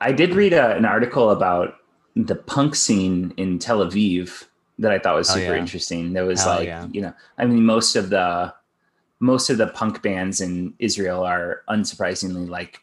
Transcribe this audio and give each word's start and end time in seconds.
I 0.00 0.12
did 0.12 0.34
read 0.34 0.52
a, 0.52 0.76
an 0.76 0.84
article 0.84 1.30
about 1.30 1.74
the 2.16 2.34
punk 2.36 2.74
scene 2.74 3.32
in 3.36 3.58
Tel 3.58 3.78
Aviv 3.84 4.44
that 4.78 4.92
I 4.92 4.98
thought 4.98 5.16
was 5.16 5.30
Oh, 5.30 5.34
super 5.34 5.54
yeah. 5.54 5.60
interesting. 5.60 6.12
There 6.12 6.24
was 6.24 6.42
Hell 6.42 6.56
like, 6.56 6.66
yeah. 6.66 6.86
you 6.92 7.00
know, 7.00 7.12
I 7.36 7.44
mean, 7.46 7.64
most 7.64 7.96
of 7.96 8.10
the 8.10 8.54
most 9.20 9.50
of 9.50 9.58
the 9.58 9.66
punk 9.68 10.00
bands 10.02 10.40
in 10.40 10.74
Israel 10.78 11.24
are 11.24 11.62
unsurprisingly 11.68 12.48
like 12.48 12.78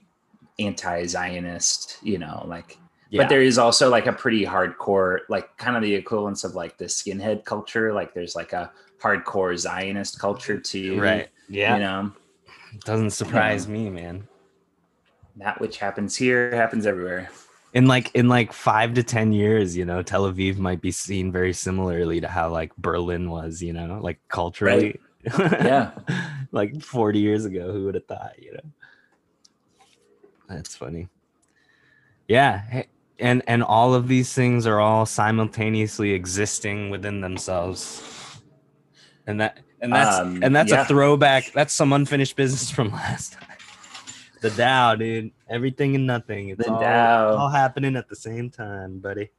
anti-Zionist, 0.59 1.97
you 2.04 2.18
know, 2.18 2.43
like 2.47 2.78
Yeah. 3.09 3.23
but 3.23 3.29
there 3.29 3.41
is 3.41 3.57
also 3.57 3.89
like 3.89 4.07
a 4.07 4.13
pretty 4.13 4.45
hardcore, 4.45 5.20
like 5.29 5.55
kind 5.57 5.75
of 5.77 5.84
the 5.84 5.93
equivalence 5.93 6.43
of 6.43 6.55
like 6.55 6.77
the 6.77 6.86
skinhead 6.86 7.45
culture. 7.45 7.93
Like 7.93 8.13
there's 8.13 8.36
like 8.36 8.54
a 8.54 8.71
hardcore 9.02 9.57
Zionist 9.57 10.20
culture 10.20 10.59
too. 10.59 11.00
right. 11.00 11.29
Yeah. 11.47 11.75
You 11.75 11.82
know, 11.84 12.11
Doesn't 12.84 13.11
surprise 13.11 13.68
me, 13.68 13.89
man. 13.89 14.27
That 15.38 15.59
which 15.61 15.77
happens 15.77 16.15
here 16.15 16.54
happens 16.55 16.86
everywhere. 16.86 17.29
in 17.73 17.88
like 17.88 18.09
in 18.15 18.28
like 18.29 18.54
five 18.54 18.93
to 18.93 19.04
ten 19.04 19.33
years 19.33 19.75
you 19.75 19.83
know 19.86 20.01
tel 20.01 20.23
aviv 20.32 20.57
might 20.57 20.79
be 20.82 20.91
seen 20.91 21.32
very 21.32 21.51
similarly 21.54 22.21
to 22.21 22.27
how 22.27 22.50
like 22.50 22.75
berlin 22.77 23.29
was 23.29 23.61
you 23.61 23.74
know 23.74 24.00
like 24.01 24.19
culturally 24.29 25.00
Yeah. 25.37 25.91
like 26.51 26.82
40 26.82 27.19
years 27.19 27.46
ago 27.46 27.71
who 27.74 27.86
would 27.86 27.96
have 27.96 28.05
thought 28.05 28.33
you 28.41 28.54
know 28.54 28.69
that's 30.47 30.75
funny 30.75 31.07
yeah 32.27 32.83
and 33.19 33.41
and 33.47 33.63
all 33.63 33.94
of 33.94 34.08
these 34.08 34.33
things 34.33 34.67
are 34.67 34.80
all 34.80 35.05
simultaneously 35.05 36.11
existing 36.11 36.89
within 36.91 37.22
themselves 37.22 38.03
and 39.27 39.41
that 39.41 39.59
and 39.81 39.91
that's 39.94 40.17
Um, 40.19 40.44
and 40.44 40.55
that's 40.55 40.72
yeah. 40.72 40.83
a 40.83 40.86
throwback 40.86 41.52
that's 41.53 41.73
some 41.73 41.91
unfinished 41.94 42.36
business 42.36 42.69
from 42.69 42.91
last 43.03 43.33
time 43.33 43.55
the 44.42 44.50
Tao, 44.50 44.95
dude. 44.95 45.31
Everything 45.50 45.95
and 45.95 46.06
nothing. 46.08 46.50
It's 46.50 46.64
The 46.66 46.72
all, 46.72 46.80
Tao. 46.80 47.36
all 47.38 47.50
happening 47.50 47.95
at 47.95 48.08
the 48.09 48.16
same 48.16 48.50
time, 48.50 49.00
buddy. 49.00 49.30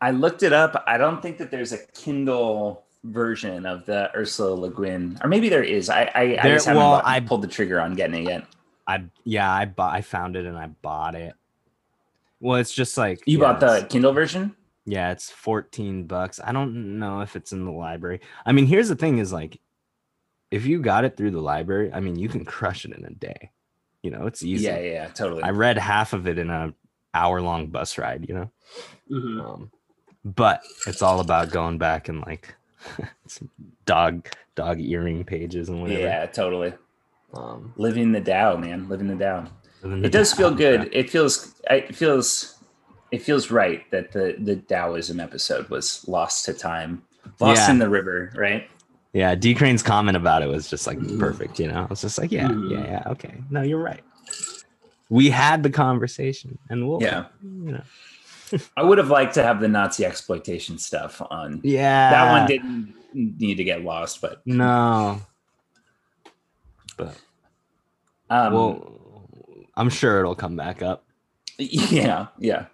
I 0.00 0.10
looked 0.12 0.42
it 0.42 0.52
up. 0.52 0.82
I 0.86 0.96
don't 0.98 1.20
think 1.20 1.38
that 1.38 1.50
there's 1.50 1.72
a 1.72 1.78
Kindle 1.94 2.84
version 3.04 3.66
of 3.66 3.84
the 3.86 4.10
Ursula 4.16 4.54
Le 4.54 4.70
Guin, 4.70 5.18
or 5.22 5.28
maybe 5.28 5.48
there 5.48 5.62
is. 5.64 5.88
I 5.90 6.04
I, 6.14 6.20
I 6.40 6.42
just 6.48 6.66
haven't 6.66 6.78
well, 6.82 6.92
bought- 6.96 7.06
I- 7.06 7.20
pulled 7.20 7.42
the 7.42 7.48
trigger 7.48 7.80
on 7.80 7.94
getting 7.94 8.24
it 8.24 8.28
yet. 8.28 8.46
I 8.86 9.04
yeah, 9.24 9.50
I 9.52 9.66
bought 9.66 9.94
I 9.94 10.00
found 10.00 10.36
it 10.36 10.46
and 10.46 10.56
I 10.58 10.66
bought 10.66 11.14
it. 11.14 11.34
Well, 12.40 12.58
it's 12.58 12.72
just 12.72 12.96
like 12.96 13.22
You 13.26 13.38
yeah, 13.38 13.44
bought 13.52 13.60
the 13.60 13.86
Kindle 13.90 14.12
version? 14.12 14.56
Yeah, 14.86 15.12
it's 15.12 15.30
14 15.30 16.04
bucks. 16.06 16.40
I 16.42 16.52
don't 16.52 16.98
know 16.98 17.20
if 17.20 17.36
it's 17.36 17.52
in 17.52 17.64
the 17.66 17.70
library. 17.70 18.20
I 18.46 18.52
mean, 18.52 18.66
here's 18.66 18.88
the 18.88 18.96
thing 18.96 19.18
is 19.18 19.32
like 19.32 19.60
if 20.50 20.64
you 20.66 20.80
got 20.80 21.04
it 21.04 21.16
through 21.16 21.30
the 21.32 21.40
library, 21.42 21.92
I 21.92 22.00
mean, 22.00 22.16
you 22.16 22.28
can 22.28 22.44
crush 22.56 22.84
it 22.86 22.92
in 22.96 23.04
a 23.04 23.10
day. 23.10 23.50
You 24.02 24.10
know, 24.10 24.26
it's 24.26 24.42
easy. 24.42 24.64
Yeah, 24.64 24.78
yeah, 24.78 24.92
yeah, 24.92 25.06
totally. 25.08 25.42
I 25.42 25.50
read 25.50 25.76
half 25.78 26.12
of 26.12 26.26
it 26.26 26.38
in 26.38 26.48
a 26.50 26.72
hour 27.14 27.40
long 27.42 27.66
bus 27.68 27.98
ride, 27.98 28.26
you 28.28 28.34
know. 28.34 28.50
Mhm. 29.10 29.44
Um, 29.44 29.70
but 30.24 30.62
it's 30.86 31.02
all 31.02 31.20
about 31.20 31.50
going 31.50 31.78
back 31.78 32.08
and 32.08 32.20
like 32.26 32.54
some 33.26 33.50
dog 33.86 34.28
dog 34.54 34.80
earring 34.80 35.24
pages 35.24 35.68
and 35.68 35.82
whatever. 35.82 36.00
Yeah, 36.00 36.26
totally. 36.26 36.72
Um, 37.34 37.72
Living 37.76 38.12
the 38.12 38.20
Tao, 38.20 38.56
man. 38.56 38.88
Living 38.88 39.06
the 39.08 39.22
Tao. 39.24 39.46
and 39.82 39.92
then 39.92 40.00
the 40.00 40.06
It 40.08 40.12
does 40.12 40.32
feel 40.32 40.50
Tao, 40.50 40.56
good. 40.56 40.88
It 40.92 41.10
feels. 41.10 41.54
It 41.70 41.94
feels. 41.94 42.56
It 43.12 43.22
feels 43.22 43.50
right 43.50 43.88
that 43.90 44.12
the 44.12 44.36
the 44.38 44.56
Taoism 44.56 45.18
episode 45.20 45.68
was 45.68 46.06
lost 46.08 46.44
to 46.46 46.54
time, 46.54 47.02
lost 47.40 47.66
Yeah. 47.68 47.72
in 47.72 47.78
the 47.78 47.88
river, 47.88 48.32
right? 48.36 48.68
Yeah, 49.12 49.34
D 49.34 49.54
Crane's 49.54 49.82
comment 49.82 50.16
about 50.16 50.42
it 50.42 50.48
was 50.48 50.70
just 50.70 50.86
like 50.86 50.98
perfect, 51.18 51.58
you 51.58 51.66
know. 51.66 51.82
I 51.82 51.86
was 51.86 52.00
just 52.00 52.16
like, 52.18 52.30
yeah, 52.30 52.48
Mhm. 52.48 52.70
yeah, 52.70 52.84
yeah, 52.84 53.02
okay. 53.06 53.34
No, 53.50 53.62
you're 53.62 53.82
right. 53.82 54.02
We 55.08 55.30
had 55.30 55.62
the 55.64 55.70
conversation 55.70 56.58
and 56.68 56.88
we'll 56.88 57.02
Yeah. 57.02 57.24
you 57.42 57.72
know. 57.72 57.82
I 58.76 58.82
would 58.84 58.98
have 58.98 59.08
liked 59.10 59.34
to 59.34 59.42
have 59.42 59.60
the 59.60 59.66
Nazi 59.68 60.04
exploitation 60.04 60.78
stuff 60.78 61.20
on. 61.30 61.60
Yeah. 61.64 62.10
that 62.10 62.30
one 62.32 62.46
didn't 62.48 62.94
need 63.12 63.56
to 63.56 63.64
get 63.64 63.82
lost, 63.82 64.20
but 64.20 64.40
No. 64.46 65.20
But 66.96 67.16
um, 68.28 68.52
well 68.52 68.92
I'm 69.76 69.88
sure 69.90 70.20
it'll 70.20 70.34
come 70.36 70.54
back 70.56 70.82
up 70.82 71.04
yeah, 71.58 72.28
yeah, 72.38 72.66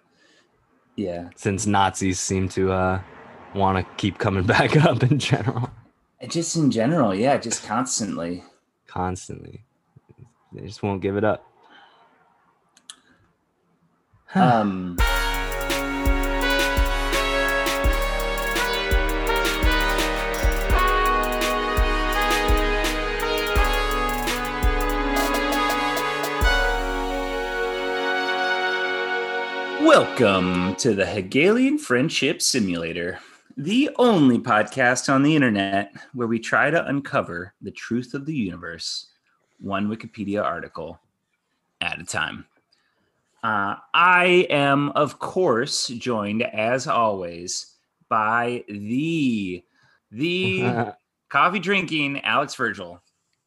yeah. 0.95 1.29
since 1.35 1.65
Nazis 1.65 2.19
seem 2.19 2.47
to 2.49 2.71
uh 2.71 3.01
want 3.55 3.77
to 3.77 3.93
keep 3.95 4.17
coming 4.19 4.43
back 4.55 4.75
up 4.85 5.01
in 5.03 5.17
general 5.19 5.69
just 6.25 6.55
in 6.55 6.71
general, 6.71 7.13
yeah, 7.13 7.37
just 7.37 7.63
constantly. 7.63 8.43
constantly. 8.87 9.63
They 10.51 10.65
just 10.65 10.81
won't 10.81 11.01
give 11.01 11.15
it 11.15 11.23
up. 11.23 11.45
Um, 14.33 14.97
welcome 29.81 30.75
to 30.75 30.93
the 30.93 31.05
Hegelian 31.05 31.77
Friendship 31.77 32.41
Simulator, 32.41 33.19
the 33.57 33.89
only 33.97 34.37
podcast 34.37 35.11
on 35.11 35.23
the 35.23 35.35
internet 35.35 35.91
where 36.13 36.27
we 36.27 36.39
try 36.39 36.69
to 36.69 36.85
uncover 36.85 37.53
the 37.61 37.71
truth 37.71 38.13
of 38.13 38.25
the 38.25 38.33
universe, 38.33 39.07
one 39.59 39.89
Wikipedia 39.89 40.43
article 40.43 40.99
at 41.81 41.99
a 41.99 42.05
time. 42.05 42.45
Uh, 43.43 43.75
I 43.93 44.47
am, 44.51 44.89
of 44.89 45.17
course, 45.17 45.87
joined 45.87 46.43
as 46.43 46.87
always 46.87 47.73
by 48.09 48.63
the 48.67 49.63
the 50.11 50.93
coffee 51.29 51.59
drinking 51.59 52.21
Alex 52.21 52.53
Virgil. 52.53 53.01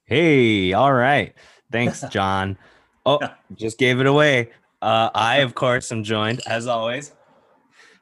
Hey, 0.05 0.73
all 0.73 0.93
right. 0.93 1.35
Thanks, 1.71 2.01
John. 2.11 2.59
Oh, 3.07 3.21
just 3.55 3.79
gave 3.79 4.01
it 4.01 4.07
away. 4.07 4.51
Uh, 4.83 5.11
I, 5.15 5.39
of 5.39 5.55
course, 5.55 5.93
am 5.93 6.03
joined, 6.03 6.41
as 6.47 6.67
always, 6.67 7.13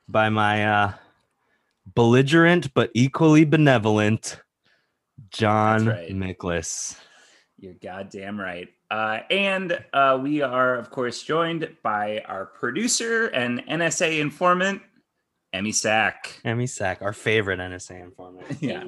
by 0.08 0.28
my 0.28 0.66
uh, 0.66 0.92
belligerent 1.94 2.72
but 2.74 2.90
equally 2.94 3.44
benevolent 3.44 4.40
John 5.30 5.84
That's 5.84 5.98
right. 5.98 6.10
You're 7.58 7.74
goddamn 7.74 8.38
right. 8.38 8.68
Uh, 8.90 9.20
and 9.30 9.84
uh, 9.92 10.18
we 10.22 10.42
are, 10.42 10.76
of 10.76 10.90
course, 10.90 11.22
joined 11.22 11.68
by 11.82 12.20
our 12.26 12.46
producer 12.46 13.26
and 13.26 13.66
NSA 13.66 14.20
informant, 14.20 14.80
Emmy 15.52 15.72
Sack. 15.72 16.40
Emmy 16.44 16.66
Sack, 16.66 17.02
our 17.02 17.12
favorite 17.12 17.58
NSA 17.58 18.02
informant. 18.02 18.46
Yeah. 18.60 18.84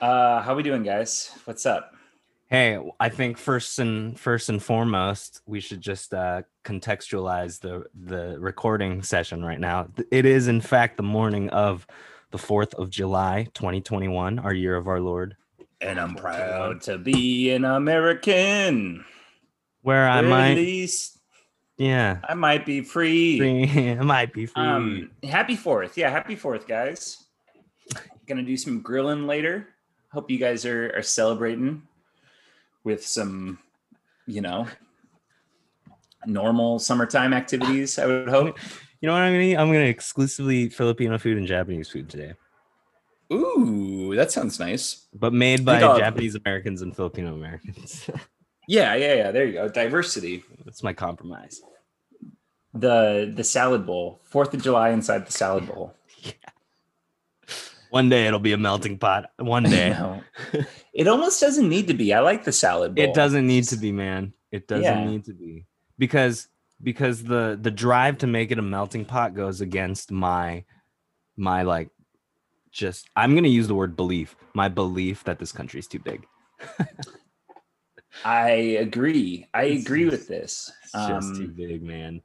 Uh, 0.00 0.42
how 0.42 0.54
we 0.54 0.62
doing, 0.62 0.82
guys? 0.82 1.30
What's 1.44 1.64
up? 1.64 1.95
Hey, 2.48 2.78
I 3.00 3.08
think 3.08 3.38
first 3.38 3.78
and 3.80 4.18
first 4.18 4.48
and 4.48 4.62
foremost, 4.62 5.40
we 5.46 5.58
should 5.58 5.80
just 5.80 6.14
uh, 6.14 6.42
contextualize 6.64 7.58
the 7.60 7.86
the 7.92 8.38
recording 8.38 9.02
session 9.02 9.44
right 9.44 9.58
now. 9.58 9.88
It 10.12 10.24
is, 10.26 10.46
in 10.46 10.60
fact, 10.60 10.96
the 10.96 11.02
morning 11.02 11.50
of 11.50 11.86
the 12.30 12.38
fourth 12.38 12.72
of 12.74 12.88
July, 12.90 13.48
2021, 13.54 14.38
our 14.38 14.54
year 14.54 14.76
of 14.76 14.86
our 14.86 15.00
Lord, 15.00 15.36
And 15.80 15.98
I'm 15.98 16.14
proud 16.14 16.82
to 16.82 16.98
be 16.98 17.50
an 17.50 17.64
American. 17.64 19.04
where 19.82 20.08
I 20.08 20.16
Or 20.20 20.24
at 20.24 20.30
might, 20.30 20.54
least 20.54 21.18
yeah, 21.78 22.18
I 22.28 22.34
might 22.34 22.64
be 22.64 22.80
free. 22.82 23.38
free, 23.38 23.90
I 23.90 24.02
might 24.02 24.32
be 24.32 24.46
free. 24.46 24.62
Um, 24.62 25.10
happy 25.24 25.56
fourth. 25.56 25.98
Yeah, 25.98 26.10
happy 26.10 26.36
fourth, 26.36 26.68
guys. 26.68 27.24
Gonna 28.26 28.42
do 28.44 28.56
some 28.56 28.82
grilling 28.82 29.26
later. 29.26 29.68
Hope 30.12 30.30
you 30.30 30.38
guys 30.38 30.64
are, 30.64 30.92
are 30.96 31.02
celebrating 31.02 31.82
with 32.86 33.04
some, 33.04 33.58
you 34.26 34.40
know, 34.40 34.66
normal 36.24 36.78
summertime 36.78 37.34
activities, 37.34 37.98
I 37.98 38.06
would 38.06 38.28
hope. 38.28 38.56
you 39.00 39.08
know 39.08 39.12
what 39.12 39.22
I'm 39.22 39.32
gonna 39.34 39.44
eat? 39.44 39.56
I'm 39.56 39.66
gonna 39.66 39.80
exclusively 39.80 40.56
eat 40.58 40.72
Filipino 40.72 41.18
food 41.18 41.36
and 41.36 41.46
Japanese 41.46 41.90
food 41.90 42.08
today, 42.08 42.32
Ooh, 43.32 44.14
that 44.14 44.30
sounds 44.30 44.60
nice. 44.60 45.08
but 45.12 45.32
made 45.32 45.64
by 45.64 45.80
Japanese 45.80 46.36
Americans 46.36 46.80
and 46.80 46.94
Filipino 46.94 47.34
Americans. 47.34 48.08
Yeah, 48.68 48.96
yeah, 48.96 49.14
yeah. 49.14 49.30
There 49.30 49.44
you 49.44 49.52
go. 49.52 49.68
Diversity. 49.68 50.42
That's 50.64 50.82
my 50.82 50.92
compromise. 50.92 51.62
The 52.74 53.32
the 53.32 53.44
salad 53.44 53.86
bowl. 53.86 54.20
Fourth 54.24 54.54
of 54.54 54.60
July 54.60 54.90
inside 54.90 55.24
the 55.24 55.30
salad 55.30 55.68
bowl. 55.68 55.94
One 57.96 58.10
day 58.10 58.26
it'll 58.26 58.38
be 58.40 58.52
a 58.52 58.58
melting 58.58 58.98
pot. 58.98 59.30
One 59.38 59.62
day. 59.62 59.96
It 60.92 61.08
almost 61.08 61.40
doesn't 61.40 61.66
need 61.68 61.88
to 61.88 61.94
be. 61.94 62.12
I 62.12 62.20
like 62.20 62.44
the 62.44 62.52
salad 62.52 62.94
bowl. 62.94 63.02
It 63.04 63.14
doesn't 63.14 63.46
need 63.46 63.64
to 63.68 63.76
be, 63.76 63.90
man. 63.90 64.34
It 64.52 64.68
doesn't 64.68 64.84
Yeah. 64.84 65.08
need 65.10 65.24
to 65.24 65.32
be 65.34 65.64
because 65.98 66.48
because 66.82 67.22
the 67.22 67.58
the 67.60 67.70
drive 67.70 68.18
to 68.18 68.26
make 68.26 68.50
it 68.50 68.58
a 68.58 68.62
melting 68.62 69.04
pot 69.06 69.34
goes 69.34 69.62
against 69.62 70.10
my 70.10 70.64
my 71.38 71.62
like 71.62 71.88
just 72.70 73.08
I'm 73.16 73.34
gonna 73.34 73.48
use 73.48 73.66
the 73.66 73.74
word 73.74 73.96
belief. 73.96 74.36
My 74.52 74.68
belief 74.68 75.24
that 75.24 75.38
this 75.38 75.52
country 75.52 75.80
is 75.80 75.86
too 75.86 75.98
big. 76.00 76.26
I 78.24 78.50
agree. 78.86 79.46
I 79.54 79.64
agree 79.80 80.04
with 80.04 80.28
this. 80.28 80.70
It's 80.84 80.92
just 80.92 81.36
too 81.36 81.44
Um, 81.44 81.54
big, 81.56 81.82
man. 81.82 82.20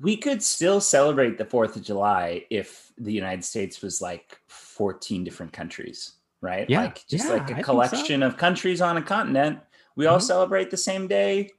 We 0.00 0.16
could 0.16 0.42
still 0.42 0.80
celebrate 0.80 1.38
the 1.38 1.44
4th 1.44 1.76
of 1.76 1.82
July 1.82 2.46
if 2.50 2.92
the 2.98 3.12
United 3.12 3.44
States 3.44 3.82
was 3.82 4.00
like 4.00 4.40
14 4.48 5.24
different 5.24 5.52
countries, 5.52 6.14
right? 6.40 6.68
Yeah, 6.68 6.80
Like 6.84 7.06
just 7.06 7.28
yeah, 7.28 7.34
like 7.34 7.50
I 7.50 7.52
a 7.52 7.54
so. 7.54 7.62
collection 7.64 8.22
of 8.22 8.36
countries 8.36 8.80
on 8.80 8.96
a 8.96 9.02
continent. 9.02 9.60
We 9.96 10.06
all 10.06 10.18
Mhm. 10.18 10.22
celebrate 10.22 10.70
the 10.70 10.76
same 10.76 11.06
day. 11.08 11.50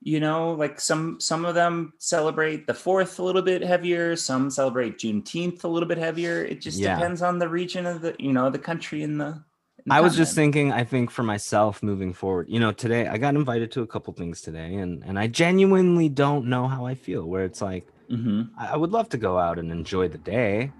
You 0.00 0.20
know, 0.20 0.52
like 0.52 0.80
some 0.80 1.18
some 1.20 1.44
of 1.44 1.54
them 1.56 1.92
celebrate 1.98 2.66
the 2.66 2.74
4th 2.74 3.18
a 3.18 3.22
little 3.24 3.42
bit 3.42 3.62
heavier, 3.62 4.16
some 4.16 4.50
celebrate 4.50 4.98
Juneteenth 4.98 5.64
a 5.64 5.68
little 5.68 5.88
bit 5.88 5.98
heavier. 5.98 6.44
It 6.44 6.60
just 6.60 6.78
Yeah. 6.78 6.94
depends 6.94 7.22
on 7.22 7.38
the 7.38 7.48
region 7.48 7.86
of 7.86 8.02
the, 8.02 8.14
you 8.18 8.32
know, 8.32 8.50
the 8.50 8.58
country 8.60 9.02
in 9.02 9.18
the 9.18 9.44
I 9.90 10.00
was 10.00 10.16
just 10.16 10.34
thinking, 10.34 10.72
I 10.72 10.84
think 10.84 11.10
for 11.10 11.22
myself 11.22 11.82
moving 11.82 12.12
forward, 12.12 12.48
you 12.48 12.60
know, 12.60 12.72
today 12.72 13.06
I 13.06 13.16
got 13.18 13.34
invited 13.34 13.72
to 13.72 13.82
a 13.82 13.86
couple 13.86 14.12
things 14.12 14.42
today 14.42 14.74
and 14.76 15.02
and 15.04 15.18
I 15.18 15.26
genuinely 15.28 16.08
don't 16.08 16.46
know 16.46 16.66
how 16.68 16.84
I 16.86 16.94
feel 16.94 17.24
where 17.24 17.44
it's 17.44 17.62
like 17.62 17.86
Mhm. 18.10 18.50
I 18.58 18.68
I 18.68 18.76
would 18.76 18.90
love 18.92 19.08
to 19.10 19.18
go 19.18 19.38
out 19.38 19.58
and 19.58 19.70
enjoy 19.70 20.08
the 20.08 20.18
day. 20.18 20.72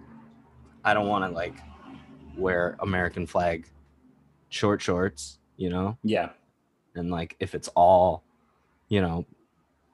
I 0.84 0.94
don't 0.94 1.08
want 1.08 1.24
to 1.24 1.30
like 1.30 1.54
wear 2.36 2.76
American 2.80 3.26
flag 3.26 3.66
short 4.48 4.80
shorts, 4.82 5.38
you 5.56 5.70
know, 5.70 5.96
Yeah. 6.02 6.30
and 6.94 7.10
like 7.10 7.36
if 7.40 7.54
it's 7.54 7.68
all, 7.68 8.22
you 8.88 9.00
know, 9.00 9.24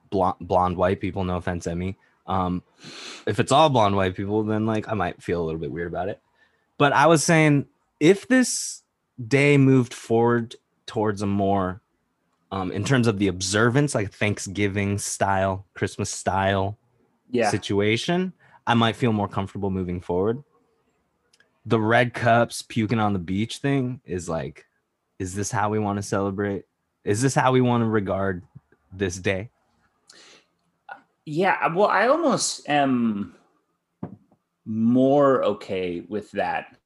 blonde 0.09 0.35
blonde 0.41 0.77
white 0.77 0.99
people, 0.99 1.23
no 1.23 1.37
offense, 1.37 1.67
Emmy. 1.67 1.97
Um, 2.27 2.63
if 3.27 3.39
it's 3.39 3.51
all 3.51 3.69
blonde 3.69 3.95
white 3.95 4.15
people, 4.15 4.43
then 4.43 4.65
like 4.65 4.89
I 4.89 4.93
might 4.93 5.21
feel 5.21 5.41
a 5.41 5.45
little 5.45 5.59
bit 5.61 5.71
weird 5.71 5.87
about 5.87 6.09
it. 6.09 6.19
But 6.77 6.91
I 6.93 7.07
was 7.07 7.23
saying 7.23 7.67
if 7.99 8.27
this 8.27 8.81
day 9.27 9.57
moved 9.57 9.93
forward 9.93 10.55
towards 10.85 11.21
a 11.21 11.25
more 11.25 11.81
um 12.51 12.71
in 12.71 12.83
terms 12.83 13.07
of 13.07 13.17
the 13.19 13.27
observance, 13.27 13.95
like 13.95 14.11
Thanksgiving 14.11 14.97
style, 14.97 15.65
Christmas 15.73 16.09
style 16.09 16.77
Yeah. 17.29 17.49
situation, 17.49 18.33
I 18.67 18.73
might 18.73 18.95
feel 18.95 19.13
more 19.13 19.27
comfortable 19.27 19.69
moving 19.69 20.01
forward. 20.01 20.43
The 21.65 21.79
red 21.79 22.13
cups 22.13 22.61
puking 22.61 22.99
on 22.99 23.13
the 23.13 23.19
beach 23.19 23.57
thing 23.57 24.01
is 24.05 24.29
like, 24.29 24.65
is 25.17 25.33
this 25.33 25.51
how 25.51 25.69
we 25.69 25.79
want 25.79 25.97
to 25.97 26.03
celebrate? 26.03 26.65
Is 27.03 27.21
this 27.21 27.33
how 27.33 27.51
we 27.51 27.61
want 27.61 27.81
to 27.81 27.87
regard 27.87 28.43
this 28.93 29.17
day? 29.17 29.49
Yeah, 31.25 31.73
well, 31.73 31.87
I 31.87 32.07
almost 32.07 32.69
am 32.69 33.35
more 34.65 35.43
okay 35.43 36.01
with 36.07 36.31
that 36.31 36.77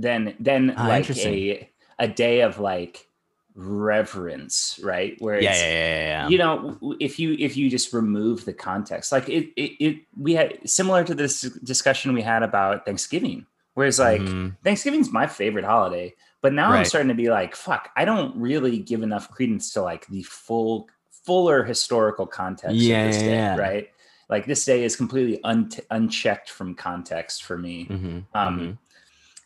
than 0.00 0.34
than 0.40 0.74
Ah, 0.76 0.86
like 0.88 1.10
a 1.16 1.68
a 1.98 2.08
day 2.08 2.40
of 2.42 2.58
like 2.58 3.06
reverence, 3.54 4.78
right? 4.82 5.16
Where 5.18 5.34
it's 5.36 5.44
yeah, 5.44 5.66
yeah, 5.66 5.74
yeah, 5.74 6.06
yeah. 6.22 6.28
you 6.28 6.38
know 6.38 6.78
if 7.00 7.18
you 7.18 7.36
if 7.38 7.56
you 7.56 7.68
just 7.70 7.92
remove 7.92 8.44
the 8.44 8.52
context, 8.52 9.12
like 9.12 9.28
it 9.28 9.52
it, 9.56 9.70
it 9.84 9.96
we 10.16 10.34
had 10.34 10.58
similar 10.68 11.04
to 11.04 11.14
this 11.14 11.42
discussion 11.62 12.12
we 12.14 12.22
had 12.22 12.42
about 12.42 12.84
Thanksgiving, 12.86 13.46
whereas 13.74 13.98
like 13.98 14.22
Mhm. 14.22 14.56
Thanksgiving's 14.64 15.10
my 15.10 15.26
favorite 15.26 15.64
holiday, 15.64 16.14
but 16.40 16.52
now 16.52 16.70
I'm 16.70 16.84
starting 16.84 17.08
to 17.08 17.14
be 17.14 17.30
like, 17.30 17.54
fuck, 17.56 17.90
I 17.96 18.04
don't 18.04 18.36
really 18.36 18.78
give 18.78 19.02
enough 19.02 19.30
credence 19.30 19.72
to 19.72 19.82
like 19.82 20.06
the 20.06 20.22
full, 20.22 20.88
fuller 21.24 21.64
historical 21.64 22.26
context 22.26 22.76
Yeah, 22.76 23.00
of 23.06 23.12
this 23.12 23.22
yeah, 23.22 23.30
day, 23.30 23.36
yeah. 23.36 23.56
right? 23.56 23.88
Like 24.28 24.46
this 24.46 24.64
day 24.64 24.84
is 24.84 24.94
completely 24.96 25.40
un- 25.44 25.70
unchecked 25.90 26.50
from 26.50 26.74
context 26.74 27.44
for 27.44 27.56
me. 27.56 27.86
Mhm, 27.90 28.24
Um, 28.34 28.60
mhm. 28.60 28.78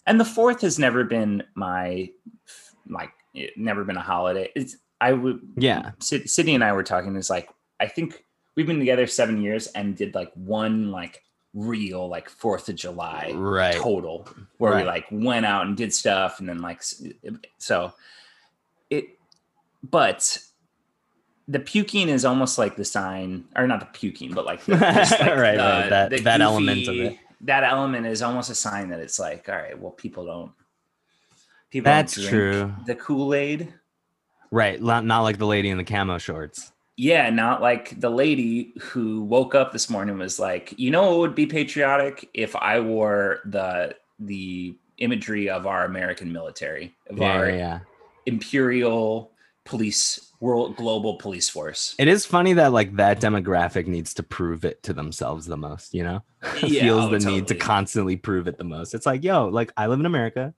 And 0.06 0.18
the 0.18 0.24
fourth 0.24 0.60
has 0.62 0.78
never 0.78 1.04
been 1.04 1.42
my, 1.54 2.10
like, 2.88 3.12
it 3.34 3.56
never 3.56 3.84
been 3.84 3.96
a 3.96 4.02
holiday. 4.02 4.50
It's 4.54 4.76
I 5.00 5.12
would, 5.12 5.40
Yeah. 5.56 5.92
Sid- 6.00 6.28
Sydney 6.30 6.54
and 6.54 6.62
I 6.64 6.72
were 6.72 6.82
talking. 6.84 7.16
Is 7.16 7.30
like 7.30 7.48
I 7.80 7.86
think 7.88 8.24
we've 8.54 8.66
been 8.66 8.78
together 8.78 9.06
seven 9.06 9.40
years 9.42 9.66
and 9.68 9.96
did 9.96 10.14
like 10.14 10.30
one 10.34 10.90
like 10.90 11.22
real 11.54 12.08
like 12.08 12.28
Fourth 12.28 12.68
of 12.68 12.76
July 12.76 13.32
right. 13.34 13.74
total 13.74 14.28
where 14.58 14.76
we 14.76 14.84
like 14.84 15.06
went 15.10 15.44
out 15.46 15.66
and 15.66 15.76
did 15.76 15.92
stuff 15.92 16.40
and 16.40 16.48
then 16.48 16.60
like 16.62 16.82
so 17.58 17.92
it 18.90 19.04
but 19.82 20.38
the 21.48 21.58
puking 21.58 22.08
is 22.08 22.24
almost 22.24 22.56
like 22.58 22.76
the 22.76 22.84
sign 22.84 23.44
or 23.56 23.66
not 23.66 23.80
the 23.80 23.86
puking 23.86 24.32
but 24.32 24.46
like, 24.46 24.64
the, 24.64 24.72
like 24.76 24.82
Right, 24.82 25.08
the- 25.18 25.36
right, 25.36 25.88
that- 25.90 26.24
that 26.24 26.40
element 26.40 26.86
of 26.88 26.94
it. 26.96 27.18
That 27.42 27.64
element 27.64 28.06
is 28.06 28.22
almost 28.22 28.50
a 28.50 28.54
sign 28.54 28.88
that 28.90 29.00
it's 29.00 29.18
like 29.18 29.48
all 29.48 29.56
right 29.56 29.78
well 29.78 29.90
people 29.92 30.24
don't 30.26 30.52
people 31.70 31.90
don't 31.90 31.96
That's 31.98 32.14
drink 32.14 32.28
true. 32.30 32.74
the 32.86 32.94
kool-aid 32.94 33.74
Right. 34.54 34.82
Not, 34.82 35.06
not 35.06 35.22
like 35.22 35.38
the 35.38 35.46
lady 35.46 35.70
in 35.70 35.78
the 35.78 35.84
camo 35.84 36.18
shorts. 36.18 36.72
yeah 36.96 37.30
not 37.30 37.62
like 37.62 37.98
the 38.00 38.10
lady 38.10 38.74
who 38.80 39.22
woke 39.22 39.54
up 39.54 39.72
this 39.72 39.88
morning 39.88 40.18
was 40.18 40.38
like 40.38 40.74
you 40.76 40.90
know 40.90 41.14
it 41.14 41.18
would 41.20 41.34
be 41.34 41.46
patriotic 41.46 42.28
if 42.34 42.54
i 42.56 42.78
wore 42.78 43.40
the 43.46 43.94
the 44.18 44.76
imagery 44.98 45.48
of 45.48 45.66
our 45.66 45.86
american 45.86 46.30
military 46.32 46.94
of 47.08 47.16
Yeah, 47.18 47.32
our 47.32 47.48
yeah. 47.50 47.78
imperial 48.26 49.32
police 49.64 50.31
world 50.42 50.74
global 50.74 51.14
police 51.14 51.48
force 51.48 51.94
It 52.00 52.08
is 52.08 52.26
funny 52.26 52.52
that 52.54 52.72
like 52.72 52.96
that 52.96 53.20
demographic 53.20 53.86
needs 53.86 54.12
to 54.14 54.24
prove 54.24 54.64
it 54.64 54.82
to 54.82 54.92
themselves 54.92 55.46
the 55.46 55.56
most, 55.56 55.94
you 55.94 56.02
know? 56.02 56.22
Yeah, 56.62 56.82
Feels 56.82 57.04
oh, 57.04 57.16
the 57.16 57.18
need 57.20 57.46
to 57.46 57.54
constantly 57.54 58.16
prove 58.16 58.48
it 58.48 58.58
the 58.58 58.64
most. 58.64 58.92
It's 58.92 59.06
like, 59.06 59.22
yo, 59.22 59.46
like 59.46 59.72
I 59.76 59.86
live 59.86 60.00
in 60.00 60.06
America. 60.06 60.52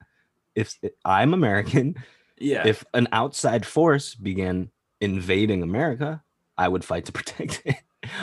If 0.55 0.79
I'm 1.05 1.35
American, 1.35 1.97
yeah 2.39 2.67
if 2.67 2.83
an 2.95 3.09
outside 3.13 3.67
force 3.67 4.15
began 4.15 4.71
invading 5.03 5.63
America, 5.63 6.23
I 6.57 6.67
would 6.69 6.85
fight 6.85 7.05
to 7.05 7.13
protect 7.19 7.63
it. 7.67 7.77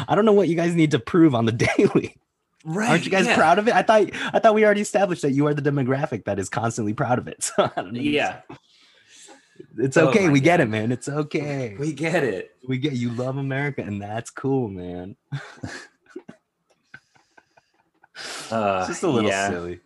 I 0.08 0.16
don't 0.16 0.26
know 0.26 0.34
what 0.34 0.48
you 0.48 0.56
guys 0.56 0.74
need 0.76 0.92
to 0.92 1.00
prove 1.00 1.36
on 1.36 1.46
the 1.46 1.52
daily. 1.78 2.18
right 2.66 2.90
Aren't 2.90 3.06
you 3.06 3.12
guys 3.12 3.28
yeah. 3.28 3.36
proud 3.36 3.60
of 3.60 3.68
it? 3.68 3.76
I 3.76 3.84
thought 3.84 4.10
I 4.34 4.40
thought 4.40 4.56
we 4.56 4.66
already 4.66 4.82
established 4.82 5.22
that 5.22 5.34
you 5.34 5.46
are 5.46 5.54
the 5.54 5.62
demographic 5.62 6.26
that 6.26 6.40
is 6.40 6.50
constantly 6.50 6.96
proud 6.96 7.20
of 7.20 7.28
it. 7.28 7.44
So 7.44 7.72
I 7.78 7.82
don't 7.82 7.94
know. 7.94 8.02
yeah 8.02 8.42
It's 9.78 9.98
Oh 9.98 10.08
okay. 10.10 10.28
my 10.28 10.32
we 10.34 10.40
get 10.40 10.60
it, 10.60 10.70
man. 10.70 10.92
It's 10.92 11.08
okay. 11.10 11.76
we 11.80 11.94
get 11.94 12.24
it 12.24 12.52
We 12.68 12.78
get 12.78 12.94
you 12.94 13.10
love 13.12 13.38
America, 13.38 13.82
and 13.82 14.02
that's 14.02 14.30
cool, 14.30 14.68
man. 14.70 15.16
uh 18.52 18.78
It's 18.80 18.88
just 18.88 19.04
a 19.04 19.08
little 19.10 19.30
yeah, 19.30 19.50
silly. 19.50 19.80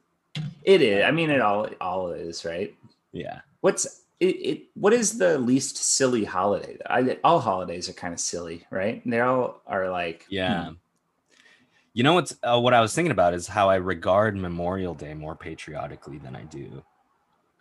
it 0.64 0.82
is 0.82 1.04
i 1.06 1.12
mean 1.12 1.30
it 1.30 1.42
all 1.42 1.68
all 1.80 2.12
is 2.12 2.44
right 2.44 2.76
Yeah. 3.14 3.42
what's 3.62 4.02
it, 4.20 4.26
it 4.26 4.62
what 4.74 4.94
is 4.94 5.18
the 5.18 5.38
least 5.38 5.78
silly 5.78 6.24
holiday 6.24 6.78
I, 6.90 7.18
all 7.24 7.40
holidays 7.40 7.88
are 7.90 7.94
kind 7.94 8.14
of 8.14 8.20
silly 8.20 8.66
right 8.72 9.02
they 9.06 9.20
all 9.20 9.62
are 9.68 9.90
like 9.90 10.26
Yeah. 10.30 10.66
hmm, 10.70 10.74
You 11.94 12.04
know 12.04 12.14
what's 12.14 12.36
uh, 12.44 12.60
what 12.60 12.74
I 12.74 12.82
was 12.82 12.94
thinking 12.96 13.12
about 13.12 13.34
is 13.34 13.48
how 13.48 13.70
I 13.70 13.76
regard 13.76 14.36
Memorial 14.36 14.94
Day 14.96 15.14
more 15.14 15.36
patriotically 15.36 16.18
than 16.18 16.36
I 16.36 16.44
do. 16.44 16.84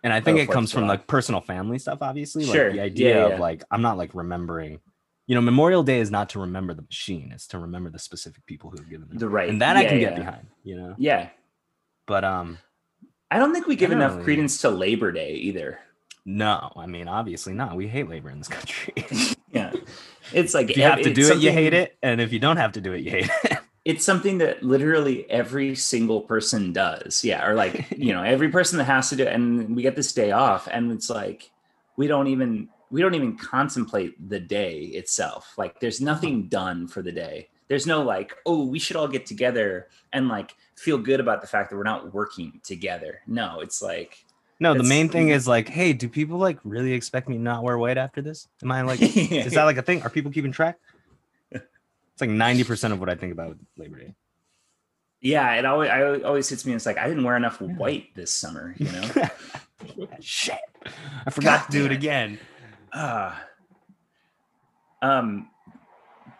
And 0.05 0.13
I 0.13 0.21
think 0.21 0.37
Oh, 0.37 0.41
it 0.43 0.49
comes 0.51 0.71
from 0.71 0.87
like 0.87 1.07
personal 1.07 1.41
family 1.41 1.79
stuff, 1.79 1.97
obviously. 2.01 2.45
Sure. 2.45 2.67
Like 2.67 2.73
the 2.75 2.81
idea 2.81 3.27
yeah. 3.27 3.33
of 3.33 3.39
like 3.41 3.63
I'm 3.71 3.81
not 3.81 3.97
like 3.97 4.13
remembering. 4.15 4.79
You 5.27 5.33
know, 5.35 5.41
Memorial 5.41 5.81
Day 5.81 5.99
is 5.99 6.11
not 6.11 6.29
to 6.29 6.39
remember 6.39 6.73
the 6.75 6.83
machine; 6.83 7.31
it's 7.33 7.47
to 7.47 7.57
remember 7.59 7.89
the 7.89 7.97
specific 7.99 8.45
people 8.45 8.69
who 8.69 8.77
have 8.77 8.87
given 8.89 9.09
them. 9.09 9.17
the 9.17 9.27
right 9.27 9.49
And 9.49 9.59
that 9.61 9.75
I 9.75 9.81
yeah, 9.81 9.89
can 9.89 9.99
get 9.99 10.15
behind. 10.15 10.47
You 10.63 10.77
know, 10.77 10.95
yeah 10.97 11.29
but 12.07 12.23
um, 12.23 12.59
i 13.31 13.39
don't 13.39 13.51
think 13.51 13.65
we 13.65 13.75
give 13.75 13.91
enough 13.91 14.11
Generally- 14.11 14.23
credence 14.25 14.61
to 14.61 14.69
labor 14.69 15.11
day 15.11 15.33
either 15.33 15.79
no, 16.27 16.71
I 16.75 16.87
mean 16.87 17.07
obviously 17.07 17.53
not. 17.53 17.75
We 17.75 17.87
hate 17.87 18.09
labor 18.09 18.31
in 18.31 18.39
this 18.39 18.47
country. 18.47 18.93
yeah 19.51 19.71
it's 20.33 20.53
like 20.55 20.71
if 20.71 20.77
you 20.77 20.81
have 20.83 21.01
to 21.03 21.13
do 21.13 21.31
it, 21.31 21.37
you 21.37 21.51
hate 21.51 21.73
it, 21.75 21.97
and 22.01 22.19
if 22.19 22.33
you 22.33 22.39
don't 22.39 22.57
have 22.57 22.71
to 22.73 22.81
do 22.81 22.93
it, 22.93 23.01
you 23.03 23.11
hate 23.11 23.29
it. 23.43 23.54
It's 23.85 24.03
something 24.03 24.39
that 24.39 24.63
literally 24.63 25.29
every 25.29 25.75
single 25.75 26.21
person 26.21 26.73
does 26.73 27.23
yeah 27.23 27.47
or 27.47 27.53
like 27.53 27.87
you 27.97 28.11
know 28.11 28.23
every 28.23 28.49
person 28.49 28.77
that 28.77 28.85
has 28.85 29.09
to 29.09 29.15
do 29.15 29.23
it 29.23 29.33
and 29.33 29.75
we 29.75 29.81
get 29.81 29.95
this 29.95 30.11
day 30.11 30.31
off 30.31 30.67
and 30.69 30.91
it's 30.91 31.09
like 31.09 31.51
we 31.95 32.07
don't 32.07 32.27
even 32.27 32.67
we 32.89 33.01
don't 33.01 33.13
even 33.13 33.37
contemplate 33.37 34.29
the 34.29 34.39
day 34.39 34.81
itself 34.81 35.53
like 35.57 35.79
there's 35.79 36.01
nothing 36.01 36.47
done 36.47 36.87
for 36.87 37.01
the 37.01 37.11
day 37.11 37.47
there's 37.67 37.87
no 37.87 38.01
like 38.01 38.35
oh 38.45 38.65
we 38.65 38.79
should 38.79 38.95
all 38.95 39.07
get 39.07 39.25
together 39.25 39.87
and 40.13 40.27
like 40.27 40.55
feel 40.75 40.97
good 40.97 41.19
about 41.19 41.41
the 41.41 41.47
fact 41.47 41.69
that 41.69 41.77
we're 41.77 41.83
not 41.83 42.13
working 42.13 42.59
together 42.63 43.21
no 43.27 43.59
it's 43.61 43.81
like 43.81 44.25
No, 44.59 44.73
the 44.73 44.83
main 44.83 45.09
thing 45.09 45.29
is 45.29 45.49
like, 45.49 45.67
hey, 45.67 45.91
do 45.91 46.07
people 46.07 46.37
like 46.37 46.57
really 46.63 46.93
expect 46.93 47.27
me 47.27 47.37
not 47.37 47.61
wear 47.61 47.77
white 47.77 47.97
after 47.97 48.21
this? 48.21 48.47
Am 48.63 48.71
I 48.71 48.83
like, 48.83 49.01
is 49.45 49.51
that 49.51 49.65
like 49.65 49.75
a 49.75 49.81
thing? 49.81 50.01
Are 50.03 50.09
people 50.09 50.31
keeping 50.31 50.53
track? 50.53 50.79
It's 52.15 52.21
like 52.21 52.29
90% 52.29 52.93
of 52.93 52.99
what 53.01 53.09
I 53.09 53.15
think 53.15 53.33
about 53.33 53.57
Labor 53.77 53.99
Day. 53.99 54.15
yeah 55.21 55.55
it 55.55 55.65
always 55.65 55.89
I 55.89 56.21
always 56.21 56.47
hits 56.49 56.65
me 56.65 56.73
it's 56.73 56.85
like 56.85 56.97
i 56.97 57.07
didn't 57.07 57.23
wear 57.23 57.35
enough 57.35 57.59
white 57.59 58.13
this 58.15 58.31
summer 58.31 58.73
you 58.77 58.89
know 58.91 59.09
Shit. 60.21 60.59
I 61.25 61.29
forgot 61.29 61.61
God 61.61 61.65
to 61.65 61.71
do 61.79 61.85
it 61.85 61.91
again. 61.91 62.39
Uh, 62.93 63.33
um, 65.01 65.49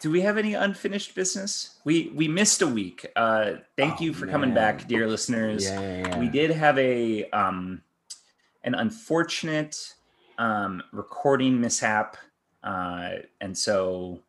do 0.02 0.10
we 0.12 0.22
have 0.22 0.38
any 0.38 0.54
unfinished 0.54 1.16
business? 1.16 1.78
We 1.84 2.12
we 2.16 2.28
missed 2.28 2.62
a 2.62 2.68
week. 2.68 3.06
Uh, 3.16 3.56
thank 3.78 3.96
Oh, 4.00 4.04
you 4.04 4.14
for 4.14 4.28
coming 4.28 4.54
back, 4.54 4.88
dear 4.88 5.08
listeners. 5.08 5.66
Yeah, 5.66 5.80
yeah, 5.82 6.08
yeah. 6.08 6.20
We 6.20 6.30
did 6.30 6.52
have 6.52 6.78
a 6.78 7.30
um, 7.32 7.82
an 8.64 8.76
unfortunate 8.76 9.94
um, 10.38 10.82
recording 10.92 11.60
mishap, 11.60 12.18
uh, 12.64 13.10
and 13.42 13.58
so 13.58 14.22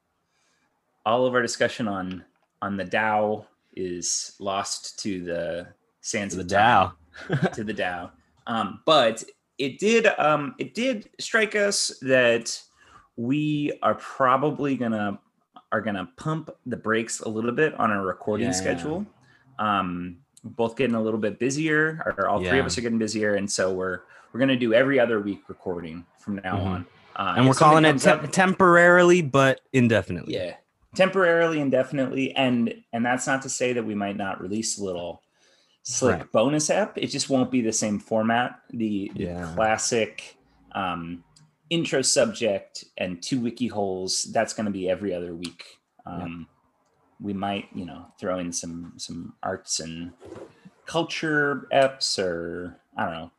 all 1.06 1.24
of 1.24 1.32
our 1.34 1.40
discussion 1.40 1.88
on 1.88 2.22
on 2.60 2.76
the 2.76 2.84
Tao 2.84 3.46
is 3.74 4.34
lost 4.40 4.98
to 5.00 5.22
the 5.24 5.68
sands 6.02 6.34
The 6.34 6.42
of 6.42 6.48
time 6.48 6.90
Tao. 7.30 7.48
to 7.54 7.64
the 7.64 7.72
Tao. 7.74 8.10
Um, 8.46 8.80
but 8.84 9.24
it 9.58 9.78
did 9.78 10.06
um, 10.18 10.54
it 10.58 10.74
did 10.74 11.08
strike 11.18 11.54
us 11.56 11.96
that 12.02 12.60
we 13.16 13.72
are 13.82 13.94
probably 13.94 14.76
gonna 14.76 15.18
are 15.72 15.80
gonna 15.80 16.08
pump 16.16 16.50
the 16.66 16.76
brakes 16.76 17.20
a 17.20 17.28
little 17.28 17.52
bit 17.52 17.72
on 17.80 17.90
our 17.90 18.04
recording 18.04 18.46
Yeah. 18.48 18.52
schedule. 18.52 19.06
Um, 19.58 20.18
both 20.44 20.76
getting 20.76 20.94
a 20.94 21.02
little 21.02 21.18
bit 21.18 21.38
busier, 21.40 22.14
or 22.18 22.28
all 22.28 22.38
three 22.40 22.58
of 22.60 22.66
us 22.66 22.76
are 22.78 22.82
getting 22.82 22.98
busier, 22.98 23.34
and 23.36 23.50
so 23.50 23.72
we're 23.72 24.00
we're 24.32 24.40
gonna 24.40 24.56
do 24.56 24.74
every 24.74 25.00
other 25.00 25.20
week 25.20 25.42
recording 25.48 26.04
from 26.18 26.36
now 26.36 26.56
Mhm. 26.58 26.66
on. 26.66 26.86
Uh, 27.16 27.34
and 27.38 27.48
we're 27.48 27.54
calling 27.54 27.84
it 27.86 28.06
up- 28.06 28.30
temporarily 28.30 29.22
but 29.22 29.60
indefinitely. 29.72 30.34
yeah 30.34 30.54
temporarily 30.96 31.60
indefinitely 31.60 32.34
and 32.34 32.74
and 32.92 33.04
that's 33.04 33.26
not 33.26 33.42
to 33.42 33.48
say 33.48 33.72
that 33.74 33.84
we 33.84 33.94
might 33.94 34.16
not 34.16 34.40
release 34.40 34.78
a 34.78 34.84
little 34.84 35.22
slick 35.82 36.20
Right. 36.20 36.32
bonus 36.32 36.70
app 36.70 36.98
it 36.98 37.08
just 37.08 37.30
won't 37.30 37.50
be 37.50 37.60
the 37.60 37.72
same 37.72 37.98
format 38.00 38.60
the, 38.70 39.12
the 39.16 39.26
Yeah. 39.26 39.40
classic 39.40 40.36
um 40.74 41.24
intro 41.70 42.02
subject 42.02 42.84
and 42.98 43.22
two 43.22 43.40
wiki 43.40 43.68
holes 43.68 44.24
that's 44.32 44.54
going 44.54 44.66
to 44.66 44.72
be 44.72 44.88
every 44.88 45.14
other 45.14 45.34
week 45.34 45.64
um 46.06 46.48
we 47.20 47.32
might 47.32 47.66
you 47.74 47.84
know 47.86 48.06
throw 48.20 48.38
in 48.38 48.52
some 48.52 48.94
some 48.98 49.34
arts 49.42 49.80
and 49.80 50.12
culture 50.86 51.66
eps 51.72 52.18
or 52.18 52.80
i 52.96 53.04
don't 53.04 53.14
know 53.14 53.30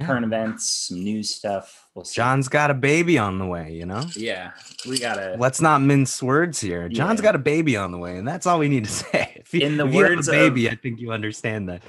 Yeah. 0.00 0.06
current 0.06 0.24
events 0.24 0.68
some 0.88 1.04
news 1.04 1.30
stuff 1.34 1.86
we'll 1.94 2.04
see. 2.04 2.14
John's 2.16 2.48
got 2.48 2.70
a 2.70 2.74
baby 2.74 3.18
on 3.18 3.38
the 3.38 3.46
way, 3.46 3.72
you 3.72 3.84
know? 3.86 4.02
yeah 4.16 4.52
we 4.88 4.98
gotta 4.98 5.36
Let's 5.38 5.60
not 5.60 5.82
mince 5.82 6.22
words 6.22 6.60
here. 6.60 6.88
John's 6.88 7.20
Yeah. 7.20 7.24
got 7.24 7.34
a 7.34 7.38
baby 7.38 7.76
on 7.76 7.92
the 7.92 7.98
way, 7.98 8.16
and 8.16 8.26
that's 8.26 8.46
all 8.46 8.58
we 8.58 8.68
need 8.68 8.84
to 8.86 8.90
say. 9.02 9.32
If 9.36 9.52
you, 9.54 9.60
In 9.60 9.76
the 9.76 9.86
if 9.86 9.94
you 9.94 10.00
have 10.02 10.10
words 10.16 10.28
of- 10.28 10.32
baby, 10.32 10.68
I 10.70 10.74
think 10.74 11.00
you 11.00 11.12
understand 11.12 11.68
that. 11.68 11.82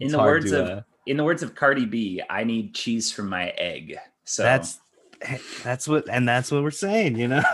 in 0.00 0.12
the 0.12 0.18
words 0.18 0.50
to, 0.52 0.62
of 0.62 0.78
uh, 0.78 0.82
in 1.06 1.16
the 1.16 1.24
words 1.24 1.42
of 1.42 1.54
Cardi 1.54 1.84
B, 1.86 2.22
I 2.30 2.44
need 2.44 2.74
cheese 2.74 3.10
from 3.12 3.28
my 3.28 3.48
egg. 3.58 3.96
So 4.24 4.42
that's 4.42 4.78
that's 5.64 5.88
what 5.88 6.08
and 6.08 6.28
that's 6.28 6.50
what 6.52 6.62
we're 6.62 6.70
saying, 6.70 7.16
you 7.18 7.28
know. 7.28 7.42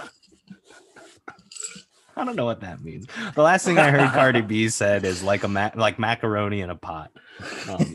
I 2.14 2.24
don't 2.24 2.36
know 2.36 2.44
what 2.44 2.60
that 2.60 2.84
means. 2.84 3.06
The 3.34 3.40
last 3.42 3.64
thing 3.64 3.78
I 3.78 3.90
heard 3.90 4.10
Cardi 4.10 4.42
B 4.42 4.68
said 4.68 5.04
is 5.04 5.22
like 5.22 5.44
a 5.44 5.48
ma- 5.48 5.70
like 5.74 5.98
macaroni 5.98 6.60
in 6.60 6.68
a 6.70 6.76
pot. 6.76 7.10
Um, 7.68 7.94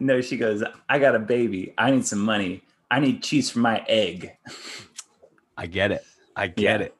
no, 0.00 0.20
she 0.20 0.36
goes, 0.36 0.62
I 0.88 0.98
got 0.98 1.14
a 1.14 1.18
baby. 1.18 1.74
I 1.78 1.90
need 1.90 2.06
some 2.06 2.20
money. 2.20 2.62
I 2.90 2.98
need 3.00 3.22
cheese 3.22 3.50
for 3.50 3.60
my 3.60 3.84
egg. 3.88 4.32
I 5.56 5.66
get 5.66 5.92
it. 5.92 6.04
I 6.34 6.48
get 6.48 6.80
Yeah. 6.80 6.86
it. 6.86 6.94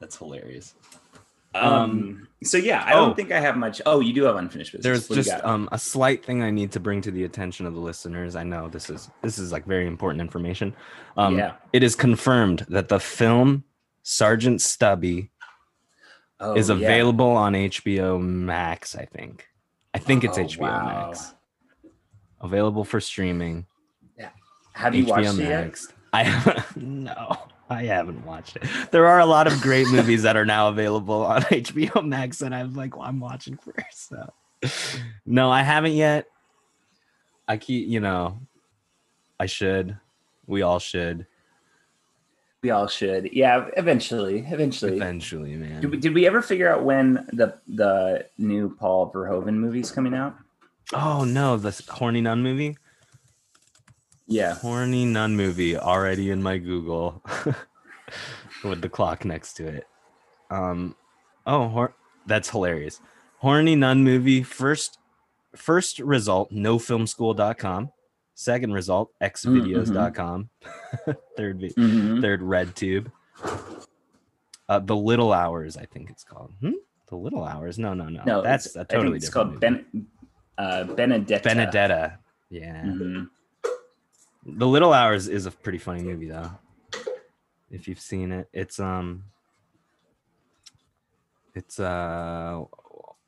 That's 0.00 0.16
hilarious. 0.16 0.74
Um, 1.54 2.28
so 2.44 2.58
yeah, 2.58 2.82
I 2.84 2.92
oh. 2.92 3.06
don't 3.06 3.16
think 3.16 3.32
I 3.32 3.40
have 3.40 3.56
much. 3.56 3.80
Oh, 3.86 4.00
you 4.00 4.12
do 4.12 4.24
have 4.24 4.36
unfinished 4.36 4.72
business. 4.72 4.84
There's 4.84 5.08
What 5.08 5.16
just 5.16 5.44
um, 5.44 5.68
a 5.72 5.78
slight 5.78 6.24
thing 6.24 6.42
I 6.42 6.50
need 6.50 6.70
to 6.72 6.80
bring 6.80 7.00
to 7.02 7.10
the 7.10 7.24
attention 7.24 7.64
of 7.66 7.74
the 7.74 7.80
listeners. 7.80 8.36
I 8.36 8.44
know 8.44 8.68
this 8.68 8.90
is 8.90 9.10
this 9.22 9.38
is 9.38 9.52
like 9.52 9.64
very 9.64 9.86
important 9.86 10.20
information. 10.20 10.74
Um, 11.16 11.38
yeah. 11.38 11.54
It 11.72 11.82
is 11.82 11.94
confirmed 11.94 12.66
that 12.68 12.88
the 12.88 13.00
film 13.00 13.64
Sergeant 14.02 14.60
Stubby 14.60 15.30
Oh, 16.38 16.54
is 16.54 16.68
yeah. 16.68 16.74
available 16.76 17.30
on 17.30 17.54
HBO 17.54 18.20
Max. 18.20 18.94
I 18.94 19.06
think. 19.06 19.46
I 19.94 19.98
think 19.98 20.22
it's 20.22 20.36
Oh, 20.36 20.42
HBO 20.44 20.60
wow. 20.60 21.06
Max. 21.06 21.34
Available 22.46 22.84
for 22.84 23.00
streaming. 23.00 23.66
Yeah. 24.16 24.30
Have 24.72 24.94
you 24.94 25.04
HBO 25.04 25.08
watched 25.08 25.38
it 25.38 25.48
yet? 25.48 25.74
I. 26.12 26.64
No, 26.76 27.36
I 27.68 27.82
haven't 27.84 28.24
watched 28.24 28.56
it. 28.56 28.64
There 28.92 29.06
are 29.06 29.18
a 29.18 29.26
lot 29.26 29.46
of 29.46 29.60
great 29.60 29.88
movies 29.88 30.22
that 30.22 30.36
are 30.36 30.46
now 30.46 30.68
available 30.68 31.24
on 31.24 31.42
HBO 31.42 32.06
Max, 32.06 32.40
and 32.42 32.54
I'm 32.54 32.74
like, 32.74 32.96
well, 32.96 33.06
I'm 33.06 33.18
watching 33.18 33.56
first. 33.58 34.08
So, 34.08 34.32
no, 35.26 35.50
I 35.50 35.62
haven't 35.62 35.92
yet. 35.92 36.26
I 37.48 37.56
keep, 37.56 37.88
you 37.88 38.00
know, 38.00 38.38
I 39.40 39.46
should. 39.46 39.98
We 40.46 40.62
all 40.62 40.78
should 40.78 41.26
We 42.62 42.70
all 42.70 42.86
should. 42.86 43.30
Yeah, 43.32 43.68
eventually. 43.76 44.46
Eventually. 44.48 44.96
eventually, 44.96 45.56
man. 45.56 45.80
Did 45.80 45.90
we, 45.90 45.96
did 45.96 46.14
we 46.14 46.26
ever 46.26 46.42
figure 46.42 46.72
out 46.72 46.84
when 46.84 47.26
the 47.32 47.58
the 47.66 48.26
new 48.38 48.76
Paul 48.76 49.10
Verhoeven 49.12 49.54
movie's 49.54 49.90
coming 49.90 50.14
out? 50.14 50.36
Oh 50.92 51.24
no, 51.24 51.56
the 51.56 51.82
horny 51.88 52.20
nun 52.20 52.42
movie. 52.42 52.76
Yeah. 54.26 54.54
Horny 54.54 55.04
nun 55.04 55.36
movie 55.36 55.76
already 55.76 56.30
in 56.30 56.42
my 56.42 56.58
Google 56.58 57.22
with 58.64 58.80
the 58.82 58.88
clock 58.88 59.24
next 59.24 59.54
to 59.54 59.66
it. 59.68 59.86
Um 60.50 60.96
oh 61.46 61.68
hor- 61.68 61.94
that's 62.26 62.50
hilarious. 62.50 63.00
Horny 63.38 63.76
nun 63.76 64.02
movie 64.02 64.42
first 64.42 64.98
first 65.54 65.98
result 66.00 66.52
nofilmschool.com. 66.52 67.90
Second 68.34 68.72
result 68.74 69.12
xvideos.com. 69.22 70.50
third 71.36 71.60
vi- 71.60 71.72
Mhm. 71.76 72.20
third 72.20 72.42
red 72.42 72.74
tube. 72.76 73.10
Uh 74.68 74.78
the 74.80 74.96
little 74.96 75.32
hours 75.32 75.76
I 75.76 75.84
think 75.86 76.10
it's 76.10 76.24
called. 76.24 76.52
Hmm? 76.60 76.72
The 77.08 77.16
little 77.16 77.44
hours? 77.44 77.78
No, 77.78 77.94
no, 77.94 78.08
no. 78.08 78.22
No, 78.26 78.42
that's 78.42 78.66
it's- 78.66 78.76
a 78.76 78.80
I 78.80 78.82
think 78.84 78.98
totally 79.00 79.16
it's 79.18 79.26
different 79.26 79.60
called 79.60 79.72
movie. 79.72 79.82
Ben, 79.92 80.06
uh, 80.58 80.84
Benedetta. 80.84 81.48
Benedetta. 81.48 82.18
Yeah. 82.50 82.82
Mhm. 82.82 83.28
The 84.46 84.66
Little 84.66 84.92
Hours 84.92 85.26
is 85.28 85.46
a 85.46 85.50
pretty 85.50 85.78
funny 85.78 86.02
movie 86.02 86.28
though. 86.28 86.50
If 87.70 87.88
you've 87.88 88.00
seen 88.00 88.30
it, 88.30 88.48
it's 88.52 88.78
um 88.78 89.24
it's 91.54 91.80
uh 91.80 92.62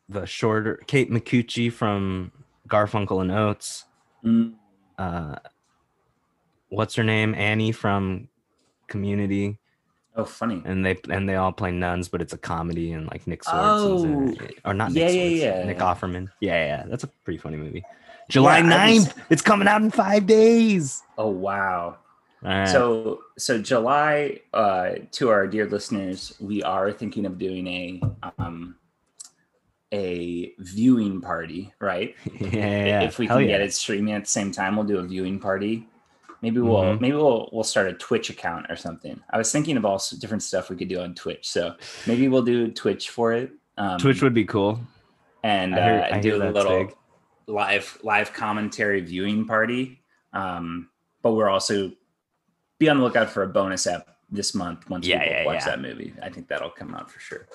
the 0.08 0.26
shorter 0.26 0.80
Kate 0.86 1.10
Micucci 1.10 1.72
from 1.72 2.30
Garfunkel 2.68 3.20
and 3.20 3.32
Oates. 3.32 3.84
Mm. 4.24 4.54
Uh 4.96 5.36
what's 6.68 6.94
her 6.94 7.04
name? 7.04 7.34
Annie 7.34 7.72
from 7.72 8.28
Community. 8.86 9.58
Oh, 10.18 10.24
funny. 10.24 10.60
And 10.64 10.84
they 10.84 10.98
and 11.08 11.28
they 11.28 11.36
all 11.36 11.52
play 11.52 11.70
nuns, 11.70 12.08
but 12.08 12.20
it's 12.20 12.32
a 12.32 12.38
comedy 12.38 12.90
and 12.92 13.06
like 13.06 13.24
Nick 13.28 13.44
Swartz 13.44 13.82
is 13.84 14.02
in. 14.04 14.36
Or 14.64 14.74
not 14.74 14.90
Nick 14.90 15.04
Oh. 15.04 15.06
Yeah, 15.06 15.12
yeah, 15.12 15.28
Swartz, 15.28 15.60
yeah. 15.60 15.64
Nick 15.66 15.78
Offerman. 15.78 16.28
Yeah, 16.40 16.66
yeah. 16.66 16.84
That's 16.88 17.04
a 17.04 17.06
pretty 17.06 17.38
funny 17.38 17.56
movie. 17.56 17.84
July 18.28 18.58
Yeah, 18.58 18.76
I 18.76 18.90
was- 18.94 19.06
9th. 19.06 19.14
It's 19.30 19.42
coming 19.42 19.68
out 19.68 19.80
in 19.80 19.90
five 19.92 20.26
days. 20.26 21.02
Oh, 21.16 21.28
wow. 21.28 21.98
Right. 22.42 22.68
So, 22.68 23.20
so 23.38 23.60
July, 23.62 24.40
uh, 24.52 24.90
to 25.12 25.30
our 25.30 25.46
dear 25.46 25.66
listeners, 25.66 26.34
we 26.40 26.62
are 26.64 26.92
thinking 26.92 27.24
of 27.24 27.38
doing 27.38 27.66
a 27.68 28.00
um, 28.38 28.76
a 29.92 30.52
viewing 30.58 31.20
party, 31.20 31.72
right? 31.80 32.14
yeah, 32.40 32.84
yeah. 32.84 33.00
If 33.02 33.18
we 33.18 33.26
Hell 33.26 33.38
can 33.38 33.48
yeah. 33.48 33.58
get 33.58 33.60
it 33.62 33.72
streaming 33.72 34.14
at 34.14 34.24
the 34.24 34.30
same 34.30 34.52
time, 34.52 34.76
we'll 34.76 34.84
do 34.84 34.98
a 34.98 35.02
viewing 35.04 35.38
party. 35.40 35.88
Maybe 36.42 36.60
we'll 36.60 36.82
Mhm. 36.82 37.00
maybe 37.00 37.16
we'll 37.16 37.48
we'll 37.52 37.64
start 37.64 37.88
a 37.88 37.92
Twitch 37.94 38.30
account 38.30 38.66
or 38.70 38.76
something. 38.76 39.20
I 39.30 39.38
was 39.38 39.50
thinking 39.50 39.76
of 39.76 39.84
all 39.84 40.00
different 40.20 40.42
stuff 40.42 40.70
we 40.70 40.76
could 40.76 40.88
do 40.88 41.00
on 41.00 41.14
Twitch, 41.14 41.48
so 41.48 41.74
maybe 42.06 42.28
we'll 42.28 42.42
do 42.44 42.70
Twitch 42.70 43.10
for 43.10 43.32
it. 43.32 43.50
Um, 43.76 43.98
Twitch 43.98 44.22
would 44.22 44.34
be 44.34 44.44
cool. 44.44 44.80
and 45.42 45.74
I 45.74 45.98
uh, 46.10 46.16
I 46.16 46.20
do 46.20 46.36
a 46.36 46.38
little 46.50 46.78
big. 46.86 46.94
live 47.46 47.98
live 48.02 48.32
commentary 48.32 49.00
viewing 49.00 49.46
party. 49.46 50.02
Um, 50.32 50.90
but 51.22 51.32
we're 51.32 51.48
also 51.48 51.90
be 52.78 52.88
on 52.88 52.98
the 52.98 53.02
lookout 53.04 53.30
for 53.30 53.42
a 53.42 53.48
bonus 53.48 53.86
app 53.86 54.06
this 54.30 54.54
month 54.54 54.88
once 54.90 55.06
Yeah, 55.06 55.20
we 55.24 55.30
yeah, 55.30 55.44
watch 55.46 55.60
yeah. 55.60 55.64
that 55.66 55.80
movie. 55.80 56.12
I 56.22 56.28
think 56.30 56.46
that'll 56.48 56.70
come 56.70 56.94
out 56.94 57.10
for 57.10 57.18
sure. 57.18 57.48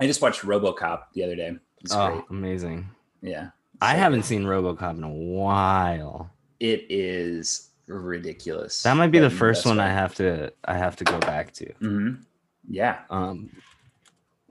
I 0.00 0.06
just 0.06 0.20
watched 0.20 0.42
RoboCop 0.42 1.04
the 1.14 1.22
other 1.24 1.36
day. 1.36 1.56
It's 1.80 1.94
oh, 1.94 2.08
great. 2.10 2.24
amazing. 2.30 2.88
Yeah, 3.22 3.50
I 3.80 3.94
haven't 3.94 4.24
seen 4.24 4.42
RoboCop 4.44 4.96
in 4.98 5.04
a 5.04 5.10
while. 5.10 6.30
It 6.60 6.86
is 6.88 7.70
ridiculous. 7.86 8.82
That 8.82 8.94
might 8.96 9.12
be 9.12 9.18
the 9.18 9.30
first 9.30 9.64
one 9.66 9.78
I 9.80 9.88
have 9.88 10.14
to 10.16 10.52
I 10.64 10.76
have 10.76 10.96
to 10.96 11.04
go 11.04 11.18
back 11.20 11.52
to. 11.54 11.72
Mhm. 11.74 12.22
Yeah, 12.68 12.98
Um 13.10 13.50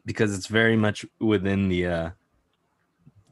because 0.05 0.37
it's 0.37 0.47
very 0.47 0.77
much 0.77 1.05
within 1.19 1.67
the 1.67 1.87
uh 1.87 2.09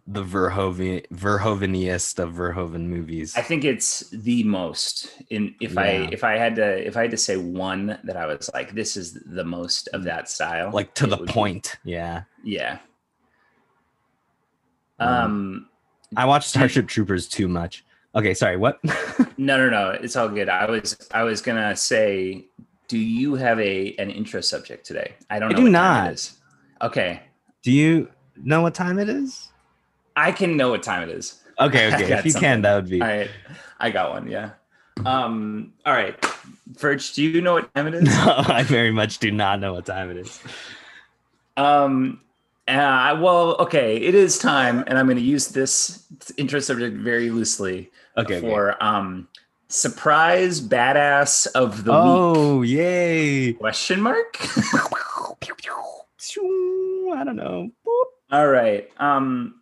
the 0.05 0.23
Verhoeven 0.23 1.07
Verhoveniest 1.13 2.19
of 2.19 2.33
Verhoeven 2.33 2.87
movies. 2.87 3.35
I 3.37 3.41
think 3.41 3.63
it's 3.63 4.09
the 4.09 4.43
most 4.43 5.09
in 5.29 5.55
if 5.61 5.77
I 5.77 6.09
if 6.11 6.25
I 6.25 6.33
had 6.37 6.55
to 6.57 6.85
if 6.85 6.97
I 6.97 7.03
had 7.03 7.11
to 7.11 7.17
say 7.17 7.37
one 7.37 7.97
that 8.03 8.17
I 8.17 8.25
was 8.25 8.49
like 8.53 8.73
this 8.73 8.97
is 8.97 9.13
the 9.13 9.45
most 9.45 9.87
of 9.93 10.03
that 10.03 10.29
style 10.29 10.71
like 10.73 10.93
to 10.95 11.07
the 11.07 11.15
would 11.17 11.27
be- 11.27 11.33
point. 11.33 11.77
Yeah. 11.85 12.23
yeah. 12.43 12.79
Um, 14.99 15.09
Um 15.09 15.69
I 16.17 16.25
watched 16.25 16.49
Starship 16.49 16.87
Troopers 16.87 17.27
too 17.29 17.47
much. 17.47 17.85
Okay, 18.15 18.33
sorry, 18.33 18.57
what? 18.57 18.79
no 19.37 19.57
no 19.57 19.69
no 19.69 19.89
it's 19.89 20.15
all 20.15 20.29
good. 20.29 20.49
I 20.49 20.69
was 20.69 20.95
I 21.11 21.23
was 21.23 21.41
gonna 21.41 21.75
say 21.75 22.45
do 22.87 22.97
you 22.97 23.35
have 23.35 23.59
a 23.59 23.95
an 23.97 24.11
intro 24.11 24.41
subject 24.41 24.85
today? 24.85 25.15
I 25.29 25.39
don't 25.39 25.51
I 25.51 25.55
know. 25.55 25.63
do 25.63 25.69
not. 25.69 26.31
Okay. 26.81 27.21
Do 27.63 27.71
you 27.71 28.09
know 28.37 28.61
what 28.61 28.75
time 28.75 28.99
it 28.99 29.09
is? 29.09 29.49
I 30.15 30.31
can 30.31 30.57
know 30.57 30.69
what 30.69 30.83
time 30.83 31.09
it 31.09 31.15
is. 31.15 31.41
Okay, 31.59 31.87
okay. 31.93 32.13
If 32.13 32.25
you 32.25 32.31
something. 32.31 32.47
can, 32.49 32.61
that 32.61 32.75
would 32.75 32.89
be 32.89 33.01
All 33.01 33.07
right. 33.07 33.29
I 33.79 33.89
got 33.89 34.11
one. 34.11 34.29
Yeah. 34.29 34.51
Um. 35.05 35.73
All 35.85 35.93
right, 35.93 36.15
Verge, 36.67 37.13
do 37.13 37.23
you 37.23 37.41
know 37.41 37.53
what 37.53 37.73
time 37.73 37.87
it 37.87 37.95
is? 37.95 38.03
No, 38.07 38.43
I 38.45 38.61
very 38.61 38.91
much 38.91 39.17
do 39.17 39.31
not 39.31 39.59
know 39.59 39.73
what 39.73 39.87
time 39.87 40.11
it 40.11 40.17
is. 40.17 40.39
Um. 41.57 42.21
Uh, 42.67 43.19
well, 43.19 43.57
okay, 43.59 43.97
it 43.97 44.15
is 44.15 44.37
time, 44.37 44.85
and 44.87 44.97
I'm 44.97 45.05
going 45.05 45.17
to 45.17 45.23
use 45.23 45.49
this 45.49 46.05
intro 46.37 46.61
subject 46.61 46.95
very 46.95 47.29
loosely 47.29 47.91
Okay. 48.17 48.37
okay. 48.37 48.39
for 48.47 48.81
um 48.83 49.27
surprise 49.69 50.61
badass 50.61 51.47
of 51.55 51.83
the 51.83 51.91
week 51.91 52.01
Oh, 52.01 52.61
yay. 52.61 53.53
question 53.53 54.01
mark. 54.01 54.37
I 57.15 57.23
don't 57.23 57.35
know. 57.35 57.69
Boop. 57.85 58.03
All 58.31 58.47
right. 58.47 58.89
Um, 58.97 59.61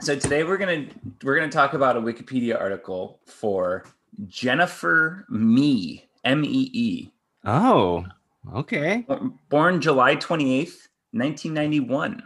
so 0.00 0.16
today 0.18 0.42
we're 0.44 0.56
gonna 0.56 0.86
we're 1.22 1.36
gonna 1.38 1.50
talk 1.50 1.74
about 1.74 1.96
a 1.96 2.00
Wikipedia 2.00 2.58
article 2.60 3.20
for 3.26 3.84
Jennifer 4.26 5.24
Mee, 5.30 6.04
M 6.24 6.44
E 6.44 6.70
E, 6.72 7.10
Oh, 7.44 8.04
okay. 8.54 9.06
born 9.48 9.80
July 9.80 10.16
twenty 10.16 10.58
eighth, 10.60 10.88
nineteen 11.12 11.54
ninety 11.54 11.80
one. 11.80 12.22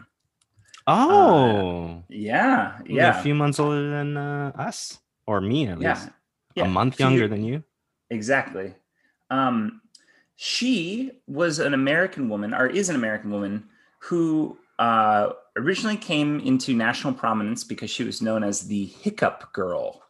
Oh, 0.87 2.02
Yeah, 2.09 2.78
yeah, 2.87 3.18
A 3.20 3.23
few 3.23 3.35
months 3.35 3.61
older 3.61 3.90
than 3.90 4.16
uh, 4.16 4.50
us, 4.56 4.99
or 5.30 5.40
me 5.40 5.68
at 5.68 5.80
yeah, 5.80 5.94
least. 5.94 6.08
yeah. 6.56 6.64
A 6.64 6.68
month 6.68 6.96
She- 6.96 7.04
younger 7.04 7.28
than 7.28 7.44
you. 7.44 7.62
Exactly. 8.10 8.75
Um, 9.30 9.80
she 10.34 11.12
was 11.28 11.60
an 11.60 11.72
American 11.72 12.28
woman, 12.28 12.52
or 12.52 12.66
is 12.66 12.88
an 12.88 12.96
American 12.96 13.30
woman, 13.30 13.68
who 14.00 14.58
uh, 14.80 15.30
originally 15.56 15.96
came 15.96 16.40
into 16.40 16.75
national 16.75 17.12
prominence 17.12 17.62
because 17.62 17.90
she 17.90 18.02
was 18.02 18.20
known 18.20 18.42
as 18.42 18.66
the 18.66 18.87
Hiccup 18.87 19.52
Girl. 19.52 20.02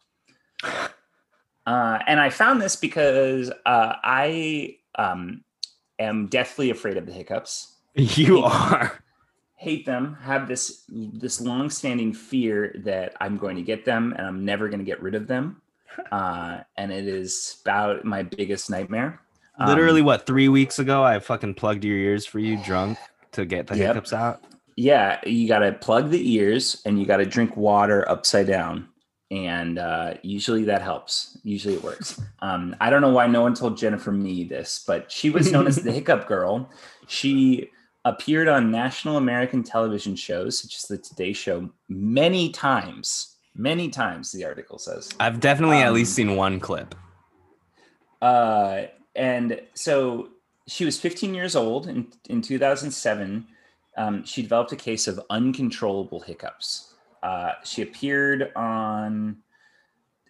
Uh, 1.67 1.99
and 2.07 2.19
I 2.19 2.31
found 2.31 2.63
this 2.63 2.77
because 2.77 3.51
uh, 3.67 3.95
I 4.03 4.77
um, 4.95 5.45
am 5.99 6.29
deathly 6.29 6.71
afraid 6.71 6.97
of 6.97 7.05
the 7.07 7.13
hiccups. 7.13 7.75
You 7.95 8.39
are. 8.39 9.03
Hate 9.61 9.85
them. 9.85 10.17
Have 10.23 10.49
this 10.49 10.85
this 10.89 11.39
long-standing 11.39 12.15
fear 12.15 12.75
that 12.85 13.13
I'm 13.21 13.37
going 13.37 13.57
to 13.57 13.63
get 13.63 13.85
them 13.85 14.15
and 14.17 14.27
I'm 14.27 14.43
never 14.43 14.69
going 14.71 14.79
to 14.79 14.87
get 14.87 15.03
rid 15.03 15.15
of 15.15 15.27
them. 15.27 15.61
Uh, 16.13 16.61
and 16.79 16.93
it 16.93 17.07
is 17.07 17.59
about 17.63 18.05
my 18.05 18.23
biggest 18.23 18.71
nightmare. 18.71 19.21
Um, 19.59 19.69
Literally, 19.69 20.03
what 20.03 20.25
three 20.25 20.49
weeks 20.49 20.79
ago, 20.79 21.03
I 21.03 21.19
fucking 21.19 21.55
plugged 21.55 21.85
your 21.85 21.97
ears 21.99 22.25
for 22.25 22.39
you, 22.39 22.57
drunk, 22.65 22.97
to 23.33 23.45
get 23.45 23.67
the 23.67 23.77
Yep. 23.77 23.87
hiccups 23.89 24.13
out. 24.13 24.41
yeah 24.77 25.19
you 25.27 25.47
got 25.49 25.59
to 25.59 25.73
plug 25.73 26.09
the 26.11 26.33
ears 26.37 26.81
and 26.87 26.99
you 26.99 27.05
got 27.07 27.19
to 27.19 27.27
drink 27.27 27.57
water 27.57 28.09
upside 28.09 28.47
down 28.47 28.89
and 29.33 29.79
uh, 29.79 30.15
usually 30.23 30.65
that 30.65 30.81
helps 30.81 31.37
usually 31.43 31.75
it 31.75 31.83
works 31.83 32.19
um, 32.41 32.75
i 32.81 32.89
don't 32.89 33.03
know 33.03 33.11
why 33.13 33.27
no 33.27 33.43
one 33.43 33.53
told 33.55 33.77
jennifer 33.77 34.13
Mee 34.13 34.45
this 34.45 34.83
but 34.87 35.11
she 35.13 35.29
was 35.29 35.51
known 35.53 35.67
as 35.67 35.77
the 35.77 35.93
hiccup 35.99 36.27
girl 36.29 36.71
she 37.09 37.69
appeared 38.05 38.49
on 38.49 38.71
national 38.71 39.17
american 39.17 39.63
television 39.63 40.17
shows 40.17 40.59
such 40.61 40.77
as 40.77 40.83
the 40.83 40.99
today 40.99 41.33
show 41.33 41.69
many 41.89 42.51
times 42.51 43.37
many 43.55 43.89
times 43.89 44.33
the 44.33 44.45
article 44.45 44.79
says 44.79 45.11
I've 45.21 45.41
definitely 45.41 45.79
at 45.79 45.89
Um, 45.89 45.95
least 45.95 46.15
seen 46.15 46.37
one 46.37 46.61
clip. 46.61 46.95
Uh, 48.23 48.83
and 49.17 49.61
so 49.75 50.29
she 50.69 50.85
was 50.85 50.99
15 51.01 51.35
years 51.35 51.57
old 51.57 51.89
in, 51.89 52.07
in 52.29 52.43
2007. 52.43 53.47
Um, 53.97 54.25
she 54.25 54.43
developed 54.43 54.73
a 54.73 54.77
case 54.77 55.09
of 55.09 55.21
uncontrollable 55.31 56.21
hiccups. 56.21 56.95
Uh, 57.23 57.53
she 57.65 57.83
appeared 57.83 58.53
on 58.55 59.39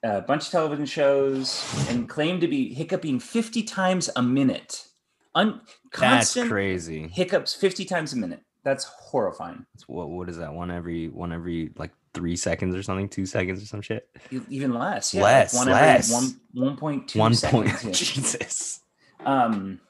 a 0.03 0.23
bunch 0.23 0.47
of 0.47 0.51
television 0.51 0.87
shows 0.87 1.63
and 1.91 2.09
claimed 2.09 2.41
to 2.41 2.49
be 2.49 2.73
hiccuping 2.73 3.21
50 3.21 3.63
times 3.65 4.09
a 4.17 4.23
minute. 4.23 4.87
Un- 5.35 5.61
That's 5.99 6.35
crazy. 6.35 7.09
hiccups 7.09 7.55
50 7.55 7.85
times 7.85 8.13
a 8.13 8.17
minute. 8.17 8.43
That's 8.63 8.85
horrifying. 8.85 9.65
What 9.87 10.11
what 10.11 10.29
is 10.29 10.37
that? 10.37 10.53
One 10.53 10.71
every 10.71 11.09
one 11.09 11.33
every 11.33 11.71
like 11.77 11.93
three 12.13 12.37
seconds 12.37 12.77
or 12.77 12.83
something, 12.83 13.09
two 13.09 13.25
seconds 13.25 13.63
or 13.63 13.67
some 13.67 13.81
shit. 13.81 14.09
Even 14.51 14.75
less. 14.75 15.15
Yeah, 15.15 15.23
Less, 15.23 15.55
one 15.55 15.69
less. 15.69 16.13
Every 16.13 16.37
one, 16.55 16.77
1.2 16.77 17.17
One 17.17 17.35
seconds, 17.35 17.73
point. 17.73 17.85
yeah. 17.85 17.91
Jesus. 17.93 18.81
um 19.25 19.81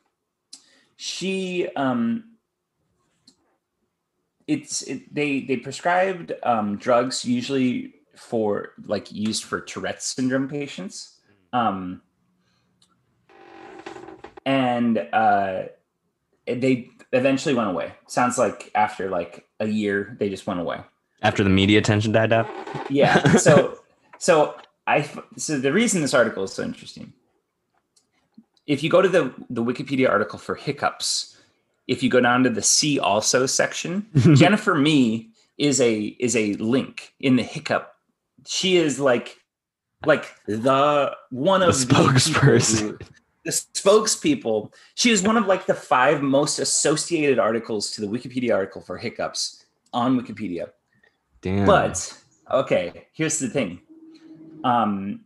she 0.97 1.69
um 1.77 2.25
it's 4.47 4.83
it, 4.83 5.13
they 5.15 5.41
they 5.41 5.57
prescribed 5.57 6.33
um 6.45 6.77
drugs 6.77 7.25
usually 7.25 7.95
for 8.17 8.73
like 8.85 9.11
used 9.11 9.45
for 9.45 9.61
tourette's 9.61 10.07
syndrome 10.07 10.49
patients 10.49 11.19
um 11.53 12.03
and 14.47 14.99
uh 15.13 15.63
they 16.47 16.89
eventually 17.13 17.55
went 17.55 17.69
away 17.71 17.93
sounds 18.07 18.39
like 18.39 18.71
after 18.75 19.09
like 19.11 19.47
a 19.61 19.67
year 19.67 20.17
they 20.19 20.29
just 20.29 20.47
went 20.47 20.61
away 20.61 20.81
After 21.23 21.43
the 21.45 21.51
media 21.51 21.79
attention 21.79 22.13
died 22.13 22.33
out. 22.33 22.49
yeah 22.89 23.37
so 23.37 23.79
so 24.19 24.55
i 24.87 25.09
so 25.37 25.59
the 25.59 25.73
reason 25.73 26.01
this 26.01 26.15
article 26.15 26.45
is 26.45 26.53
so 26.53 26.63
interesting 26.63 27.13
if 28.67 28.83
you 28.83 28.91
go 28.91 29.03
to 29.03 29.09
the 29.09 29.33
the 29.51 29.63
wikipedia 29.63 30.09
article 30.09 30.39
for 30.39 30.55
hiccups 30.55 31.37
if 31.89 32.03
you 32.03 32.09
go 32.11 32.21
down 32.21 32.45
to 32.45 32.51
the 32.51 32.63
see 32.63 32.99
also 32.99 33.47
section 33.47 34.07
jennifer 34.35 34.75
Mee 34.75 35.31
is 35.59 35.81
a 35.81 35.95
is 36.19 36.37
a 36.37 36.55
link 36.55 37.13
in 37.21 37.37
the 37.37 37.43
hiccup 37.43 37.93
she 38.47 38.77
is 38.77 38.99
like 39.01 39.37
like 40.07 40.35
the 40.47 41.15
one 41.31 41.61
The 41.61 41.69
of 41.69 41.89
people 41.89 42.05
spokesperson. 42.07 43.01
The 43.51 43.81
spokespeople 43.81 44.73
she 44.95 45.11
is 45.11 45.25
one 45.25 45.37
of 45.37 45.47
like 45.47 45.67
the 45.67 45.75
five 45.75 46.23
most 46.23 46.61
associated 46.61 47.41
articles 47.41 47.91
to 47.93 48.01
the 48.01 48.07
wikipedia 48.07 48.55
article 48.55 48.81
for 48.81 48.97
hiccups 48.97 49.65
on 49.93 50.17
wikipedia 50.21 50.71
Damn. 51.41 51.67
but 51.67 52.17
okay, 52.49 53.09
here's 53.13 53.41
the 53.41 53.49
thing. 53.49 53.81
Um, 54.63 55.23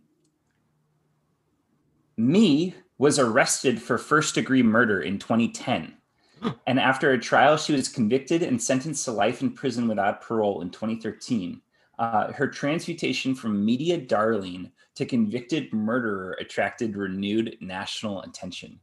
Mee 2.16 2.74
was 2.96 3.18
arrested 3.18 3.82
for 3.82 3.98
first 3.98 4.34
degree 4.36 4.62
murder 4.62 5.02
in 5.02 5.18
2010. 5.18 5.92
and 6.66 6.80
after 6.80 7.12
a 7.12 7.18
trial, 7.18 7.58
she 7.58 7.74
was 7.74 7.88
convicted 7.90 8.42
and 8.42 8.62
sentenced 8.62 9.04
to 9.04 9.12
life 9.12 9.42
in 9.42 9.50
prison 9.50 9.86
without 9.86 10.22
parole 10.22 10.62
in 10.62 10.70
2013. 10.70 11.60
Uh, 11.98 12.32
her 12.32 12.48
transmutation 12.48 13.34
from 13.34 13.64
media 13.64 13.98
darling 13.98 14.70
to 14.96 15.04
convicted 15.06 15.72
murderer 15.72 16.36
attracted 16.40 16.96
renewed 16.96 17.56
national 17.60 18.22
attention. 18.22 18.80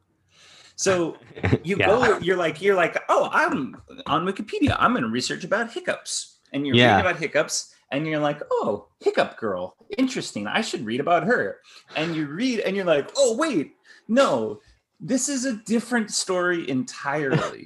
So 0.75 1.17
you 1.63 1.77
Yeah. 1.77 1.87
go, 1.87 2.17
you're 2.19 2.37
like, 2.37 2.61
you're 2.61 2.75
like, 2.75 2.97
oh, 3.09 3.29
I'm 3.31 3.81
on 4.07 4.25
Wikipedia. 4.25 4.75
I'm 4.79 4.91
going 4.91 5.03
to 5.03 5.09
research 5.09 5.43
about 5.43 5.71
hiccups, 5.71 6.39
and 6.53 6.65
you're 6.65 6.75
Yeah. 6.75 6.95
reading 6.95 7.09
about 7.11 7.19
hiccups, 7.19 7.73
and 7.91 8.07
you're 8.07 8.19
like, 8.19 8.41
oh, 8.51 8.87
hiccup 8.99 9.37
girl, 9.37 9.75
interesting. 9.97 10.47
I 10.47 10.61
should 10.61 10.85
read 10.85 10.99
about 10.99 11.23
her. 11.23 11.59
And 11.95 12.15
you 12.15 12.27
read, 12.27 12.61
and 12.61 12.75
you're 12.75 12.85
like, 12.85 13.11
oh, 13.17 13.35
wait, 13.37 13.73
no, 14.07 14.59
this 14.99 15.29
is 15.29 15.45
a 15.45 15.53
different 15.53 16.11
story 16.11 16.69
entirely. 16.69 17.65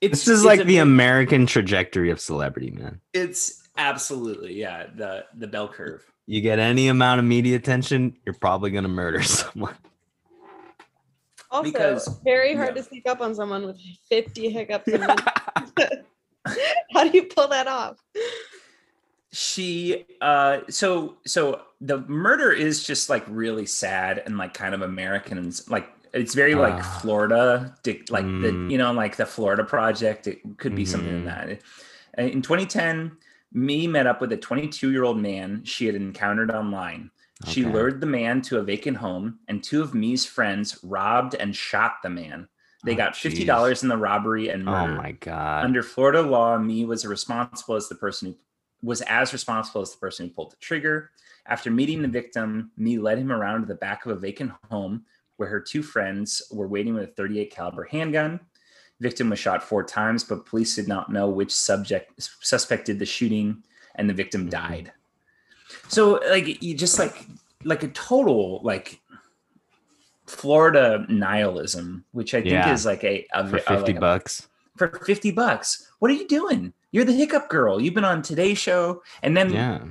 it's 0.00 0.24
This 0.24 0.28
is 0.28 0.44
like 0.44 0.64
the 0.64 0.78
American 0.78 1.46
trajectory 1.46 2.10
of 2.10 2.20
celebrity, 2.20 2.70
man. 2.70 3.00
It's 3.12 3.65
absolutely 3.76 4.54
yeah 4.54 4.86
the 4.94 5.24
the 5.36 5.46
bell 5.46 5.68
curve. 5.68 6.04
You 6.26 6.40
get 6.40 6.58
any 6.58 6.88
amount 6.88 7.20
of 7.20 7.24
media 7.24 7.56
attention, 7.56 8.16
you're 8.24 8.34
probably 8.34 8.70
gonna 8.70 8.88
murder 8.88 9.22
someone. 9.38 9.74
Also, 11.50 11.70
Because- 11.70 12.20
very 12.24 12.54
hard 12.54 12.70
yeah. 12.76 12.82
to 12.82 12.84
sneak 12.88 13.08
up 13.08 13.20
on 13.20 13.34
someone 13.34 13.64
with 13.66 13.78
50 14.08 14.50
hiccups. 14.50 14.88
How 16.92 17.08
do 17.08 17.16
you 17.16 17.24
pull 17.24 17.48
that 17.48 17.66
off? 17.68 17.96
she 19.32 20.06
uh 20.22 20.60
so 20.70 21.16
so 21.26 21.60
the 21.80 21.98
murder 22.02 22.50
is 22.52 22.84
just 22.84 23.10
like 23.10 23.22
really 23.28 23.66
sad 23.66 24.22
and 24.24 24.38
like 24.38 24.54
kind 24.54 24.74
of 24.74 24.80
american 24.80 25.36
and 25.36 25.60
like 25.68 25.88
it's 26.14 26.32
very 26.32 26.54
like 26.54 26.72
Ah. 26.82 26.98
florida 27.02 27.74
dic- 27.82 28.10
like 28.10 28.24
the 28.24 28.52
Mm. 28.52 28.70
you 28.70 28.78
know 28.78 28.92
like 28.92 29.16
the 29.16 29.26
florida 29.26 29.62
project 29.64 30.26
it 30.26 30.38
could 30.56 30.74
be 30.74 30.86
something 30.86 31.10
in 31.16 31.22
Mhm. 31.24 31.26
that 31.26 31.60
Uh, 32.18 32.22
in 32.22 32.40
2010 32.40 33.18
Mee 33.52 33.86
met 33.86 34.06
up 34.06 34.20
with 34.20 34.32
a 34.32 34.36
22 34.36 34.90
year 34.90 35.04
old 35.04 35.18
man 35.18 35.62
she 35.64 35.86
had 35.86 35.94
encountered 35.94 36.50
online 36.50 37.10
she 37.46 37.64
lured 37.66 38.00
the 38.00 38.06
man 38.06 38.40
to 38.40 38.58
a 38.58 38.62
vacant 38.62 38.96
home 38.96 39.38
and 39.48 39.62
two 39.62 39.82
of 39.82 39.92
Mee's 39.94 40.24
friends 40.24 40.78
robbed 40.82 41.34
and 41.34 41.54
shot 41.54 41.96
the 42.02 42.08
man 42.10 42.48
they 42.84 42.92
Oh, 42.92 42.96
got 42.96 43.14
$50 43.14 43.82
in 43.82 43.88
the 43.88 43.96
robbery 43.96 44.48
and 44.48 44.68
Oh 44.68 44.86
my 44.88 45.12
god. 45.12 45.64
under 45.64 45.82
Florida 45.82 46.22
law, 46.22 46.56
Mee 46.58 46.84
was 46.84 47.04
responsible 47.04 47.74
as 47.74 47.88
the 47.88 47.94
person 47.94 48.28
who 48.28 48.36
was 48.86 49.00
as 49.02 49.32
responsible 49.32 49.80
as 49.82 49.90
the 49.92 49.98
person 49.98 50.26
who 50.28 50.32
pulled 50.32 50.52
the 50.52 50.56
trigger. 50.56 51.10
After 51.46 51.70
meeting 51.70 52.00
the 52.02 52.08
victim, 52.08 52.70
Mee 52.76 52.98
led 52.98 53.18
him 53.18 53.32
around 53.32 53.62
to 53.62 53.66
the 53.66 53.74
back 53.74 54.06
of 54.06 54.12
a 54.12 54.20
vacant 54.20 54.52
home 54.70 55.04
where 55.36 55.48
her 55.48 55.60
two 55.60 55.82
friends 55.82 56.42
were 56.52 56.68
waiting 56.68 56.94
with 56.94 57.04
a 57.04 57.12
38 57.12 57.50
caliber 57.50 57.84
handgun. 57.84 58.38
Victim 59.00 59.30
was 59.30 59.38
shot 59.38 59.62
four 59.62 59.82
times, 59.84 60.24
but 60.24 60.46
police 60.46 60.74
did 60.76 60.88
not 60.88 61.12
know 61.12 61.28
which 61.28 61.54
subject 61.54 62.12
suspect 62.40 62.86
did 62.86 62.98
the 62.98 63.06
shooting, 63.06 63.62
and 63.96 64.08
the 64.08 64.14
victim 64.14 64.46
Mhm. 64.46 64.50
died. 64.50 64.92
So 65.88 66.20
like 66.28 66.62
you 66.62 66.74
just 66.74 66.98
like 66.98 67.14
like 67.64 67.82
a 67.82 67.88
total 67.88 68.60
like 68.62 69.00
Florida 70.26 71.04
nihilism, 71.08 72.04
which 72.12 72.34
I 72.34 72.40
think 72.40 72.52
Yeah. 72.52 72.72
is 72.72 72.84
like 72.84 73.04
a, 73.04 73.26
a 73.32 73.46
For 73.48 73.56
a- 73.56 73.60
50 73.60 73.74
like 73.74 73.96
a- 73.96 74.00
bucks. 74.00 74.48
for 74.76 74.88
50 74.88 75.30
bucks. 75.30 75.90
What 76.00 76.10
are 76.10 76.14
you 76.14 76.26
doing? 76.26 76.72
You're 76.90 77.04
the 77.04 77.12
hiccup 77.12 77.48
girl. 77.48 77.80
You've 77.80 77.94
been 77.94 78.04
on 78.04 78.22
Today 78.22 78.54
Show. 78.54 79.02
And 79.22 79.36
then 79.36 79.52
Yeah. 79.52 79.84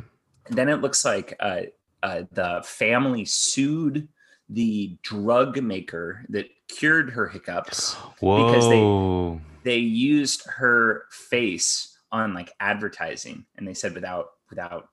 then 0.50 0.70
it 0.70 0.82
looks 0.82 1.04
like 1.06 1.36
uh, 1.39 1.62
uh, 2.04 2.24
the 2.32 2.62
family 2.65 3.26
sued 3.26 4.08
the 4.50 4.96
drug 5.02 5.62
maker 5.62 6.24
that 6.30 6.46
cured 6.67 7.12
her 7.12 7.28
hiccups. 7.28 7.93
Whoa. 8.19 8.45
Because 8.47 8.69
they- 8.69 9.71
They 9.71 9.78
used 9.80 10.45
her 10.47 11.06
face 11.10 11.97
on 12.12 12.34
like 12.34 12.51
advertising, 12.60 13.45
and 13.58 13.67
they 13.67 13.73
said 13.73 13.93
without 13.95 14.28
without 14.49 14.89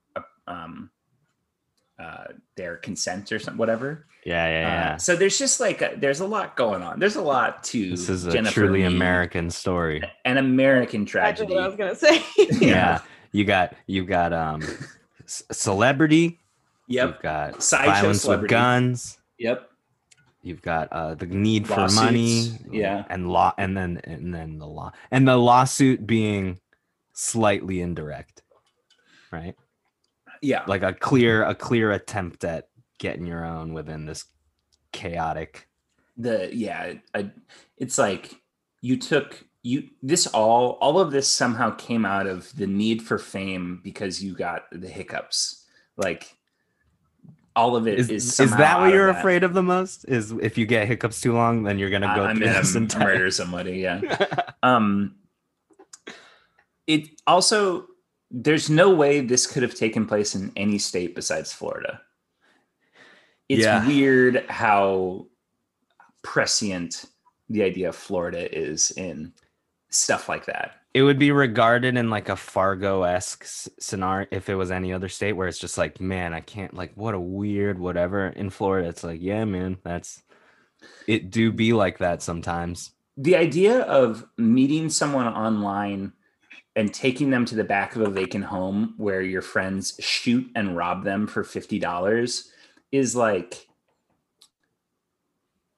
um, 0.46 0.90
uh, 1.98 2.24
their 2.56 2.76
consent 2.76 3.30
or 3.32 3.38
something, 3.38 3.58
whatever. 3.58 4.06
yeah, 4.24 4.46
yeah, 4.48 4.60
yeah. 4.60 4.94
Uh, 4.94 4.98
so 4.98 5.14
there's 5.14 5.38
just 5.38 5.60
like 5.60 5.82
a, 5.82 5.92
there's 5.96 6.20
a 6.20 6.26
lot 6.26 6.56
going 6.56 6.82
on. 6.82 6.98
There's 6.98 7.16
a 7.16 7.22
lot 7.22 7.62
to 7.64 7.90
this 7.90 8.08
is 8.08 8.24
a 8.26 8.32
Jennifer 8.32 8.54
truly 8.60 8.80
Lee, 8.80 8.84
American 8.86 9.50
story. 9.50 10.02
an 10.24 10.38
American 10.38 11.02
That's 11.02 11.10
tragedy. 11.12 11.54
what 11.54 11.62
I 11.62 11.66
was 11.68 11.76
gonna 11.76 11.94
say. 11.94 12.22
Yeah. 12.60 13.00
You 13.32 13.44
got 13.44 13.74
you 13.86 14.04
got 14.04 14.32
um 14.32 14.62
c- 15.26 15.44
celebrity, 15.52 16.38
Yep. 16.88 17.08
you've 17.08 17.22
got 17.22 17.62
Sideshow 17.62 17.92
violence 17.92 18.24
with 18.26 18.48
guns, 18.48 19.18
Yep. 19.38 19.70
You've 20.42 20.62
got 20.62 20.88
uh 20.92 21.14
the 21.14 21.26
need 21.26 21.66
for 21.66 21.88
money, 21.88 22.50
yeah. 22.70 23.04
and 23.08 23.30
law 23.30 23.54
and 23.58 23.76
then 23.76 24.00
and 24.04 24.34
then 24.34 24.58
the 24.58 24.66
law 24.66 24.92
and 25.10 25.26
the 25.26 25.36
lawsuit 25.36 26.06
being 26.06 26.58
slightly 27.12 27.80
indirect. 27.80 28.42
Right? 29.30 29.54
Yeah. 30.40 30.64
Like 30.66 30.82
a 30.82 30.92
clear 30.92 31.44
a 31.44 31.54
clear 31.54 31.92
attempt 31.92 32.44
at 32.44 32.68
getting 32.98 33.26
your 33.26 33.44
own 33.44 33.72
within 33.72 34.06
this 34.06 34.24
chaotic 34.92 35.68
the 36.16 36.50
yeah 36.52 36.94
I, 37.14 37.30
it's 37.78 37.98
like 37.98 38.36
you 38.80 38.98
took 38.98 39.44
you 39.62 39.88
this 40.02 40.26
all 40.26 40.72
all 40.80 41.00
of 41.00 41.10
this 41.10 41.28
somehow 41.28 41.70
came 41.70 42.04
out 42.04 42.26
of 42.26 42.54
the 42.56 42.66
need 42.66 43.02
for 43.02 43.18
fame 43.18 43.80
because 43.82 44.22
you 44.22 44.34
got 44.34 44.64
the 44.72 44.88
hiccups 44.88 45.64
like 45.96 46.36
all 47.54 47.76
of 47.76 47.86
it 47.86 47.98
is, 47.98 48.10
is 48.10 48.40
is 48.40 48.50
that 48.52 48.80
what 48.80 48.92
you're 48.92 49.12
that. 49.12 49.18
afraid 49.18 49.42
of 49.44 49.52
the 49.54 49.62
most? 49.62 50.04
Is 50.04 50.32
if 50.32 50.56
you 50.56 50.64
get 50.66 50.86
hiccups 50.88 51.20
too 51.20 51.34
long 51.34 51.62
then 51.64 51.78
you're 51.78 51.90
gonna 51.90 52.12
go 52.14 52.24
i'm 52.24 52.38
gonna 52.40 52.52
this 52.62 52.74
murder 52.96 53.30
somebody 53.30 53.78
yeah. 53.78 54.00
Um 54.62 55.16
it 56.86 57.08
also 57.26 57.86
there's 58.30 58.70
no 58.70 58.90
way 58.94 59.20
this 59.20 59.46
could 59.46 59.62
have 59.62 59.74
taken 59.74 60.06
place 60.06 60.34
in 60.34 60.50
any 60.56 60.78
state 60.78 61.14
besides 61.14 61.52
florida. 61.52 62.00
It's 63.48 63.62
Yeah. 63.64 63.86
weird 63.86 64.44
how 64.48 65.26
prescient 66.22 67.04
the 67.48 67.62
idea 67.62 67.90
of 67.90 67.96
florida 67.96 68.48
is 68.58 68.90
in 68.92 69.32
stuff 69.90 70.28
like 70.28 70.46
that 70.46 70.76
it 70.94 71.02
would 71.02 71.18
be 71.18 71.32
regarded 71.32 71.96
in 71.96 72.10
like 72.10 72.28
a 72.28 72.36
Fargo-esque 72.36 73.44
scenario 73.80 74.26
if 74.30 74.48
it 74.48 74.54
was 74.54 74.70
any 74.70 74.92
other 74.92 75.08
state 75.08 75.32
where 75.32 75.48
it's 75.48 75.58
just 75.58 75.78
like, 75.78 76.00
man, 76.00 76.34
I 76.34 76.40
can't 76.40 76.74
like 76.74 76.92
what 76.94 77.14
a 77.14 77.20
weird 77.20 77.78
whatever. 77.78 78.28
In 78.28 78.50
Florida, 78.50 78.88
it's 78.88 79.02
like, 79.02 79.22
yeah, 79.22 79.44
man, 79.44 79.78
that's 79.82 80.22
it 81.06 81.30
do 81.30 81.52
be 81.52 81.72
like 81.72 81.98
that 81.98 82.22
sometimes. 82.22 82.90
the 83.16 83.36
idea 83.36 83.80
of 83.82 84.24
meeting 84.38 84.88
someone 84.88 85.26
online 85.26 86.12
and 86.74 86.92
taking 86.94 87.30
them 87.30 87.44
to 87.44 87.54
the 87.54 87.64
back 87.64 87.94
of 87.94 88.02
a 88.02 88.10
vacant 88.10 88.44
home 88.44 88.94
where 88.96 89.20
your 89.20 89.42
friends 89.42 89.94
shoot 90.00 90.50
and 90.54 90.76
rob 90.76 91.04
them 91.04 91.26
for 91.26 91.44
$50 91.44 92.48
is 92.90 93.14
like 93.14 93.68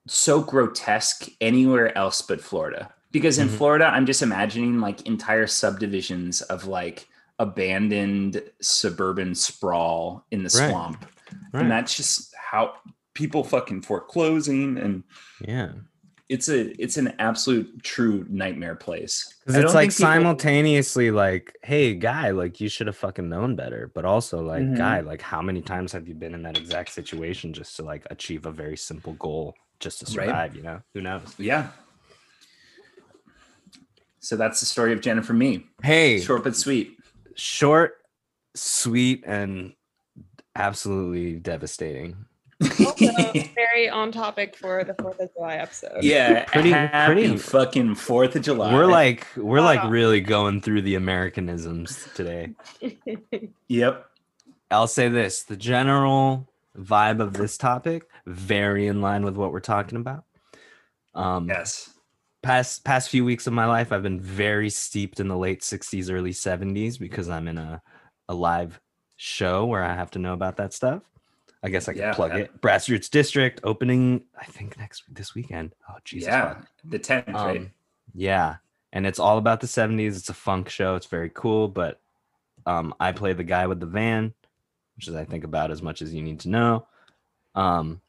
so 0.07 0.41
grotesque 0.41 1.29
anywhere 1.41 1.97
else 1.99 2.23
but 2.23 2.41
Florida. 2.41 2.94
Because 3.15 3.39
in 3.39 3.49
Mhm. 3.49 3.57
Florida, 3.57 3.87
I'm 3.87 4.05
just 4.07 4.21
imagining 4.23 4.81
like 4.81 5.07
entire 5.07 5.47
subdivisions 5.47 6.43
of 6.43 6.67
like 6.67 7.07
abandoned 7.39 8.43
suburban 8.61 9.35
sprawl 9.35 10.27
in 10.33 10.43
the 10.43 10.51
Right. 10.59 10.69
swamp. 10.71 11.07
Right. 11.53 11.63
And 11.63 11.71
that's 11.71 11.97
just 11.97 12.35
how 12.51 12.75
people 13.15 13.45
fucking 13.45 13.83
foreclosing 13.83 14.77
and 14.79 15.05
Yeah. 15.41 15.71
it's 16.29 16.49
a 16.49 16.61
it's 16.83 16.97
an 16.97 17.15
absolute 17.21 17.83
true 17.85 18.27
nightmare 18.29 18.75
place. 18.75 19.33
Because 19.47 19.63
it's 19.63 19.75
like 19.75 19.91
think 19.91 19.99
people- 19.99 20.13
simultaneously 20.13 21.11
like, 21.13 21.57
hey, 21.63 21.95
guy, 21.95 22.31
like 22.31 22.61
you 22.61 22.69
should 22.69 22.89
have 22.89 22.97
fucking 22.97 23.29
known 23.29 23.55
better. 23.55 23.91
But 23.95 24.05
also 24.05 24.43
like, 24.43 24.63
Mhm. 24.65 24.77
guy, 24.77 25.01
like 25.01 25.23
how 25.23 25.41
many 25.41 25.61
times 25.63 25.93
have 25.93 26.09
you 26.09 26.15
been 26.17 26.35
in 26.35 26.43
that 26.43 26.59
exact 26.59 26.91
situation 26.91 27.53
just 27.53 27.77
to 27.77 27.85
like 27.85 28.05
achieve 28.11 28.45
a 28.47 28.51
very 28.51 28.77
simple 28.77 29.13
goal 29.15 29.55
just 29.79 30.01
to 30.01 30.07
Right. 30.19 30.27
survive, 30.27 30.57
you 30.57 30.63
know? 30.63 30.81
Who 30.95 31.01
knows? 31.03 31.35
Yeah. 31.39 31.69
So 34.25 34.37
that's 34.37 34.61
the 34.61 34.67
story 34.67 34.93
of 34.95 35.01
Jennifer 35.03 35.35
Mee. 35.35 35.67
Hey, 35.83 36.19
Short 36.21 36.43
but 36.45 36.57
sweet. 36.57 36.97
short, 37.35 37.97
sweet, 38.55 39.23
and 39.27 39.75
absolutely 40.57 41.35
devastating. 41.35 42.25
also 42.63 43.13
very 43.55 43.89
on 43.91 44.13
topic 44.13 44.57
for 44.57 44.83
the 44.85 44.95
Fourth 44.95 45.21
of 45.21 45.29
July 45.35 45.57
episode. 45.57 46.03
yeah, 46.03 46.45
Pretty- 46.47 46.71
happy 46.71 47.13
pretty- 47.13 47.37
fucking 47.37 47.95
Fourth 47.97 48.35
of 48.37 48.43
July. 48.43 48.73
We're 48.73 48.87
like 48.87 49.27
we're 49.37 49.61
like 49.61 49.91
really 49.91 50.21
going 50.23 50.63
through 50.63 50.83
the 50.83 50.95
Americanisms 50.95 52.09
today. 52.15 52.55
yep. 53.69 54.07
I'll 54.71 54.87
say 54.87 55.09
this: 55.09 55.43
the 55.43 55.57
general 55.57 56.49
vibe 56.79 57.21
of 57.21 57.35
this 57.35 57.59
topic 57.59 58.09
very 58.27 58.87
in 58.87 59.03
line 59.03 59.25
with 59.25 59.37
what 59.37 59.53
we're 59.53 59.61
talking 59.61 59.99
about. 59.99 60.25
Um, 61.15 61.47
Yes. 61.49 61.91
Past 62.45 62.85
past 62.85 63.09
few 63.09 63.25
weeks 63.25 63.47
of 63.47 63.53
my 63.53 63.67
life, 63.67 63.91
I've 63.93 64.03
been 64.03 64.21
very 64.21 64.71
steeped 64.71 65.19
in 65.21 65.29
the 65.29 65.37
late 65.37 65.61
'60s, 65.63 66.11
early 66.13 66.31
'70s 66.33 66.99
because 66.99 67.29
I'm 67.29 67.49
in 67.49 67.59
a 67.59 67.83
a 68.29 68.35
live 68.35 68.81
show 69.17 69.65
where 69.67 69.83
I 69.85 69.95
have 69.95 70.11
to 70.13 70.19
know 70.19 70.33
about 70.33 70.57
that 70.57 70.73
stuff. 70.73 71.03
I 71.63 71.71
guess 71.71 71.89
I 71.89 71.93
can 71.93 72.03
Yeah, 72.03 72.15
plug 72.15 72.33
that- 72.33 72.41
it. 72.41 72.61
Grassroots 72.61 73.09
District 73.11 73.61
opening, 73.65 74.25
I 74.39 74.45
think 74.45 74.79
next 74.79 75.05
this 75.13 75.35
weekend. 75.35 75.75
Oh 75.89 75.97
Jesus! 76.05 76.29
yeah. 76.29 76.55
fuck. 76.55 76.69
The 76.85 76.99
tenth, 76.99 77.29
right? 77.29 77.61
Um, 77.63 77.71
yeah, 78.15 78.57
and 78.93 79.07
it's 79.07 79.19
all 79.19 79.39
about 79.39 79.61
the 79.61 79.67
'70s. 79.67 80.17
It's 80.17 80.29
a 80.29 80.35
funk 80.35 80.69
show. 80.69 80.95
It's 80.95 81.07
very 81.07 81.31
cool. 81.35 81.69
But 81.69 82.01
um, 82.67 82.95
I 83.01 83.13
play 83.13 83.33
the 83.33 83.45
guy 83.45 83.67
with 83.67 83.81
the 83.81 83.87
van, 83.87 84.35
which 84.97 85.09
is 85.09 85.15
I 85.15 85.25
think 85.25 85.45
about 85.45 85.71
as 85.71 85.83
much 85.83 86.03
as 86.03 86.13
you 86.15 86.23
need 86.23 86.41
to 86.41 86.49
know. 86.51 86.87
Um, 87.55 88.01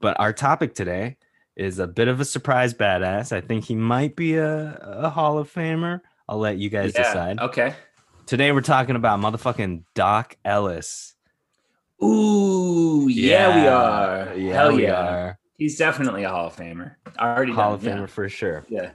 but 0.00 0.18
our 0.20 0.32
topic 0.32 0.74
today 0.74 1.16
is 1.56 1.78
a 1.78 1.86
bit 1.86 2.08
of 2.08 2.20
a 2.20 2.24
surprise 2.24 2.74
badass. 2.74 3.32
I 3.32 3.40
think 3.40 3.64
he 3.64 3.74
might 3.74 4.14
be 4.14 4.36
a, 4.36 4.78
a 4.82 5.10
Hall 5.10 5.38
of 5.38 5.52
Famer. 5.52 6.00
I'll 6.28 6.38
let 6.38 6.58
you 6.58 6.68
guys 6.68 6.92
yeah. 6.94 7.02
decide. 7.02 7.40
Okay. 7.40 7.74
Today 8.26 8.52
we're 8.52 8.60
talking 8.60 8.96
about 8.96 9.20
motherfucking 9.20 9.84
Doc 9.94 10.36
Ellis. 10.44 11.14
Ooh, 12.02 13.08
yeah, 13.08 13.62
we 13.62 13.68
are. 13.68 14.36
Yeah, 14.36 14.52
Hell 14.52 14.76
we 14.76 14.82
yeah. 14.82 14.92
are. 14.92 15.38
He's 15.56 15.78
definitely 15.78 16.24
a 16.24 16.28
Hall 16.28 16.48
of 16.48 16.56
Famer. 16.56 16.96
Already 17.18 17.52
Hall 17.52 17.78
done, 17.78 17.98
of 17.98 18.10
Famer 18.10 18.10
for 18.10 18.28
sure. 18.28 18.66
Yeah. 18.68 18.90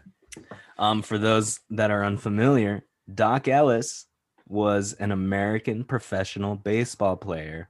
Um, 0.78 1.02
for 1.02 1.18
those 1.18 1.60
that 1.72 1.90
are 1.90 2.06
unfamiliar, 2.06 2.86
Doc 3.12 3.48
Ellis 3.48 4.06
was 4.48 4.94
an 4.94 5.12
American 5.12 5.84
professional 5.84 6.56
baseball 6.56 7.18
player. 7.18 7.70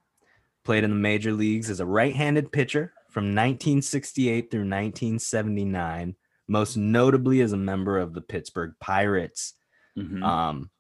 Played 0.64 0.84
in 0.84 0.90
the 0.90 0.96
major 0.98 1.32
leagues 1.32 1.70
as 1.70 1.80
a 1.80 1.86
right-handed 1.86 2.52
pitcher 2.52 2.94
from 3.12 3.26
1968 3.26 4.50
through 4.50 4.62
1979, 4.62 6.16
most 6.48 6.78
notably 6.78 7.42
as 7.42 7.52
a 7.52 7.58
member 7.58 8.00
of 8.00 8.14
the 8.14 8.22
Pittsburgh 8.22 8.74
Pirates. 8.80 9.54
Mhm. 9.98 10.24
Um, 10.24 10.72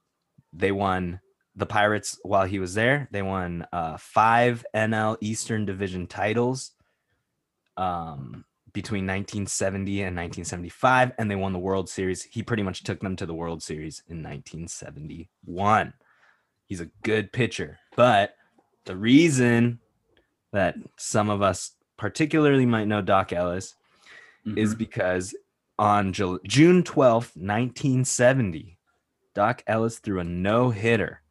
they 0.53 0.71
won 0.71 1.19
the 1.55 1.65
Pirates 1.65 2.17
while 2.23 2.45
he 2.45 2.59
was 2.59 2.73
there. 2.73 3.09
They 3.11 3.21
won 3.21 3.67
uh, 3.73 3.97
five 3.97 4.65
NL 4.73 5.17
Eastern 5.19 5.65
Division 5.65 6.07
titles 6.07 6.71
um, 7.75 8.45
between 8.71 9.05
1970 9.05 10.03
and 10.03 10.15
1975, 10.15 11.11
and 11.17 11.29
they 11.29 11.35
won 11.35 11.51
the 11.51 11.59
World 11.59 11.89
Series. 11.89 12.23
He 12.23 12.43
pretty 12.43 12.63
much 12.63 12.83
took 12.83 13.01
them 13.01 13.17
to 13.17 13.25
the 13.25 13.33
World 13.33 13.61
Series 13.61 14.03
in 14.07 14.23
1971. 14.23 15.93
He's 16.65 16.79
a 16.81 16.89
good 17.03 17.33
pitcher, 17.33 17.79
but 17.97 18.35
the 18.85 18.95
reason 18.95 19.79
that 20.53 20.75
some 20.97 21.29
of 21.29 21.41
us 21.41 21.71
particularly 22.01 22.65
might 22.65 22.87
know 22.87 22.99
Doc 22.99 23.31
Ellis 23.31 23.75
is 24.57 24.73
Mhm. 24.73 24.77
because 24.79 25.35
on 25.77 26.13
Jul- 26.13 26.39
June 26.43 26.81
12th, 26.81 27.35
1970, 27.37 28.79
Doc 29.35 29.61
Ellis 29.67 29.99
threw 29.99 30.19
a 30.19 30.23
no 30.23 30.71
hitter 30.71 31.21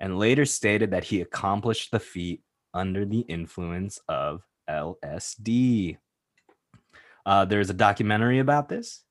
and 0.00 0.18
later 0.18 0.44
stated 0.44 0.90
that 0.90 1.04
he 1.04 1.20
accomplished 1.20 1.92
the 1.92 2.00
feat 2.00 2.42
under 2.74 3.04
the 3.04 3.20
influence 3.20 4.00
of 4.08 4.42
LSD. 4.68 5.96
Uh, 7.24 7.44
there's 7.44 7.70
a 7.70 7.74
documentary 7.74 8.40
about 8.40 8.68
this. 8.68 9.04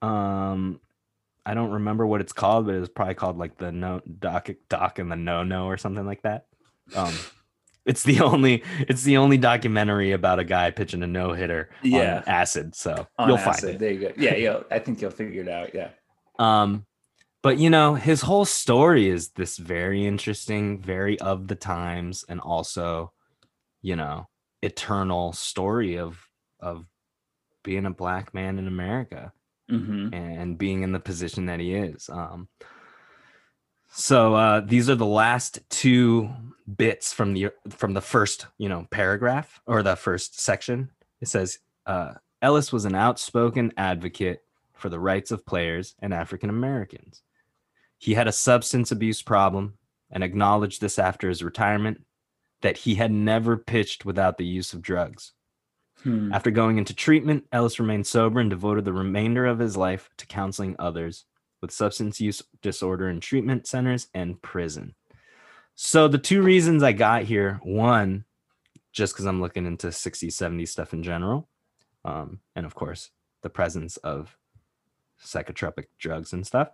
Um, 0.00 0.80
I 1.44 1.52
don't 1.52 1.72
remember 1.72 2.06
what 2.06 2.22
it's 2.22 2.32
called, 2.32 2.64
but 2.64 2.76
it 2.76 2.80
was 2.80 2.88
probably 2.88 3.14
called 3.14 3.36
like 3.36 3.58
the 3.58 3.70
no 3.72 4.00
doc 4.20 4.48
doc 4.70 4.98
and 4.98 5.12
the 5.12 5.16
no 5.16 5.42
no 5.42 5.66
or 5.66 5.76
something 5.76 6.06
like 6.06 6.22
that. 6.22 6.46
Um, 6.96 7.12
it's 7.86 8.02
the 8.02 8.20
only 8.20 8.62
it's 8.80 9.02
the 9.02 9.16
only 9.16 9.38
documentary 9.38 10.12
about 10.12 10.38
a 10.38 10.44
guy 10.44 10.70
pitching 10.70 11.02
a 11.02 11.06
no 11.06 11.32
hitter 11.32 11.70
Yeah. 11.82 12.18
on 12.18 12.22
acid. 12.26 12.74
So 12.74 13.06
On 13.18 13.28
you'll 13.28 13.38
acid. 13.38 13.62
find 13.62 13.74
it. 13.74 13.78
There 13.78 13.90
you 13.92 14.00
go. 14.00 14.12
Yeah, 14.16 14.34
yeah. 14.36 14.60
I 14.70 14.78
think 14.78 15.00
you'll 15.00 15.10
figure 15.10 15.42
it 15.42 15.48
out. 15.48 15.74
Yeah. 15.74 15.90
Um, 16.38 16.86
but 17.42 17.58
you 17.58 17.68
know, 17.70 17.94
his 17.94 18.22
whole 18.22 18.44
story 18.46 19.08
is 19.08 19.30
this 19.30 19.58
very 19.58 20.06
interesting, 20.06 20.80
very 20.80 21.20
of 21.20 21.46
the 21.48 21.54
times, 21.54 22.24
and 22.28 22.40
also, 22.40 23.12
you 23.82 23.96
know, 23.96 24.28
eternal 24.62 25.32
story 25.34 25.98
of 25.98 26.18
of 26.60 26.86
being 27.62 27.86
a 27.86 27.90
black 27.90 28.32
man 28.34 28.58
in 28.58 28.66
America 28.66 29.32
hmm 29.68 30.12
and 30.12 30.58
being 30.58 30.82
in 30.82 30.92
the 30.92 31.00
position 31.00 31.46
that 31.46 31.60
he 31.60 31.74
is. 31.74 32.08
Um, 32.10 32.48
so 33.94 34.34
uh, 34.34 34.60
these 34.60 34.90
are 34.90 34.96
the 34.96 35.06
last 35.06 35.60
two 35.70 36.28
bits 36.76 37.12
from 37.12 37.32
the 37.32 37.50
from 37.70 37.94
the 37.94 38.00
first 38.00 38.46
you 38.58 38.68
know 38.68 38.88
paragraph 38.90 39.60
or 39.66 39.82
the 39.82 39.94
first 39.94 40.40
section. 40.40 40.90
It 41.20 41.28
says 41.28 41.60
uh, 41.86 42.14
Ellis 42.42 42.72
was 42.72 42.84
an 42.84 42.96
outspoken 42.96 43.72
advocate 43.76 44.42
for 44.72 44.88
the 44.88 44.98
rights 44.98 45.30
of 45.30 45.46
players 45.46 45.94
and 46.00 46.12
African 46.12 46.50
Americans. 46.50 47.22
He 47.96 48.14
had 48.14 48.26
a 48.26 48.32
substance 48.32 48.90
abuse 48.90 49.22
problem 49.22 49.78
and 50.10 50.24
acknowledged 50.24 50.80
this 50.80 50.98
after 50.98 51.28
his 51.28 51.44
retirement 51.44 52.04
that 52.62 52.78
he 52.78 52.96
had 52.96 53.12
never 53.12 53.56
pitched 53.56 54.04
without 54.04 54.38
the 54.38 54.44
use 54.44 54.72
of 54.72 54.82
drugs. 54.82 55.32
Hmm. 56.02 56.32
After 56.32 56.50
going 56.50 56.78
into 56.78 56.94
treatment, 56.94 57.46
Ellis 57.52 57.78
remained 57.78 58.06
sober 58.06 58.40
and 58.40 58.50
devoted 58.50 58.84
the 58.84 58.92
remainder 58.92 59.46
of 59.46 59.60
his 59.60 59.76
life 59.76 60.10
to 60.18 60.26
counseling 60.26 60.74
others 60.78 61.26
with 61.64 61.72
substance 61.72 62.20
use 62.20 62.42
disorder 62.60 63.08
in 63.08 63.20
treatment 63.20 63.66
centers 63.66 64.08
and 64.12 64.40
prison. 64.42 64.94
So, 65.74 66.06
the 66.08 66.18
two 66.18 66.42
reasons 66.42 66.82
I 66.82 66.92
got 66.92 67.22
here 67.22 67.58
one, 67.62 68.26
just 68.92 69.14
because 69.14 69.24
I'm 69.24 69.40
looking 69.40 69.64
into 69.64 69.86
60s, 69.86 70.26
70s 70.28 70.68
stuff 70.68 70.92
in 70.92 71.02
general, 71.02 71.48
um, 72.04 72.40
and 72.54 72.66
of 72.66 72.74
course, 72.74 73.10
the 73.42 73.48
presence 73.48 73.96
of 73.98 74.36
psychotropic 75.24 75.86
drugs 75.98 76.32
and 76.34 76.46
stuff, 76.46 76.68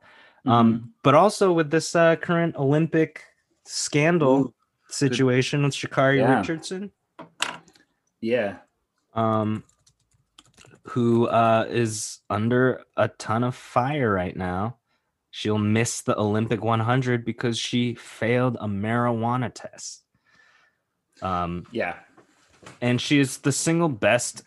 Mm-hmm. 0.47 0.51
um, 0.51 0.95
but 1.05 1.15
also 1.15 1.53
with 1.53 1.71
this 1.71 1.95
uh, 1.95 2.17
current 2.17 2.57
Olympic 2.57 3.23
scandal 3.67 4.39
Ooh, 4.39 4.55
situation 4.89 5.63
with 5.63 5.75
Sha'Carri 5.75 6.19
Yeah. 6.19 6.39
Richardson 6.39 6.91
Yeah. 8.21 8.57
um 9.15 9.63
who 10.85 11.27
uh 11.27 11.67
is 11.69 12.21
under 12.31 12.83
a 12.97 13.09
ton 13.09 13.45
of 13.45 13.55
fire 13.55 14.11
right 14.13 14.37
now 14.37 14.77
she'll 15.31 15.59
miss 15.59 16.01
the 16.03 16.17
olympic 16.19 16.63
100 16.63 17.25
because 17.25 17.59
she 17.59 17.95
failed 17.95 18.57
a 18.61 18.67
marijuana 18.67 19.51
test 19.53 20.03
um 21.23 21.65
Yeah. 21.73 21.97
and 22.81 23.01
she 23.01 23.19
is 23.21 23.39
the 23.39 23.53
single 23.53 23.89
best 23.89 24.43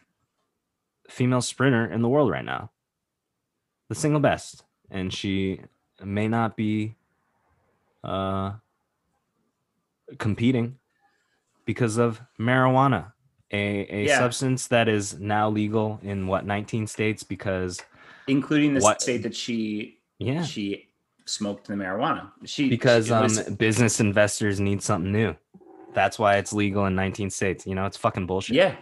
female 1.10 1.42
sprinter 1.42 1.86
in 1.92 2.02
the 2.02 2.10
world 2.10 2.30
right 2.32 2.46
now 2.46 2.72
the 3.90 3.96
single 3.96 4.20
best 4.20 4.64
and 4.90 5.14
she 5.14 5.62
may 6.04 6.28
not 6.28 6.58
be 6.58 6.96
uh 8.04 8.54
competing 10.18 10.78
because 11.66 11.98
of 11.98 12.22
marijuana 12.40 13.14
a, 13.52 13.86
a 13.90 14.06
Yeah. 14.08 14.18
substance 14.18 14.68
that 14.68 14.88
is 14.90 15.18
now 15.20 15.50
legal 15.50 16.00
in 16.04 16.28
what 16.28 16.46
19 16.46 16.88
states 16.88 17.24
because 17.24 17.82
Including 18.28 18.74
the 18.74 18.80
What- 18.82 19.02
state 19.02 19.24
that 19.24 19.36
she 19.36 20.00
yeah 20.20 20.44
she 20.44 20.88
smoked 21.26 21.68
the 21.68 21.74
marijuana. 21.74 22.32
She 22.46 22.70
because 22.70 23.10
um 23.12 23.24
was- 23.24 23.44
business 23.52 24.00
investors 24.00 24.60
need 24.60 24.82
something 24.82 25.12
new 25.12 25.36
that's 25.94 26.18
why 26.20 26.38
it's 26.38 26.52
legal 26.54 26.86
in 26.88 26.96
19 26.96 27.30
states 27.30 27.66
you 27.68 27.76
know 27.76 27.86
it's 27.86 27.98
fucking 27.98 28.26
bullshit 28.26 28.56
yeah. 28.56 28.76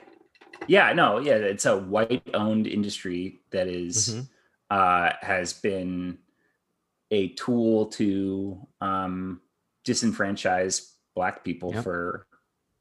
Yeah, 0.67 0.93
no, 0.93 1.17
yeah, 1.17 1.37
it's 1.37 1.65
a 1.65 1.75
white 1.75 2.21
owned 2.35 2.67
industry 2.67 3.39
that 3.49 3.67
is- 3.67 4.09
Mhm. 4.15 4.29
uh 4.69 5.11
has 5.21 5.53
been 5.53 6.19
a 7.09 7.29
tool 7.29 7.87
to 7.87 8.67
um 8.79 9.41
disenfranchise 9.85 10.93
black 11.15 11.43
people 11.43 11.73
Yep. 11.73 11.83
for 11.83 12.27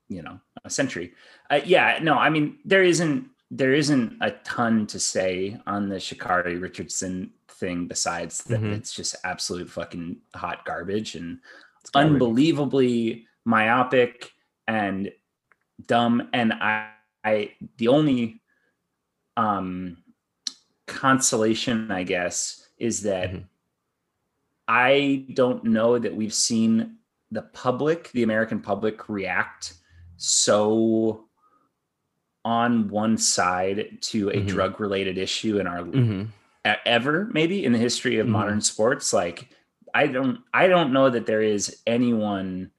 you 0.08 0.22
know 0.22 0.40
a 0.64 0.70
century. 0.70 1.14
Uh, 1.48 1.60
yeah, 1.64 1.98
no, 2.02 2.14
I 2.14 2.28
mean 2.30 2.58
there 2.64 2.82
isn't 2.84 3.28
there 3.50 3.74
isn't 3.74 4.16
a 4.20 4.30
ton 4.44 4.86
to 4.86 4.98
say 5.00 5.60
on 5.66 5.88
the 5.88 5.96
Sha'Carri 5.96 6.60
Richardson 6.60 7.32
thing 7.48 7.88
besides 7.88 8.44
that 8.44 8.60
Mhm. 8.60 8.72
it's 8.76 8.92
just 8.94 9.16
absolute 9.24 9.68
fucking 9.68 10.20
hot 10.34 10.64
garbage 10.64 11.14
and 11.16 11.40
garbage. 11.92 12.12
unbelievably 12.14 13.26
myopic 13.44 14.32
and 14.68 15.12
dumb 15.86 16.28
and 16.32 16.52
i 16.54 16.90
i 17.24 17.52
the 17.78 17.88
only 17.88 18.40
um 19.36 19.96
consolation 20.86 21.90
i 21.90 22.02
guess 22.02 22.68
is 22.78 23.02
that 23.02 23.30
Mhm. 23.30 23.44
i 24.68 25.26
don't 25.34 25.64
know 25.64 25.98
that 25.98 26.14
we've 26.14 26.34
seen 26.34 26.98
the 27.30 27.42
public 27.42 28.10
the 28.12 28.22
american 28.22 28.60
public 28.60 29.08
react 29.08 29.74
so 30.16 31.28
on 32.44 32.88
one 32.88 33.18
side 33.18 33.98
to 34.00 34.30
a 34.30 34.34
Mhm. 34.34 34.46
drug 34.48 34.80
related 34.80 35.18
issue 35.18 35.58
in 35.58 35.66
our 35.66 35.82
Mhm. 35.82 36.28
e- 36.66 36.70
ever 36.86 37.28
maybe 37.32 37.64
in 37.64 37.72
the 37.72 37.78
history 37.78 38.18
of 38.18 38.26
Mhm. 38.26 38.30
modern 38.30 38.60
sports 38.62 39.12
like 39.12 39.48
i 39.92 40.06
don't 40.06 40.40
i 40.54 40.66
don't 40.66 40.92
know 40.92 41.10
that 41.10 41.26
there 41.26 41.42
is 41.42 41.76
anyone 41.86 42.70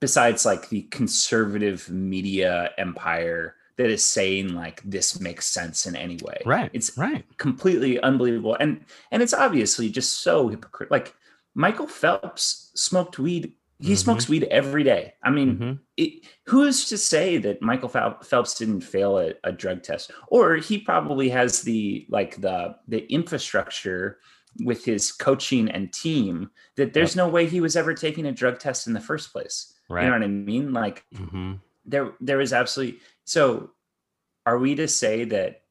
besides 0.00 0.44
like 0.44 0.68
the 0.68 0.82
conservative 0.82 1.88
media 1.88 2.70
empire 2.76 3.54
that 3.76 3.88
is 3.90 4.04
saying 4.04 4.54
like 4.54 4.82
this 4.84 5.20
makes 5.20 5.46
sense 5.46 5.86
in 5.86 5.96
any 5.96 6.16
way 6.22 6.40
right 6.44 6.70
it's 6.74 6.96
right 6.98 7.24
completely 7.38 7.98
unbelievable 8.00 8.56
and 8.60 8.84
and 9.10 9.22
it's 9.22 9.34
obviously 9.34 9.88
just 9.88 10.20
so 10.22 10.48
hypocrite 10.48 10.90
like 10.90 11.14
michael 11.54 11.86
phelps 11.86 12.70
smoked 12.74 13.18
weed 13.18 13.52
he 13.78 13.92
Mhm. 13.92 13.96
smokes 13.98 14.28
weed 14.28 14.44
every 14.44 14.82
day 14.82 15.14
i 15.22 15.30
mean 15.30 15.58
Mhm. 15.58 15.78
it, 15.96 16.26
who 16.44 16.62
is 16.64 16.88
to 16.88 16.96
say 16.98 17.36
that 17.38 17.60
Michael 17.62 17.88
Phelps 17.88 18.54
didn't 18.58 18.80
fail 18.82 19.18
a, 19.18 19.34
a 19.44 19.52
drug 19.52 19.82
test, 19.82 20.10
or 20.28 20.56
he 20.56 20.78
probably 20.78 21.28
has 21.30 21.62
the 21.62 22.06
like 22.08 22.40
the 22.40 22.76
the 22.88 23.04
infrastructure 23.12 24.18
with 24.64 24.84
his 24.84 25.12
coaching 25.12 25.70
and 25.70 25.92
team 25.92 26.50
that 26.76 26.92
there's 26.94 27.14
no 27.16 27.28
way 27.28 27.46
he 27.46 27.60
was 27.60 27.76
ever 27.76 27.92
taking 27.92 28.24
a 28.26 28.32
drug 28.32 28.58
test 28.58 28.86
in 28.86 28.94
the 28.94 29.00
first 29.00 29.30
place. 29.32 29.74
right 29.90 30.04
You 30.04 30.08
know 30.10 30.16
what 30.16 30.24
I 30.24 30.28
mean? 30.28 30.72
Like 30.72 31.04
Mhm. 31.14 31.60
there 31.84 32.12
there 32.20 32.40
is 32.40 32.52
absolutely 32.52 33.00
so. 33.24 33.70
Are 34.46 34.58
we 34.58 34.74
to 34.76 34.86
say 34.88 35.24
that 35.24 35.62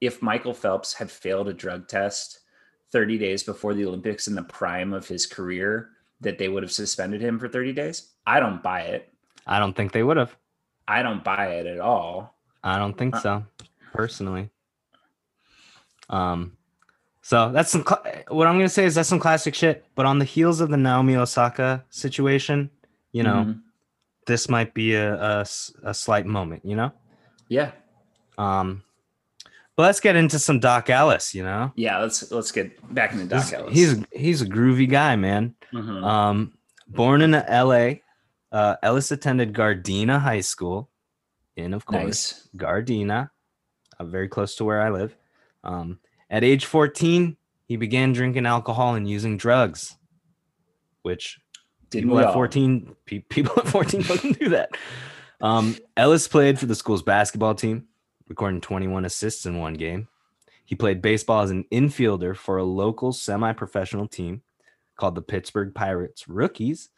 if 0.00 0.22
Michael 0.22 0.54
Phelps 0.54 0.94
had 0.94 1.10
failed 1.10 1.48
a 1.48 1.52
drug 1.52 1.88
test 1.88 2.40
30 2.90 3.18
days 3.18 3.42
before 3.42 3.74
the 3.74 3.84
Olympics 3.86 4.26
in 4.28 4.34
the 4.34 4.42
prime 4.42 4.92
of 4.92 5.06
his 5.08 5.26
career, 5.26 5.90
that 6.20 6.38
they 6.38 6.48
would 6.48 6.62
have 6.62 6.72
suspended 6.72 7.20
him 7.20 7.38
for 7.38 7.48
30 7.48 7.72
days? 7.72 8.10
I 8.26 8.40
don't 8.40 8.62
buy 8.62 8.80
it. 8.82 9.12
i 9.46 9.58
don't 9.58 9.74
think 9.76 9.92
they 9.92 10.02
would 10.02 10.16
have 10.16 10.34
I 10.86 11.02
don't 11.02 11.24
buy 11.24 11.46
it 11.46 11.66
at 11.66 11.80
all. 11.80 12.34
I 12.62 12.78
don't 12.78 12.96
think 12.96 13.16
Uh, 13.16 13.20
so, 13.20 13.46
personally. 13.94 14.50
Um, 16.10 16.56
so 17.22 17.50
that's 17.52 17.70
some. 17.70 17.84
Cl- 17.86 18.04
what 18.28 18.46
I'm 18.46 18.56
gonna 18.56 18.68
say 18.68 18.84
is 18.84 18.94
that's 18.94 19.08
some 19.08 19.18
classic 19.18 19.54
shit. 19.54 19.86
But 19.94 20.04
on 20.06 20.18
the 20.18 20.24
heels 20.26 20.60
of 20.60 20.68
the 20.70 20.76
Naomi 20.76 21.16
Osaka 21.16 21.84
situation, 21.88 22.70
you 23.12 23.22
know, 23.22 23.44
Mhm. 23.46 23.60
this 24.26 24.48
might 24.50 24.74
be 24.74 24.94
a, 24.94 25.14
a 25.14 25.46
a 25.84 25.94
slight 25.94 26.26
moment. 26.26 26.64
You 26.64 26.76
know. 26.76 26.92
yeah, 27.48 27.70
Um, 28.36 28.82
but 29.76 29.84
let's 29.84 30.00
get 30.00 30.16
into 30.16 30.38
some 30.38 30.60
Doc 30.60 30.90
Ellis. 30.90 31.34
You 31.34 31.44
know, 31.44 31.72
yeah. 31.76 31.98
Let's 31.98 32.30
let's 32.30 32.52
get 32.52 32.94
back 32.94 33.12
into 33.12 33.24
Doc 33.26 33.42
he's, 33.44 33.52
Ellis. 33.54 33.74
he's 33.74 34.04
he's 34.12 34.42
a 34.42 34.46
groovy 34.46 34.88
guy, 34.88 35.16
man. 35.16 35.54
Mhm. 35.74 36.04
Um, 36.04 36.52
born 36.86 37.22
in 37.22 37.34
L.A., 37.34 38.02
uh, 38.52 38.76
Ellis 38.82 39.10
attended 39.10 39.52
Gardena 39.52 40.20
High 40.20 40.40
School, 40.40 40.88
in 41.56 41.74
of 41.74 41.84
course. 41.84 42.02
nice. 42.04 42.48
Gardena, 42.56 43.30
uh, 43.98 44.04
very 44.04 44.28
close 44.28 44.54
to 44.56 44.64
where 44.64 44.80
I 44.80 44.90
live. 44.90 45.16
Um, 45.64 45.98
at 46.30 46.44
age 46.44 46.64
14, 46.66 47.36
he 47.66 47.76
began 47.76 48.12
drinking 48.12 48.46
alcohol 48.46 48.94
and 48.94 49.08
using 49.08 49.36
drugs, 49.36 49.96
which 51.02 51.40
Didn't 51.90 52.10
people 52.10 52.20
at 52.20 52.32
14 52.32 52.94
pe- 53.06 53.20
people 53.20 53.54
at 53.58 53.68
14 53.68 54.02
fucking 54.04 54.32
do 54.34 54.50
that. 54.50 54.70
Um, 55.40 55.76
Ellis 55.96 56.28
played 56.28 56.58
for 56.58 56.66
the 56.66 56.74
school's 56.74 57.02
basketball 57.02 57.54
team, 57.54 57.88
recording 58.28 58.60
21 58.60 59.04
assists 59.04 59.46
in 59.46 59.58
one 59.58 59.74
game. 59.74 60.06
He 60.64 60.76
played 60.76 61.02
baseball 61.02 61.42
as 61.42 61.50
an 61.50 61.64
infielder 61.72 62.36
for 62.36 62.56
a 62.56 62.64
local 62.64 63.12
semi-professional 63.12 64.08
team 64.08 64.42
called 64.96 65.14
the 65.14 65.22
Pittsburgh 65.22 65.74
Pirates 65.74 66.28
Rookies, 66.28 66.90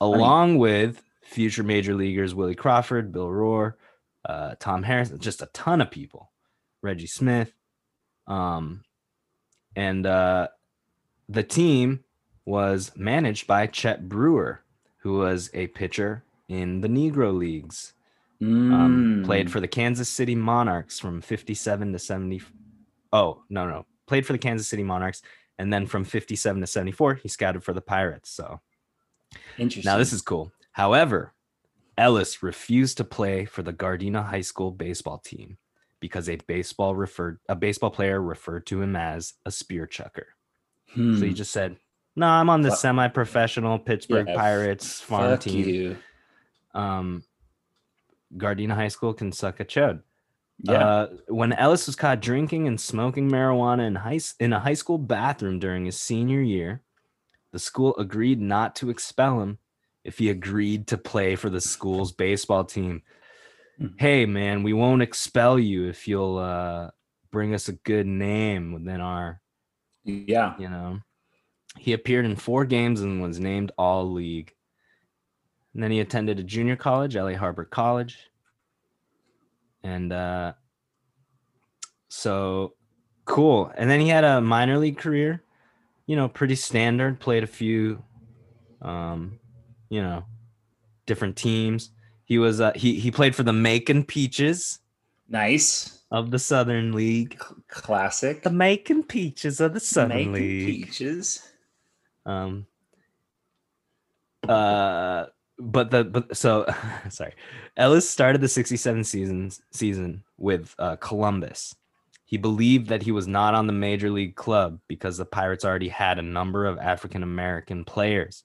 along 0.00 0.58
with 0.58 1.02
future 1.22 1.62
major 1.62 1.94
leaguers 1.94 2.34
Willie 2.34 2.54
Crawford, 2.54 3.12
Bill 3.12 3.28
Rohr, 3.28 3.74
uh, 4.24 4.54
Tom 4.58 4.82
Harris, 4.82 5.10
just 5.18 5.42
a 5.42 5.46
ton 5.46 5.80
of 5.80 5.90
people, 5.90 6.30
Reggie 6.82 7.06
Smith, 7.06 7.52
um, 8.26 8.82
and 9.76 10.06
uh, 10.06 10.48
the 11.28 11.42
team 11.42 12.04
was 12.44 12.92
managed 12.96 13.46
by 13.46 13.66
Chet 13.66 14.08
Brewer, 14.08 14.62
who 14.98 15.18
was 15.18 15.50
a 15.54 15.66
pitcher 15.68 16.24
in 16.48 16.80
the 16.80 16.88
Negro 16.88 17.36
Leagues. 17.36 17.92
Um, 18.40 19.22
played 19.26 19.48
Mm. 19.48 19.50
for 19.50 19.58
the 19.60 19.66
Kansas 19.66 20.08
City 20.08 20.36
Monarchs 20.36 21.00
from 21.00 21.20
57 21.20 21.92
to 21.92 21.98
70. 21.98 22.40
Oh, 23.12 23.42
no, 23.50 23.66
no. 23.68 23.84
Played 24.06 24.26
for 24.26 24.32
the 24.32 24.38
Kansas 24.38 24.68
City 24.68 24.84
Monarchs. 24.84 25.22
And 25.58 25.72
then 25.72 25.86
from 25.86 26.04
57 26.04 26.60
to 26.60 26.66
74, 26.66 27.14
he 27.16 27.28
scouted 27.28 27.64
for 27.64 27.72
the 27.72 27.80
Pirates. 27.80 28.30
So 28.30 28.60
Interesting. 29.58 29.90
now 29.90 29.98
this 29.98 30.12
is 30.12 30.22
cool. 30.22 30.52
However, 30.72 31.32
Ellis 31.96 32.42
refused 32.42 32.96
to 32.98 33.04
play 33.04 33.44
for 33.44 33.62
the 33.62 33.72
Gardena 33.72 34.24
High 34.24 34.42
School 34.42 34.70
baseball 34.70 35.18
team 35.18 35.58
because 36.00 36.28
a 36.28 36.36
baseball 36.36 36.94
referred 36.94 37.40
a 37.48 37.56
baseball 37.56 37.90
player 37.90 38.22
referred 38.22 38.66
to 38.66 38.80
him 38.80 38.94
as 38.94 39.34
a 39.44 39.50
spear 39.50 39.84
chucker. 39.86 40.28
So 40.94 41.02
Hmm. 41.02 41.20
he 41.22 41.34
just 41.34 41.50
said, 41.50 41.76
"No, 42.14 42.28
I'm 42.28 42.48
on 42.48 42.62
the 42.62 42.70
semi-professional 42.70 43.80
Pittsburgh 43.80 44.28
Yeah, 44.28 44.36
Pirates 44.36 45.00
farm 45.00 45.38
team. 45.38 45.68
you. 45.68 45.96
Um, 46.72 47.24
Gardena 48.36 48.74
High 48.74 48.88
School 48.88 49.12
can 49.12 49.32
suck 49.32 49.58
a 49.58 49.64
chode." 49.64 50.02
Yeah. 50.60 50.72
Uh, 50.72 51.08
when 51.28 51.52
Ellis 51.52 51.86
was 51.86 51.94
caught 51.94 52.20
drinking 52.20 52.66
and 52.66 52.80
smoking 52.80 53.30
marijuana 53.30 53.86
in 53.86 53.94
high 53.94 54.20
in 54.40 54.52
a 54.52 54.60
high 54.60 54.74
school 54.74 54.98
bathroom 54.98 55.58
during 55.58 55.84
his 55.84 55.98
senior 55.98 56.40
year, 56.40 56.82
the 57.52 57.58
school 57.58 57.94
agreed 57.96 58.40
not 58.40 58.74
to 58.76 58.90
expel 58.90 59.40
him 59.40 59.58
if 60.04 60.18
he 60.18 60.30
agreed 60.30 60.88
to 60.88 60.98
play 60.98 61.36
for 61.36 61.48
the 61.48 61.60
school's 61.60 62.12
baseball 62.12 62.64
team. 62.64 63.02
Hmm. 63.78 63.86
Hey 63.98 64.26
man, 64.26 64.64
we 64.64 64.72
won't 64.72 65.02
expel 65.02 65.58
you 65.58 65.88
if 65.88 66.08
you'll 66.08 66.38
uh, 66.38 66.90
bring 67.30 67.54
us 67.54 67.68
a 67.68 67.72
good 67.72 68.06
name 68.06 68.72
within 68.72 69.00
our, 69.00 69.40
yeah. 70.04 70.54
you 70.58 70.68
know. 70.68 71.00
He 71.76 71.92
appeared 71.92 72.24
in 72.24 72.34
four 72.34 72.64
games 72.64 73.00
and 73.00 73.22
was 73.22 73.38
named 73.38 73.70
All 73.78 74.10
League. 74.10 74.52
And 75.74 75.82
then 75.82 75.92
he 75.92 76.00
attended 76.00 76.40
a 76.40 76.42
junior 76.42 76.74
college, 76.74 77.14
LA 77.14 77.34
Harbor 77.34 77.64
College. 77.64 78.18
And 79.88 80.12
uh 80.12 80.52
so 82.08 82.74
cool. 83.24 83.72
And 83.76 83.88
then 83.90 84.00
he 84.00 84.08
had 84.08 84.24
a 84.24 84.40
minor 84.40 84.78
league 84.78 84.98
career, 84.98 85.42
you 86.06 86.16
know, 86.16 86.28
pretty 86.28 86.56
standard, 86.56 87.20
played 87.20 87.42
a 87.42 87.46
few 87.46 88.02
um, 88.82 89.38
you 89.90 90.00
know, 90.02 90.24
different 91.06 91.36
teams. 91.36 91.90
He 92.24 92.38
was 92.38 92.60
uh 92.60 92.72
he 92.74 92.98
he 93.00 93.10
played 93.10 93.34
for 93.34 93.42
the 93.44 93.52
Macon 93.52 94.04
Peaches 94.04 94.80
Nice. 95.28 96.02
of 96.10 96.30
the 96.30 96.38
Southern 96.38 96.92
League. 96.92 97.38
Classic. 97.68 98.42
The 98.42 98.50
Macon 98.50 99.02
Peaches 99.02 99.60
of 99.60 99.72
the 99.72 99.80
Southern 99.80 100.32
Making 100.32 100.32
League. 100.32 100.84
peaches. 100.86 101.42
Um. 102.26 102.66
Uh, 104.46 105.26
but 105.58 105.90
the 105.90 106.04
but 106.04 106.36
so 106.36 106.66
sorry, 107.10 107.34
Ellis 107.76 108.08
started 108.08 108.40
the 108.40 108.48
'67 108.48 109.04
seasons 109.04 109.60
season 109.72 110.22
with 110.36 110.74
uh, 110.78 110.96
Columbus. 110.96 111.74
He 112.24 112.36
believed 112.36 112.88
that 112.88 113.02
he 113.02 113.12
was 113.12 113.26
not 113.26 113.54
on 113.54 113.66
the 113.66 113.72
major 113.72 114.10
league 114.10 114.36
club 114.36 114.80
because 114.86 115.16
the 115.16 115.24
Pirates 115.24 115.64
already 115.64 115.88
had 115.88 116.18
a 116.18 116.22
number 116.22 116.66
of 116.66 116.78
African 116.78 117.22
American 117.22 117.84
players. 117.84 118.44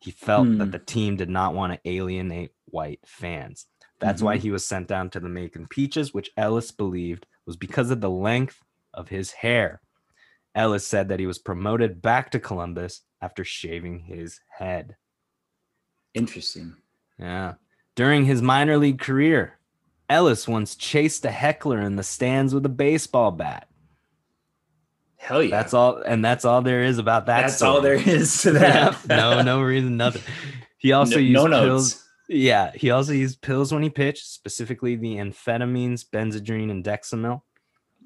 He 0.00 0.10
felt 0.10 0.46
Hmm. 0.48 0.58
that 0.58 0.72
the 0.72 0.78
team 0.78 1.16
did 1.16 1.28
not 1.30 1.54
want 1.54 1.72
to 1.72 1.88
alienate 1.88 2.52
white 2.66 3.00
fans. 3.06 3.66
That's 4.00 4.22
why 4.22 4.36
Mhm. 4.38 4.40
he 4.40 4.50
was 4.50 4.66
sent 4.66 4.88
down 4.88 5.10
to 5.10 5.20
the 5.20 5.28
Macon 5.28 5.66
Peaches, 5.68 6.12
which 6.14 6.30
Ellis 6.36 6.70
believed 6.72 7.26
was 7.46 7.56
because 7.56 7.90
of 7.90 8.00
the 8.00 8.10
length 8.10 8.60
of 8.94 9.08
his 9.10 9.30
hair. 9.32 9.80
Ellis 10.54 10.86
said 10.86 11.08
that 11.08 11.20
he 11.20 11.26
was 11.26 11.38
promoted 11.38 12.00
back 12.02 12.30
to 12.32 12.40
Columbus 12.40 13.02
after 13.20 13.44
shaving 13.44 14.00
his 14.00 14.40
head. 14.48 14.96
Interesting. 16.14 16.76
Yeah. 17.18 17.54
During 17.94 18.24
his 18.24 18.40
minor 18.42 18.76
league 18.78 18.98
career, 19.00 19.58
Ellis 20.08 20.48
once 20.48 20.74
chased 20.74 21.24
a 21.24 21.30
heckler 21.30 21.80
in 21.80 21.96
the 21.96 22.02
stands 22.02 22.54
with 22.54 22.64
a 22.66 22.70
baseball 22.70 23.30
bat. 23.30 23.68
Hell 25.16 25.42
yeah. 25.42 25.50
That's 25.50 25.74
all, 25.74 25.96
and 25.98 26.24
that's 26.24 26.44
all 26.44 26.62
there 26.62 26.82
is 26.82 26.98
about 26.98 27.26
that. 27.26 27.42
That's 27.42 27.60
all 27.62 27.80
there 27.82 27.94
is 27.94 28.32
story. 28.32 28.54
to 28.58 28.60
Yeah, 28.64 28.90
that. 29.06 29.08
no, 29.08 29.42
no 29.42 29.62
reason, 29.62 29.96
nothing. 29.98 30.22
He 30.78 30.92
also 30.92 31.16
no, 31.16 31.20
used 31.20 31.34
no 31.34 31.46
pills. 31.48 31.94
notes. 31.94 32.06
Yeah, 32.28 32.72
he 32.74 32.90
also 32.90 33.12
used 33.12 33.42
pills 33.42 33.72
when 33.72 33.82
he 33.82 33.90
pitched, 33.90 34.26
specifically 34.26 34.96
the 34.96 35.16
amphetamines, 35.16 36.04
Benzedrine, 36.08 36.70
and 36.70 36.82
Dexamyl. 36.84 37.42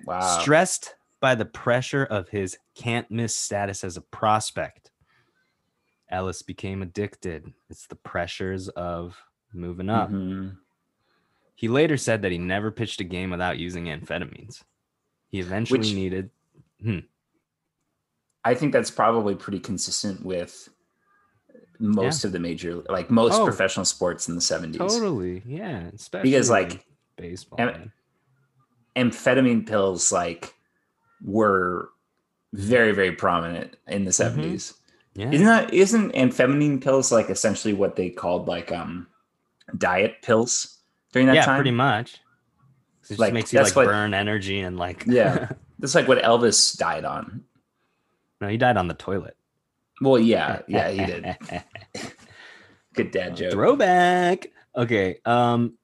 Wow. 0.07 0.41
Stressed 0.41 0.97
by 1.21 1.35
the 1.37 1.45
pressure 1.45 2.05
of 2.05 2.29
his 2.31 2.59
can't 2.75 3.09
miss 3.11 3.37
status 3.37 3.85
as 3.85 3.97
a 3.97 4.01
prospect, 4.01 4.84
Ellis 6.11 6.43
became 6.43 6.83
addicted. 6.83 7.53
It's 7.71 7.87
the 7.87 7.97
pressures 7.97 8.69
of 8.71 9.17
moving 9.53 9.89
up. 9.91 10.11
Mhm. 10.11 10.57
He 11.55 11.69
later 11.69 11.97
said 11.97 12.23
that 12.23 12.33
he 12.33 12.39
never 12.39 12.71
pitched 12.71 13.01
a 13.01 13.05
game 13.05 13.31
without 13.31 13.59
using 13.59 13.85
amphetamines. 13.87 14.63
He 15.29 15.41
eventually 15.41 15.79
Which- 15.81 15.95
needed. 15.95 16.31
I 18.45 18.55
think 18.55 18.73
that's 18.73 18.91
probably 18.91 19.35
pretty 19.35 19.61
consistent 19.61 20.25
with 20.25 20.69
most 21.79 22.25
of 22.25 22.33
the 22.33 22.39
major, 22.39 22.77
like 22.91 23.11
most 23.11 23.35
Oh. 23.35 23.45
professional 23.45 23.85
sports 23.87 24.29
in 24.29 24.35
the 24.35 24.41
70s. 24.41 24.79
Totally, 24.79 25.43
yeah. 25.47 25.89
Especially 25.95 26.31
Because, 26.31 26.51
like, 26.51 26.87
baseball. 27.17 27.61
am- 27.61 27.93
Amphetamine 28.97 29.67
pills, 29.67 30.13
like, 30.13 30.55
were 31.23 31.91
very, 32.53 32.93
very 32.93 33.13
prominent 33.13 33.77
in 33.89 34.05
the 34.05 34.13
70s. 34.13 34.75
Yeah, 35.15 35.31
Isn't 35.31 35.47
that, 35.47 35.73
isn't 35.73 36.13
amphetamine 36.15 36.83
pills 36.83 37.11
like 37.13 37.31
essentially 37.31 37.75
what 37.75 37.97
they 37.97 38.11
called 38.11 38.47
like 38.49 38.73
um 38.73 39.07
diet 39.79 40.17
pills 40.23 40.79
during 41.13 41.27
that 41.29 41.37
yeah, 41.37 41.45
time? 41.45 41.57
pretty 41.57 41.71
much. 41.71 42.15
It 43.05 43.09
just 43.09 43.21
Like, 43.21 43.33
makes 43.35 43.53
you 43.53 43.61
like 43.63 43.75
what- 43.77 43.87
burn 43.87 44.15
energy 44.15 44.61
and 44.61 44.77
like 44.79 45.05
Yeah. 45.07 45.51
That's 45.79 45.95
like 45.95 46.09
what 46.09 46.23
Elvis 46.23 46.77
died 46.77 47.05
on. 47.05 47.45
no, 48.41 48.49
he 48.49 48.57
died 48.57 48.77
on 48.77 48.89
the 48.89 48.95
toilet. 48.95 49.37
Well, 50.01 50.19
yeah, 50.19 50.63
yeah, 50.67 50.91
he 50.91 51.05
did. 51.05 51.37
Good 52.95 53.11
dad 53.11 53.37
joke. 53.37 53.53
Throwback. 53.53 54.47
Okay. 54.77 55.19
Um, 55.25 55.75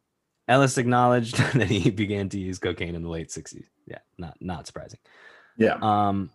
Ellis 0.48 0.78
acknowledged 0.78 1.36
that 1.54 1.68
he 1.68 1.90
began 1.90 2.28
to 2.30 2.38
use 2.38 2.58
cocaine 2.58 2.94
in 2.94 3.02
the 3.02 3.08
late 3.08 3.28
'60s. 3.28 3.64
Yeah, 3.86 3.98
not 4.18 4.36
not 4.40 4.66
surprising. 4.66 4.98
Yeah. 5.56 5.76
Um, 5.82 6.30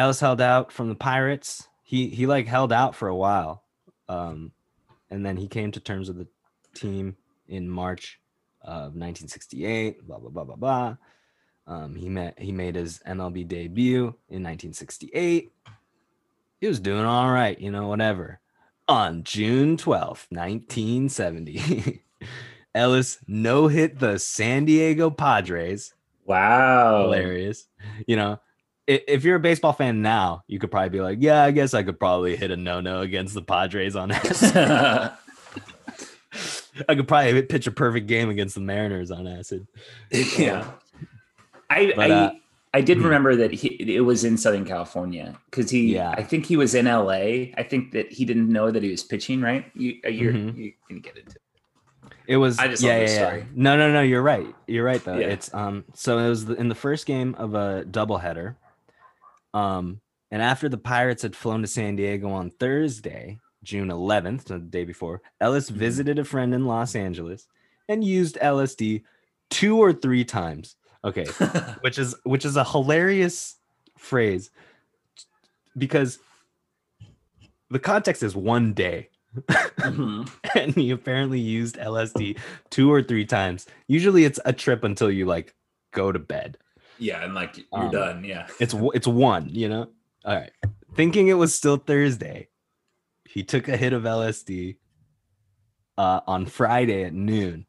Ellis 0.00 0.18
held 0.18 0.40
out 0.40 0.72
from 0.72 0.88
the 0.88 0.94
Pirates. 0.94 1.68
He 1.82 2.08
he 2.08 2.26
like 2.26 2.46
held 2.46 2.72
out 2.72 2.94
for 2.94 3.08
a 3.08 3.14
while, 3.14 3.64
um, 4.08 4.52
and 5.10 5.26
then 5.26 5.36
he 5.36 5.46
came 5.46 5.70
to 5.72 5.80
terms 5.80 6.08
with 6.08 6.16
the 6.16 6.26
team 6.74 7.16
in 7.48 7.68
March 7.68 8.18
of 8.62 8.94
1968. 8.96 10.06
Blah 10.06 10.18
blah 10.18 10.30
blah 10.30 10.44
blah 10.44 10.56
blah. 10.56 10.96
Um, 11.66 11.94
he 11.94 12.08
met 12.08 12.38
he 12.38 12.50
made 12.50 12.76
his 12.76 13.00
MLB 13.06 13.46
debut 13.46 14.04
in 14.30 14.42
1968. 14.42 15.52
He 16.62 16.66
was 16.66 16.80
doing 16.80 17.04
all 17.04 17.30
right, 17.30 17.60
you 17.60 17.70
know, 17.70 17.88
whatever. 17.88 18.40
On 18.88 19.22
June 19.22 19.76
12th, 19.76 20.26
1970, 20.30 22.02
Ellis 22.74 23.18
no 23.26 23.68
hit 23.68 23.98
the 23.98 24.18
San 24.18 24.64
Diego 24.64 25.10
Padres 25.10 25.92
Wow. 26.24 27.02
hilarious. 27.02 27.66
You 28.06 28.16
know, 28.16 28.40
if 28.90 29.24
you're 29.24 29.36
a 29.36 29.40
baseball 29.40 29.72
fan 29.72 30.02
now, 30.02 30.42
you 30.48 30.58
could 30.58 30.70
probably 30.70 30.88
be 30.90 31.00
like, 31.00 31.18
yeah, 31.20 31.42
I 31.42 31.52
guess 31.52 31.74
I 31.74 31.82
could 31.82 32.00
probably 32.00 32.36
hit 32.36 32.50
a 32.50 32.56
no 32.56 32.80
no 32.80 33.00
against 33.00 33.34
the 33.34 33.42
Padres 33.42 33.94
on 33.94 34.10
acid. 34.12 34.56
I 36.88 36.94
could 36.94 37.06
probably 37.06 37.42
pitch 37.42 37.66
a 37.66 37.70
perfect 37.70 38.06
game 38.06 38.30
against 38.30 38.54
the 38.54 38.60
Mariners 38.60 39.10
on 39.10 39.26
acid. 39.26 39.66
yeah. 40.10 40.70
I 41.68 41.92
But, 41.94 42.10
I 42.10 42.14
uh, 42.14 42.32
I 42.72 42.80
did 42.80 42.98
hmm. 42.98 43.04
remember 43.04 43.36
that 43.36 43.52
he 43.52 43.68
it 43.68 44.00
was 44.00 44.24
in 44.24 44.36
Southern 44.36 44.64
California 44.64 45.38
because 45.50 45.70
he 45.70 45.94
Yeah. 45.94 46.10
I 46.10 46.22
think 46.22 46.46
he 46.46 46.56
was 46.56 46.74
in 46.74 46.86
LA. 46.86 47.52
I 47.56 47.66
think 47.68 47.92
that 47.92 48.10
he 48.12 48.24
didn't 48.24 48.48
know 48.48 48.70
that 48.70 48.82
he 48.82 48.90
was 48.90 49.04
pitching, 49.04 49.40
right? 49.40 49.66
You 49.74 49.96
uh, 50.04 50.08
you're 50.08 50.32
Mhm. 50.32 50.56
you 50.56 50.72
can 50.88 51.00
get 51.00 51.16
into 51.16 51.36
it. 51.36 51.42
It 52.26 52.36
was 52.36 52.58
I 52.58 52.68
just 52.68 52.82
yeah, 52.82 53.00
yeah. 53.00 53.06
story. 53.06 53.46
No, 53.54 53.76
no, 53.76 53.92
no. 53.92 54.02
You're 54.02 54.22
right. 54.22 54.46
You're 54.68 54.84
right 54.84 55.02
though. 55.04 55.16
Yeah. 55.16 55.28
It's 55.28 55.52
um. 55.52 55.84
So 55.94 56.18
it 56.18 56.28
was 56.28 56.48
in 56.48 56.68
the 56.68 56.74
first 56.74 57.06
game 57.06 57.34
of 57.36 57.54
a 57.54 57.84
doubleheader. 57.90 58.56
Um, 59.54 60.00
and 60.30 60.42
after 60.42 60.68
the 60.68 60.78
Pirates 60.78 61.22
had 61.22 61.34
flown 61.36 61.62
to 61.62 61.66
San 61.66 61.96
Diego 61.96 62.30
on 62.30 62.50
Thursday, 62.50 63.38
June 63.62 63.88
11th, 63.88 64.44
the 64.44 64.58
day 64.58 64.84
before, 64.84 65.20
Ellis 65.40 65.70
Mhm. 65.70 65.74
visited 65.74 66.18
a 66.18 66.24
friend 66.24 66.54
in 66.54 66.66
Los 66.66 66.94
Angeles 66.94 67.46
and 67.88 68.04
used 68.04 68.38
LSD 68.40 69.04
two 69.50 69.76
or 69.78 69.92
three 69.92 70.24
times. 70.24 70.76
Okay, 71.04 71.24
which 71.80 71.98
is 71.98 72.14
which 72.24 72.44
is 72.44 72.56
a 72.56 72.64
hilarious 72.64 73.56
phrase 73.98 74.50
because 75.76 76.18
the 77.70 77.78
context 77.78 78.22
is 78.22 78.34
one 78.36 78.72
day 78.72 79.08
Mhm. 79.78 80.28
and 80.56 80.74
he 80.74 80.90
apparently 80.90 81.38
used 81.40 81.76
LSD 81.76 82.36
two 82.70 82.90
or 82.92 83.02
three 83.02 83.24
times. 83.24 83.66
Usually 83.88 84.24
it's 84.24 84.40
a 84.44 84.52
trip 84.52 84.84
until 84.84 85.10
you 85.10 85.24
like 85.26 85.54
go 85.92 86.12
to 86.12 86.18
bed. 86.18 86.58
Yeah, 87.00 87.24
and 87.24 87.34
like 87.34 87.56
you're 87.56 87.66
Um, 87.72 87.90
done. 87.90 88.24
Yeah. 88.24 88.46
It's 88.60 88.74
it's 88.94 89.06
one, 89.06 89.48
you 89.48 89.68
know. 89.68 89.88
All 90.24 90.36
right. 90.36 90.52
Thinking 90.94 91.28
it 91.28 91.34
was 91.34 91.54
still 91.54 91.76
Thursday, 91.78 92.48
he 93.28 93.42
took 93.42 93.68
a 93.68 93.76
hit 93.76 93.92
of 93.92 94.02
LSD 94.04 94.76
uh, 95.98 96.20
on 96.26 96.46
Friday 96.46 97.04
at 97.04 97.14
noon, 97.14 97.66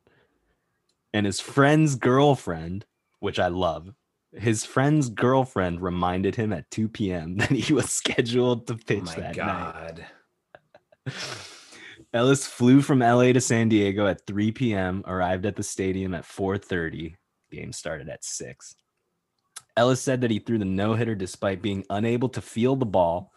and 1.13 1.25
his 1.25 1.39
friend's 1.39 1.95
girlfriend, 1.95 2.85
which 3.19 3.39
I 3.39 3.47
love, 3.47 3.93
his 4.33 4.65
friend's 4.65 5.09
girlfriend 5.09 5.81
reminded 5.81 6.35
him 6.35 6.51
at 6.53 6.69
2 6.71 6.89
p.m. 6.89 7.37
that 7.39 7.51
he 7.51 7.73
was 7.73 7.89
scheduled 7.89 8.67
to 8.67 8.73
Oh 8.73 8.77
pitch 8.85 9.03
my 9.03 9.15
that 9.15 9.35
night. 9.37 9.95
god. 9.95 10.05
Ellis 12.13 12.45
flew 12.45 12.81
from 12.81 12.99
LA 12.99 13.31
to 13.31 13.39
San 13.41 13.69
Diego 13.69 14.05
at 14.07 14.25
3 14.27 14.51
p.m., 14.51 15.03
arrived 15.07 15.45
at 15.45 15.55
the 15.55 15.63
stadium 15.63 16.13
at 16.13 16.23
4:30. 16.23 17.15
Game 17.51 17.71
started 17.71 18.09
at 18.09 18.23
6. 18.23 18.75
Ellis 19.77 20.01
said 20.01 20.21
that 20.21 20.31
he 20.31 20.39
threw 20.39 20.57
the 20.57 20.65
no-hitter 20.65 21.15
despite 21.15 21.61
being 21.61 21.85
unable 21.89 22.29
to 22.29 22.41
feel 22.41 22.75
the 22.75 22.85
ball 22.85 23.33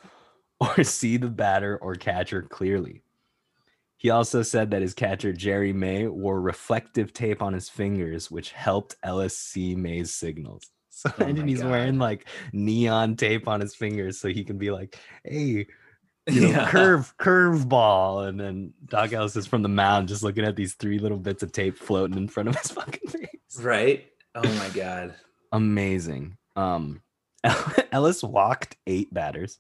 or 0.61 0.83
see 0.85 1.17
the 1.17 1.29
batter 1.29 1.77
or 1.79 1.95
catcher 1.95 2.43
clearly. 2.43 3.03
He 3.97 4.11
also 4.11 4.43
said 4.43 4.71
that 4.73 4.83
his 4.83 4.93
catcher 4.95 5.33
Jerry 5.33 5.73
May 5.73 6.07
wore 6.07 6.41
reflective 6.41 7.13
tape 7.13 7.41
on 7.41 7.55
his 7.55 7.69
fingers, 7.71 8.31
which 8.31 8.53
helped 8.53 8.97
Ellis 9.03 9.39
see 9.39 9.75
May's 9.75 10.15
signals. 10.15 10.63
So 10.97 11.11
Oh 11.19 11.25
imagine 11.25 11.49
he's 11.49 11.61
God. 11.61 11.71
wearing 11.73 11.99
like 11.99 12.29
neon 12.53 13.17
tape 13.17 13.49
on 13.49 13.61
his 13.61 13.75
fingers 13.75 14.21
so 14.21 14.29
he 14.29 14.45
can 14.45 14.59
be 14.59 14.71
like, 14.71 14.97
"Hey, 15.25 15.67
you 16.29 16.41
know, 16.41 16.51
Yeah. 16.51 16.71
curve 16.71 17.13
curve 17.19 17.69
ball 17.69 18.21
and 18.21 18.39
then 18.39 18.73
doc 18.87 19.13
ellis 19.13 19.35
is 19.35 19.45
from 19.47 19.63
the 19.63 19.69
mound 19.69 20.07
just 20.07 20.23
looking 20.23 20.45
at 20.45 20.55
these 20.55 20.75
three 20.75 21.01
little 21.01 21.19
bits 21.19 21.43
of 21.43 21.51
tape 21.51 21.77
floating 21.77 22.17
in 22.17 22.29
front 22.29 22.49
of 22.49 22.57
his 22.57 22.71
fucking 22.71 23.11
face 23.11 23.61
Right? 23.61 24.07
Oh 24.37 24.43
my 24.55 24.69
god. 24.69 25.15
Amazing 25.55 26.37
um 26.57 27.03
ellis 27.93 28.23
walked 28.23 28.77
eight 28.87 29.13
batters 29.13 29.59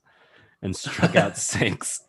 and 0.63 0.75
struck 0.75 1.17
out 1.17 1.37
six 1.53 2.03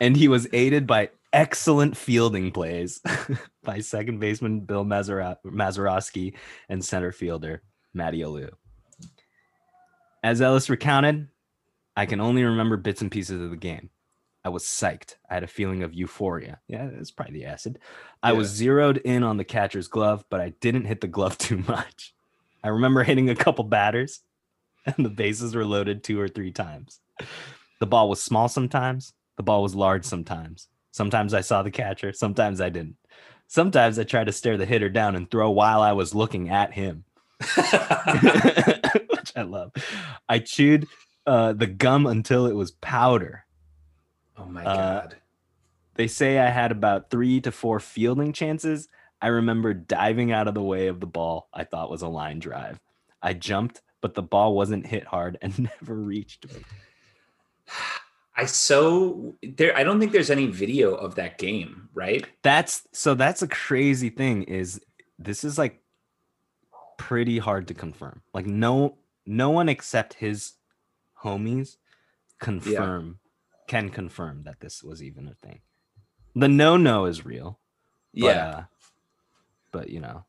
and 0.00 0.16
he 0.16 0.28
was 0.28 0.46
aided 0.52 0.86
by 0.86 1.10
excellent 1.32 1.96
fielding 1.96 2.50
plays 2.50 3.00
by 3.64 3.80
second 3.80 4.18
baseman 4.18 4.60
bill 4.60 4.84
Mazara- 4.84 5.36
mazeroski 5.44 6.34
and 6.68 6.84
center 6.84 7.12
fielder 7.12 7.62
matty 7.92 8.20
Alou. 8.20 8.50
as 10.22 10.40
ellis 10.40 10.70
recounted 10.70 11.28
I 11.98 12.06
can 12.06 12.20
only 12.20 12.44
remember 12.44 12.76
bits 12.76 13.02
and 13.02 13.10
pieces 13.10 13.42
of 13.42 13.50
the 13.50 13.56
game. 13.56 13.90
I 14.48 14.50
was 14.50 14.64
psyched. 14.64 15.16
I 15.28 15.34
had 15.34 15.42
a 15.42 15.46
feeling 15.46 15.82
of 15.82 15.92
euphoria. 15.92 16.60
Yeah, 16.68 16.88
it's 16.98 17.10
probably 17.10 17.34
the 17.34 17.44
acid. 17.44 17.78
I 18.22 18.32
was 18.32 18.48
zeroed 18.48 18.96
in 18.96 19.22
on 19.22 19.36
the 19.36 19.44
catcher's 19.44 19.88
glove, 19.88 20.24
but 20.30 20.40
I 20.40 20.54
didn't 20.60 20.86
hit 20.86 21.02
the 21.02 21.06
glove 21.06 21.36
too 21.48 21.58
much. 21.68 22.14
I 22.64 22.68
remember 22.68 23.02
hitting 23.02 23.28
a 23.28 23.36
couple 23.36 23.64
batters, 23.64 24.22
and 24.86 25.04
the 25.04 25.10
bases 25.10 25.54
were 25.54 25.66
loaded 25.66 26.02
two 26.02 26.18
or 26.18 26.28
three 26.28 26.50
times. 26.50 27.00
The 27.78 27.86
ball 27.86 28.08
was 28.08 28.22
small 28.22 28.48
sometimes, 28.48 29.12
the 29.36 29.42
ball 29.42 29.62
was 29.62 29.74
large 29.74 30.06
sometimes. 30.06 30.68
Sometimes 30.92 31.34
I 31.34 31.42
saw 31.42 31.62
the 31.62 31.70
catcher, 31.70 32.14
sometimes 32.14 32.62
I 32.62 32.70
didn't. 32.70 32.96
Sometimes 33.48 33.98
I 33.98 34.04
tried 34.04 34.28
to 34.28 34.32
stare 34.32 34.56
the 34.56 34.64
hitter 34.64 34.88
down 34.88 35.14
and 35.14 35.30
throw 35.30 35.50
while 35.50 35.82
I 35.82 35.92
was 35.92 36.14
looking 36.14 36.48
at 36.48 36.72
him. 36.72 37.04
which 37.38 37.72
I 39.36 39.42
love. 39.44 39.72
I 40.26 40.38
chewed 40.38 40.86
uh, 41.26 41.52
the 41.52 41.66
gum 41.66 42.06
until 42.06 42.46
it 42.46 42.54
was 42.54 42.70
powder. 42.70 43.44
Oh 44.38 44.46
my 44.46 44.64
Uh, 44.64 44.74
god. 45.00 45.16
They 45.94 46.06
say 46.06 46.38
I 46.38 46.48
had 46.50 46.70
about 46.70 47.10
three 47.10 47.40
to 47.40 47.50
four 47.50 47.80
fielding 47.80 48.32
chances. 48.32 48.88
I 49.20 49.28
remember 49.28 49.74
diving 49.74 50.30
out 50.30 50.46
of 50.46 50.54
the 50.54 50.62
way 50.62 50.86
of 50.86 51.00
the 51.00 51.06
ball 51.06 51.48
I 51.52 51.64
thought 51.64 51.90
was 51.90 52.02
a 52.02 52.08
line 52.08 52.38
drive. 52.38 52.78
I 53.20 53.32
jumped, 53.32 53.82
but 54.00 54.14
the 54.14 54.22
ball 54.22 54.54
wasn't 54.54 54.86
hit 54.86 55.04
hard 55.04 55.38
and 55.42 55.58
never 55.82 55.94
reached 55.94 56.46
me. 56.54 56.62
I 58.36 58.46
so 58.46 59.34
there 59.42 59.76
I 59.76 59.82
don't 59.82 59.98
think 59.98 60.12
there's 60.12 60.30
any 60.30 60.46
video 60.46 60.94
of 60.94 61.16
that 61.16 61.38
game, 61.38 61.88
right? 61.92 62.24
That's 62.42 62.86
so 62.92 63.14
that's 63.14 63.42
a 63.42 63.48
crazy 63.48 64.10
thing 64.10 64.44
is 64.44 64.80
this 65.18 65.42
is 65.42 65.58
like 65.58 65.82
pretty 66.96 67.38
hard 67.38 67.66
to 67.68 67.74
confirm. 67.74 68.22
Like 68.32 68.46
no 68.46 68.98
no 69.26 69.50
one 69.50 69.68
except 69.68 70.14
his 70.14 70.52
homies 71.24 71.76
confirm 72.38 73.18
can 73.68 73.90
confirm 73.90 74.42
that 74.44 74.58
this 74.60 74.82
was 74.82 75.02
even 75.02 75.28
a 75.28 75.34
thing. 75.34 75.60
The 76.34 76.48
no 76.48 76.76
no 76.76 77.04
is 77.04 77.24
real. 77.24 77.58
But, 78.14 78.20
Yeah. 78.26 78.48
uh, 78.48 78.62
but 79.72 79.90
you 79.90 80.00
know, 80.00 80.24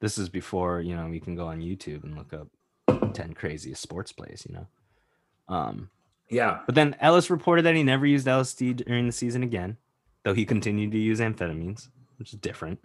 this 0.00 0.18
is 0.18 0.28
before, 0.28 0.80
you 0.80 0.96
know, 0.96 1.06
you 1.06 1.20
can 1.20 1.34
go 1.36 1.46
on 1.46 1.60
YouTube 1.60 2.02
and 2.04 2.16
look 2.16 2.32
up 2.32 2.48
10 3.14 3.34
craziest 3.34 3.80
sports 3.82 4.12
plays, 4.12 4.46
you 4.48 4.54
know. 4.56 4.66
Um 5.48 5.90
yeah. 6.30 6.60
but 6.66 6.74
then 6.74 6.96
Ellis 7.00 7.28
reported 7.30 7.62
that 7.62 7.74
he 7.74 7.82
never 7.82 8.06
used 8.06 8.26
LSD 8.26 8.84
during 8.84 9.06
the 9.06 9.12
season 9.12 9.42
again, 9.42 9.76
though 10.24 10.34
he 10.34 10.44
continued 10.44 10.92
to 10.92 10.98
use 10.98 11.18
amphetamines, 11.20 11.88
which 12.18 12.32
is 12.32 12.38
different. 12.40 12.80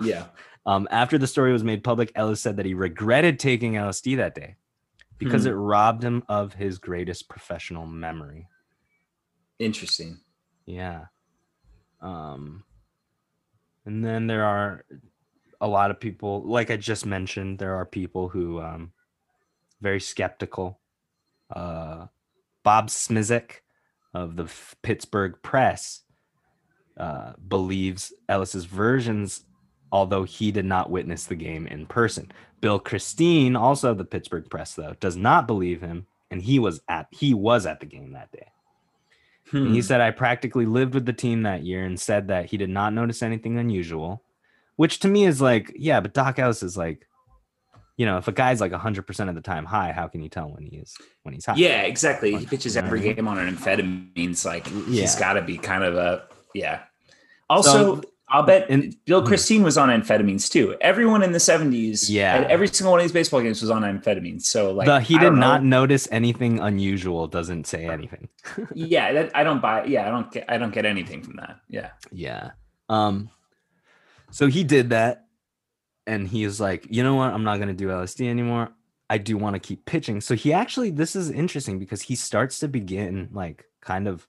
Yeah. 0.00 0.26
Um, 0.66 0.86
after 0.90 1.16
the 1.16 1.26
story 1.26 1.50
was 1.50 1.64
made 1.64 1.82
public, 1.82 2.12
Ellis 2.14 2.42
said 2.42 2.58
that 2.58 2.66
he 2.66 2.74
regretted 2.74 3.38
taking 3.38 3.72
LSD 3.74 4.18
that 4.18 4.34
day 4.34 4.56
because 5.16 5.44
Hmm. 5.44 5.48
it 5.50 5.52
robbed 5.54 6.02
him 6.04 6.22
of 6.28 6.52
his 6.52 6.76
greatest 6.76 7.26
professional 7.30 7.86
memory. 7.86 8.48
Interesting. 9.58 10.20
Yeah. 10.66 11.06
Um, 12.00 12.64
and 13.84 14.04
then 14.04 14.26
there 14.26 14.44
are 14.44 14.84
a 15.60 15.66
lot 15.66 15.90
of 15.90 15.98
people, 15.98 16.42
like 16.42 16.70
I 16.70 16.76
just 16.76 17.06
mentioned, 17.06 17.58
there 17.58 17.74
are 17.74 17.86
people 17.86 18.28
who 18.28 18.60
um 18.60 18.92
very 19.80 20.00
skeptical. 20.00 20.78
Uh, 21.54 22.06
Bob 22.62 22.88
Smizik 22.88 23.60
of 24.14 24.36
the 24.36 24.50
Pittsburgh 24.82 25.36
Press 25.42 26.02
uh, 26.96 27.32
believes 27.46 28.12
Ellis's 28.28 28.64
versions, 28.64 29.44
although 29.92 30.24
he 30.24 30.50
did 30.50 30.64
not 30.64 30.90
witness 30.90 31.24
the 31.24 31.36
game 31.36 31.66
in 31.66 31.86
person. 31.86 32.30
Bill 32.60 32.78
Christine, 32.78 33.56
also 33.56 33.94
the 33.94 34.04
Pittsburgh 34.04 34.50
Press, 34.50 34.74
though, 34.74 34.94
does 35.00 35.16
not 35.16 35.46
believe 35.46 35.80
him, 35.80 36.06
and 36.30 36.42
he 36.42 36.58
was 36.58 36.80
at 36.88 37.06
he 37.10 37.34
was 37.34 37.66
at 37.66 37.80
the 37.80 37.86
game 37.86 38.12
that 38.12 38.32
day. 38.32 38.48
And 39.52 39.68
he 39.68 39.76
Hmm. 39.76 39.80
said, 39.80 40.00
I 40.00 40.10
practically 40.10 40.66
lived 40.66 40.94
with 40.94 41.06
the 41.06 41.12
team 41.12 41.42
that 41.42 41.62
year 41.62 41.84
and 41.84 41.98
said 41.98 42.28
that 42.28 42.46
he 42.46 42.56
did 42.56 42.68
not 42.70 42.92
notice 42.92 43.22
anything 43.22 43.58
unusual, 43.58 44.22
which 44.76 44.98
to 45.00 45.08
me 45.08 45.24
is 45.24 45.40
like, 45.40 45.72
yeah, 45.76 46.00
but 46.00 46.12
Doc 46.14 46.36
House 46.38 46.62
is 46.62 46.76
like, 46.76 47.06
you 47.96 48.06
know, 48.06 48.18
if 48.18 48.28
a 48.28 48.32
guy's 48.32 48.60
like 48.60 48.72
100% 48.72 49.28
of 49.28 49.34
the 49.34 49.40
time 49.40 49.64
high, 49.64 49.90
how 49.92 50.06
can 50.06 50.22
you 50.22 50.28
tell 50.28 50.50
when 50.52 50.64
he 50.64 50.76
is, 50.76 50.96
when 51.22 51.34
he's 51.34 51.46
high? 51.46 51.54
Yeah, 51.56 51.82
exactly. 51.82 52.36
He 52.36 52.46
pitches 52.46 52.76
every 52.76 53.00
what 53.00 53.04
I 53.04 53.06
mean? 53.08 53.16
game 53.16 53.28
on 53.28 53.38
an 53.38 53.56
amphetamines. 53.56 54.44
Like 54.44 54.66
he's 54.66 55.16
got 55.16 55.32
to 55.32 55.42
be 55.42 55.56
kind 55.58 55.82
of 55.82 55.96
a 55.96 56.24
yeah. 56.54 56.82
Also, 57.50 57.96
So- 57.96 58.02
I'll 58.30 58.42
bet 58.42 58.66
and- 58.68 58.94
Bill 59.06 59.20
Hmm. 59.22 59.26
Christine 59.26 59.62
was 59.62 59.78
on 59.78 59.88
amphetamines 59.88 60.50
too. 60.50 60.76
Everyone 60.80 61.22
in 61.22 61.32
the 61.32 61.40
seventies, 61.40 62.10
Yeah. 62.10 62.34
at 62.36 62.50
every 62.50 62.68
single 62.68 62.92
one 62.92 63.00
of 63.00 63.04
these 63.04 63.12
baseball 63.12 63.40
games 63.40 63.60
was 63.62 63.70
on 63.70 63.82
amphetamines. 63.82 64.42
So 64.42 64.72
like, 64.72 64.86
the, 64.86 65.00
he 65.00 65.14
did 65.18 65.24
don't 65.26 65.40
know. 65.40 65.58
notice 65.58 66.06
anything 66.10 66.58
unusual, 66.60 67.26
doesn't 67.26 67.66
say 67.66 67.86
anything. 67.86 68.28
yeah, 68.74 69.12
that, 69.12 69.30
I 69.36 69.44
don't 69.44 69.62
buy. 69.62 69.84
Yeah, 69.84 70.06
I 70.06 70.10
don't 70.10 70.30
get. 70.30 70.44
I 70.48 70.58
don't 70.58 70.72
get 70.74 70.84
anything 70.84 71.22
from 71.22 71.36
that. 71.36 71.60
Yeah. 71.68 71.90
Yeah. 72.12 72.50
Um, 72.90 73.30
so 74.30 74.46
he 74.46 74.62
did 74.64 74.90
that, 74.90 75.26
and 76.06 76.28
he 76.28 76.44
was 76.44 76.60
like, 76.60 76.86
you 76.90 77.02
know 77.02 77.14
what? 77.14 77.32
I'm 77.32 77.44
not 77.44 77.58
gonna 77.58 77.72
do 77.72 77.88
LSD 77.88 78.28
anymore. 78.28 78.68
I 79.10 79.16
do 79.16 79.38
want 79.38 79.54
to 79.54 79.60
keep 79.60 79.86
pitching. 79.86 80.20
So 80.20 80.34
he 80.34 80.52
actually, 80.52 80.90
this 80.90 81.16
is 81.16 81.30
interesting 81.30 81.78
because 81.78 82.02
he 82.02 82.14
starts 82.14 82.58
to 82.58 82.68
begin 82.68 83.30
like 83.32 83.64
kind 83.80 84.06
of 84.06 84.28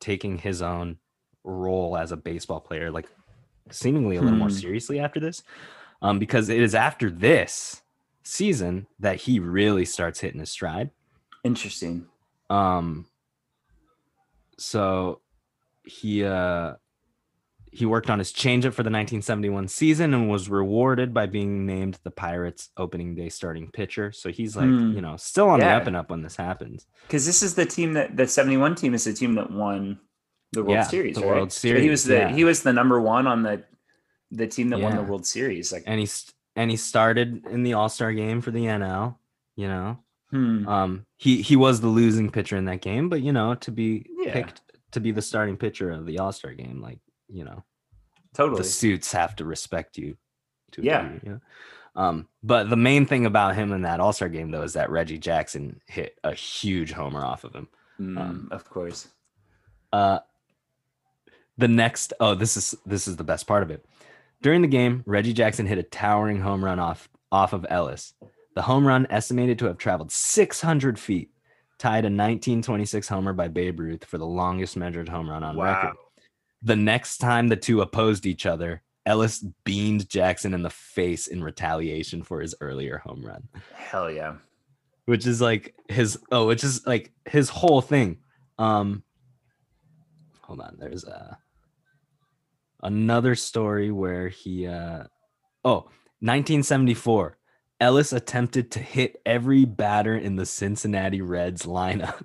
taking 0.00 0.36
his 0.38 0.62
own 0.62 0.96
role 1.44 1.96
as 1.96 2.10
a 2.10 2.16
baseball 2.16 2.58
player, 2.60 2.90
like 2.90 3.06
seemingly 3.70 4.16
a 4.16 4.22
little 4.22 4.38
more 4.38 4.48
Hmm. 4.48 4.54
seriously 4.54 4.98
after 5.00 5.20
this. 5.20 5.42
Um, 6.02 6.18
because 6.18 6.48
it 6.48 6.60
is 6.60 6.74
after 6.74 7.10
this 7.10 7.82
season 8.22 8.86
that 8.98 9.16
he 9.16 9.38
really 9.38 9.84
starts 9.84 10.20
hitting 10.20 10.40
his 10.40 10.50
stride. 10.50 10.90
Interesting. 11.44 12.06
Um 12.48 13.06
so 14.58 15.20
he 15.84 16.24
uh 16.24 16.74
he 17.72 17.86
worked 17.86 18.10
on 18.10 18.18
his 18.18 18.32
changeup 18.32 18.72
for 18.74 18.82
the 18.82 18.90
1971 18.90 19.68
season 19.68 20.12
and 20.12 20.28
was 20.28 20.48
rewarded 20.48 21.14
by 21.14 21.26
being 21.26 21.66
named 21.66 22.00
the 22.02 22.10
Pirates 22.10 22.70
opening 22.76 23.14
day 23.14 23.28
starting 23.28 23.70
pitcher. 23.70 24.10
So 24.10 24.30
he's 24.30 24.56
like, 24.56 24.66
Hmm. 24.66 24.92
you 24.92 25.00
know, 25.00 25.16
still 25.16 25.48
on 25.48 25.60
the 25.60 25.66
up 25.66 25.86
and 25.86 25.94
up 25.94 26.10
when 26.10 26.22
this 26.22 26.34
happens. 26.34 26.86
Because 27.06 27.26
this 27.26 27.42
is 27.44 27.54
the 27.54 27.66
team 27.66 27.92
that 27.92 28.16
the 28.16 28.26
seventy 28.26 28.56
one 28.56 28.74
team 28.74 28.92
is 28.94 29.04
the 29.04 29.12
team 29.12 29.34
that 29.36 29.50
won 29.52 30.00
the 30.52 30.62
World 30.62 30.72
Yeah, 30.74 30.82
Series. 30.84 31.14
the 31.16 31.22
right? 31.22 31.26
World 31.28 31.52
So 31.52 31.74
he 31.80 31.88
was 31.88 32.04
the 32.04 32.14
yeah. 32.14 32.32
he 32.32 32.44
was 32.44 32.62
the 32.62 32.72
number 32.72 33.00
one 33.00 33.26
on 33.26 33.42
the 33.42 33.64
the 34.30 34.46
team 34.46 34.68
that 34.70 34.78
won 34.80 34.96
the 34.96 35.02
World 35.02 35.26
Series. 35.26 35.72
Like, 35.72 35.84
And 35.86 35.98
he's 36.00 36.32
and 36.56 36.70
he 36.70 36.76
started 36.76 37.46
in 37.46 37.62
the 37.62 37.74
All-Star 37.74 38.12
game 38.12 38.40
for 38.40 38.50
the 38.50 38.64
NL, 38.66 39.16
you 39.56 39.68
know. 39.68 39.98
hmm. 40.30 40.66
Um 40.68 41.06
he 41.16 41.42
he 41.42 41.56
was 41.56 41.80
the 41.80 41.88
losing 41.88 42.30
pitcher 42.30 42.56
in 42.56 42.64
that 42.66 42.80
game, 42.80 43.08
but 43.08 43.20
you 43.22 43.32
know, 43.32 43.54
to 43.56 43.70
be 43.70 44.06
Yeah. 44.18 44.32
picked 44.32 44.60
to 44.92 45.00
be 45.00 45.12
the 45.12 45.22
starting 45.22 45.56
pitcher 45.56 45.90
of 45.90 46.06
the 46.06 46.18
All-Star 46.18 46.52
game, 46.52 46.80
like, 46.80 46.98
you 47.28 47.44
know, 47.44 47.62
totally. 48.34 48.58
the 48.62 48.64
suits 48.68 49.12
have 49.12 49.36
to 49.36 49.44
respect 49.44 49.96
you. 49.98 50.16
To 50.72 50.82
Yeah. 50.82 51.02
degree, 51.02 51.20
you 51.24 51.30
know? 51.32 51.40
Um, 51.96 52.28
but 52.44 52.70
the 52.70 52.76
main 52.76 53.04
thing 53.06 53.26
about 53.26 53.56
him 53.56 53.72
in 53.72 53.82
that 53.82 53.98
All 54.00 54.12
Star 54.12 54.28
game 54.28 54.50
though 54.52 54.62
is 54.62 54.74
that 54.74 54.90
Reggie 54.90 55.18
Jackson 55.18 55.80
hit 55.86 56.18
a 56.22 56.32
huge 56.34 56.92
homer 56.92 57.24
off 57.24 57.42
of 57.44 57.52
him. 57.54 57.68
Mm, 58.00 58.18
um, 58.20 58.48
of 58.52 58.68
course. 58.70 59.08
Uh, 59.92 60.20
The 61.60 61.68
next, 61.68 62.14
oh, 62.20 62.34
this 62.34 62.56
is 62.56 62.74
this 62.86 63.06
is 63.06 63.16
the 63.16 63.24
best 63.24 63.46
part 63.46 63.62
of 63.62 63.70
it. 63.70 63.84
During 64.40 64.62
the 64.62 64.68
game, 64.68 65.02
Reggie 65.04 65.34
Jackson 65.34 65.66
hit 65.66 65.76
a 65.76 65.82
towering 65.82 66.40
home 66.40 66.64
run 66.64 66.78
off 66.78 67.10
off 67.30 67.52
of 67.52 67.66
Ellis. 67.68 68.14
The 68.54 68.62
home 68.62 68.86
run, 68.86 69.06
estimated 69.10 69.58
to 69.58 69.66
have 69.66 69.76
traveled 69.76 70.10
600 70.10 70.98
feet, 70.98 71.30
tied 71.78 72.04
a 72.04 72.08
1926 72.08 73.06
homer 73.08 73.34
by 73.34 73.48
Babe 73.48 73.78
Ruth 73.78 74.04
for 74.06 74.16
the 74.16 74.24
longest 74.26 74.74
measured 74.76 75.08
home 75.10 75.28
run 75.28 75.44
on 75.44 75.54
Wow. 75.56 75.64
record. 75.64 75.96
The 76.62 76.76
next 76.76 77.18
time 77.18 77.48
the 77.48 77.56
two 77.56 77.82
opposed 77.82 78.24
each 78.24 78.46
other, 78.46 78.82
Ellis 79.04 79.44
beamed 79.64 80.08
Jackson 80.08 80.54
in 80.54 80.62
the 80.62 80.70
face 80.70 81.26
in 81.26 81.44
retaliation 81.44 82.22
for 82.22 82.40
his 82.40 82.54
earlier 82.62 82.98
home 83.04 83.22
run, 83.24 83.48
Hell 83.74 84.10
yeah. 84.10 84.36
which 85.04 85.26
is 85.26 85.42
like 85.42 85.74
his 85.88 86.18
oh, 86.32 86.46
which 86.46 86.64
is 86.64 86.86
like 86.86 87.12
his 87.26 87.50
whole 87.50 87.82
thing. 87.82 88.18
Um 88.58 89.02
hold 90.40 90.60
on, 90.60 90.76
there's 90.78 91.04
a 91.04 91.38
another 92.82 93.34
story 93.34 93.90
where 93.90 94.28
he 94.28 94.66
uh 94.66 95.04
oh 95.64 95.86
1974 96.20 97.36
ellis 97.80 98.12
attempted 98.12 98.70
to 98.70 98.78
hit 98.78 99.20
every 99.24 99.64
batter 99.64 100.16
in 100.16 100.36
the 100.36 100.46
cincinnati 100.46 101.20
reds 101.20 101.62
lineup 101.62 102.24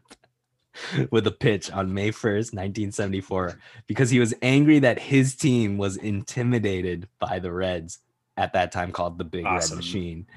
with 1.12 1.26
a 1.28 1.32
pitch 1.32 1.72
on 1.72 1.94
may 1.94 2.10
1st 2.10 2.54
1974 2.54 3.60
because 3.88 4.10
he 4.10 4.20
was 4.20 4.34
angry 4.42 4.80
that 4.80 5.00
his 5.00 5.36
team 5.36 5.78
was 5.78 5.98
intimidated 5.98 7.08
by 7.20 7.40
the 7.40 7.52
reds 7.52 8.00
at 8.38 8.54
that 8.54 8.72
time 8.72 8.92
called 8.92 9.18
the 9.18 9.24
big 9.24 9.46
Awesome. 9.46 9.78
red 9.78 9.84
machine 9.84 10.28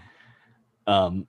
um 0.87 1.27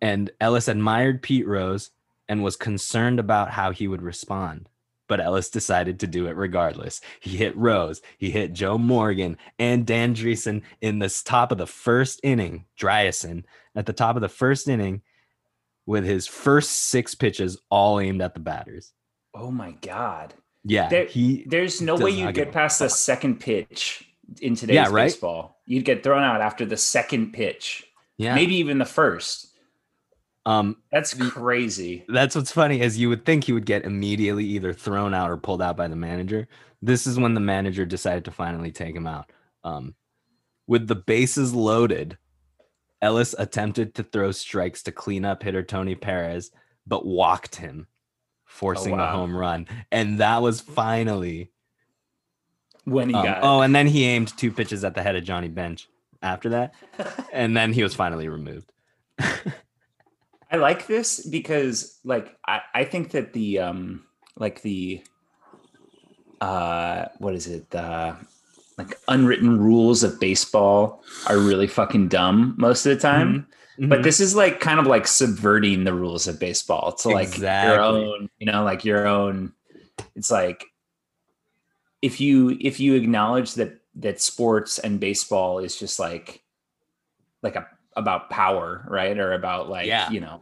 and 0.00 0.30
ellis 0.40 0.68
admired 0.68 1.22
pete 1.22 1.46
rose 1.46 1.90
and 2.28 2.42
was 2.42 2.56
concerned 2.56 3.18
about 3.18 3.50
how 3.50 3.70
he 3.70 3.88
would 3.88 4.02
respond 4.02 4.68
but 5.08 5.20
Ellis 5.20 5.50
decided 5.50 6.00
to 6.00 6.06
do 6.06 6.26
it 6.26 6.36
regardless. 6.36 7.00
He 7.20 7.36
hit 7.36 7.56
Rose, 7.56 8.00
he 8.18 8.30
hit 8.30 8.52
Joe 8.52 8.78
Morgan 8.78 9.36
and 9.58 9.86
Dan 9.86 10.14
Driessen 10.14 10.62
in 10.80 10.98
the 11.00 11.08
top 11.24 11.50
of 11.50 11.58
the 11.58 11.66
first 11.66 12.20
inning, 12.22 12.66
Driessen 12.80 13.44
at 13.74 13.86
the 13.86 13.92
top 13.92 14.14
of 14.16 14.22
the 14.22 14.28
first 14.28 14.68
inning 14.68 15.02
with 15.86 16.04
his 16.04 16.26
first 16.26 16.70
six 16.70 17.14
pitches 17.14 17.58
all 17.70 17.98
aimed 17.98 18.20
at 18.22 18.34
the 18.34 18.40
batters. 18.40 18.92
Oh 19.34 19.50
my 19.50 19.72
god. 19.80 20.34
Yeah, 20.64 20.88
There- 20.88 21.06
he 21.06 21.44
There's 21.46 21.80
no 21.80 21.96
way 21.96 22.10
you'd 22.10 22.34
get 22.34 22.52
past 22.52 22.78
the 22.80 22.88
second 22.90 23.40
pitch 23.40 24.04
in 24.42 24.54
today's 24.54 24.74
Yeah, 24.74 24.88
right? 24.90 25.04
baseball. 25.06 25.60
You'd 25.64 25.84
get 25.86 26.02
thrown 26.02 26.22
out 26.22 26.40
after 26.42 26.66
the 26.66 26.76
second 26.76 27.32
pitch. 27.32 27.84
yeah. 28.18 28.34
Maybe 28.34 28.56
even 28.56 28.78
the 28.78 28.84
first. 28.84 29.46
Um 30.48 30.76
That's 30.90 31.12
crazy. 31.12 32.04
that's 32.08 32.34
what's 32.34 32.52
funny 32.52 32.80
is 32.80 32.98
you 32.98 33.10
would 33.10 33.26
think 33.26 33.44
he 33.44 33.52
would 33.52 33.66
get 33.66 33.84
immediately 33.84 34.44
either 34.44 34.72
thrown 34.72 35.12
out 35.12 35.30
or 35.30 35.36
pulled 35.36 35.60
out 35.60 35.76
by 35.76 35.88
the 35.88 35.96
manager. 35.96 36.48
This 36.80 37.06
is 37.06 37.18
when 37.18 37.34
the 37.34 37.40
manager 37.40 37.84
decided 37.84 38.24
to 38.24 38.30
finally 38.30 38.72
take 38.72 38.96
him 38.96 39.06
out. 39.06 39.30
Um, 39.62 39.94
with 40.66 40.86
the 40.86 40.94
bases 40.94 41.52
loaded, 41.52 42.16
Ellis 43.02 43.34
attempted 43.38 43.94
to 43.96 44.02
throw 44.02 44.32
strikes 44.32 44.82
to 44.84 44.92
clean 44.92 45.24
up 45.24 45.42
hitter 45.42 45.62
Tony 45.62 45.94
Perez, 45.94 46.50
but 46.86 47.04
walked 47.04 47.56
him, 47.56 47.86
forcing 48.46 48.92
the 48.92 49.02
wow. 49.02 49.16
home 49.16 49.36
run. 49.36 49.66
And 49.92 50.18
that 50.18 50.40
was 50.40 50.60
finally. 50.60 51.50
When 52.84 53.10
he 53.10 53.14
um, 53.14 53.24
got 53.24 53.38
oh, 53.42 53.60
and 53.60 53.74
then 53.74 53.86
he 53.86 54.06
aimed 54.06 54.36
two 54.38 54.50
pitches 54.50 54.82
at 54.82 54.94
the 54.94 55.02
head 55.02 55.14
of 55.14 55.24
Johnny 55.24 55.48
Bench 55.48 55.88
after 56.22 56.48
that, 56.50 56.74
and 57.34 57.54
then 57.54 57.74
he 57.74 57.82
was 57.82 57.94
finally 57.94 58.28
removed. 58.28 58.72
I 60.50 60.56
like 60.56 60.86
this 60.86 61.26
because 61.26 61.98
like 62.04 62.36
I, 62.46 62.60
I 62.74 62.84
think 62.84 63.10
that 63.12 63.32
the 63.32 63.58
um 63.60 64.04
like 64.36 64.62
the 64.62 65.02
uh 66.40 67.06
what 67.18 67.34
is 67.34 67.46
it 67.46 67.68
the 67.70 68.16
like 68.78 68.98
unwritten 69.08 69.58
rules 69.58 70.02
of 70.04 70.20
baseball 70.20 71.02
are 71.26 71.38
really 71.38 71.66
fucking 71.66 72.08
dumb 72.08 72.54
most 72.58 72.86
of 72.86 72.94
the 72.96 73.00
time 73.00 73.46
but 73.80 74.00
Mhm. 74.00 74.02
this 74.04 74.18
is 74.20 74.34
like 74.34 74.58
kind 74.60 74.80
of 74.80 74.86
like 74.86 75.06
subverting 75.06 75.84
the 75.84 75.94
rules 75.94 76.26
of 76.26 76.38
baseball 76.40 76.92
to 76.92 77.08
like 77.10 77.28
Exactly. 77.28 77.68
your 77.70 77.80
own 77.82 78.30
you 78.38 78.46
know 78.50 78.62
like 78.64 78.84
your 78.84 79.06
own 79.06 79.52
it's 80.14 80.30
like 80.30 80.64
if 82.02 82.20
you 82.20 82.56
if 82.60 82.78
you 82.78 82.94
acknowledge 82.94 83.54
that 83.54 83.80
that 83.96 84.20
sports 84.20 84.78
and 84.78 85.00
baseball 85.00 85.58
is 85.58 85.76
just 85.76 85.98
like 85.98 86.42
like 87.42 87.56
a 87.56 87.66
about 87.98 88.30
power 88.30 88.84
right 88.88 89.18
or 89.18 89.32
about 89.32 89.68
like 89.68 89.86
Yeah. 89.86 90.08
you 90.10 90.20
know 90.20 90.40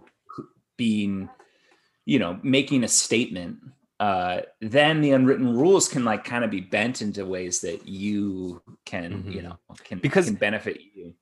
being 0.76 1.28
you 2.04 2.18
know 2.18 2.38
making 2.42 2.84
a 2.84 2.88
statement 2.88 3.58
uh 3.98 4.42
then 4.60 5.00
the 5.00 5.12
unwritten 5.12 5.56
rules 5.56 5.88
can 5.88 6.04
like 6.04 6.22
kind 6.24 6.44
of 6.44 6.50
be 6.50 6.60
bent 6.60 7.00
into 7.00 7.24
ways 7.24 7.60
that 7.62 7.88
you 7.88 8.62
can 8.84 9.24
you 9.26 9.40
Mhm. 9.40 9.44
know 9.44 9.58
can 9.84 9.98
Because- 9.98 10.26
can 10.26 10.34
benefit 10.34 10.80
you 10.94 11.14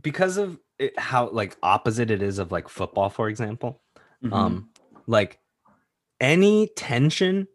because 0.00 0.36
of 0.36 0.58
it, 0.78 0.98
how 0.98 1.28
like 1.30 1.56
opposite 1.62 2.10
it 2.10 2.22
is 2.22 2.38
of 2.38 2.50
like 2.50 2.68
football, 2.68 3.08
for 3.10 3.28
example. 3.28 3.80
Mhm. 4.24 4.32
um 4.32 4.68
like 5.06 5.40
any 6.20 6.68
tension 6.76 7.48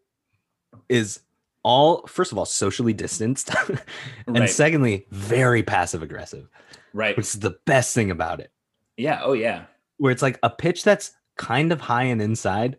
is 0.90 1.22
all 1.64 2.06
first 2.08 2.32
of 2.34 2.38
all 2.38 2.46
socially 2.46 2.94
distanced 2.94 3.50
and 4.28 4.40
Right. 4.40 4.50
secondly 4.50 5.08
very 5.12 5.64
passive 5.64 6.04
aggressive 6.04 6.48
right. 6.94 7.16
which 7.18 7.26
is 7.28 7.40
the 7.40 7.58
best 7.66 7.94
thing 7.94 8.12
about 8.12 8.40
it. 8.40 8.52
Yeah. 8.98 9.22
Oh 9.24 9.34
yeah. 9.34 9.66
Where 9.98 10.12
it's 10.12 10.22
like 10.22 10.40
a 10.44 10.50
pitch 10.50 10.84
that's 10.84 11.12
kind 11.38 11.72
of 11.72 11.82
high 11.82 12.04
and 12.04 12.22
inside 12.22 12.78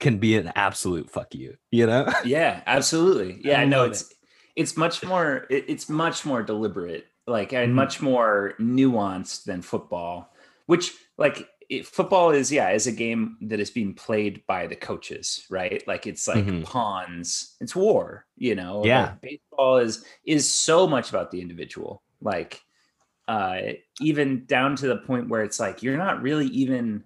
can 0.00 0.18
be 0.18 0.36
an 0.36 0.52
absolute 0.54 1.10
fuck 1.10 1.34
you 1.34 1.56
you 1.70 1.86
know? 1.86 2.06
Yeah 2.24 2.62
absolutely. 2.66 3.40
Yeah 3.42 3.60
I 3.60 3.64
no 3.64 3.82
love 3.82 3.90
it's 3.92 4.14
it's 4.54 4.76
much 4.76 5.04
more 5.04 5.46
it, 5.50 5.64
it's 5.68 5.88
much 5.88 6.24
more 6.26 6.42
deliberate 6.42 7.06
like 7.26 7.52
and 7.52 7.72
Mhm. 7.72 7.74
much 7.76 8.00
more 8.02 8.54
nuanced 8.60 9.44
than 9.44 9.62
football 9.62 10.32
which 10.66 10.92
like 11.18 11.48
it, 11.68 11.84
football 11.86 12.30
is 12.30 12.52
yeah 12.52 12.70
is 12.70 12.86
a 12.86 12.92
game 12.92 13.38
that 13.40 13.58
is 13.58 13.70
being 13.70 13.94
played 13.94 14.46
by 14.46 14.66
the 14.66 14.76
coaches 14.76 15.46
right? 15.50 15.82
Like 15.86 16.06
it's 16.06 16.28
like 16.28 16.44
Mhm. 16.44 16.64
pawns. 16.64 17.56
It's 17.60 17.74
war 17.74 18.26
you 18.36 18.54
know? 18.54 18.84
Yeah. 18.84 19.02
Like, 19.06 19.20
baseball 19.22 19.78
is 19.78 20.04
is 20.24 20.48
so 20.50 20.86
much 20.86 21.08
about 21.08 21.30
the 21.30 21.40
individual. 21.40 22.02
Like 22.20 22.60
uh 23.28 23.58
even 24.00 24.44
down 24.46 24.76
to 24.76 24.86
the 24.86 24.96
point 24.98 25.28
where 25.28 25.42
it's 25.42 25.58
like 25.58 25.82
you're 25.82 25.96
not 25.96 26.22
really 26.22 26.46
even 26.46 27.02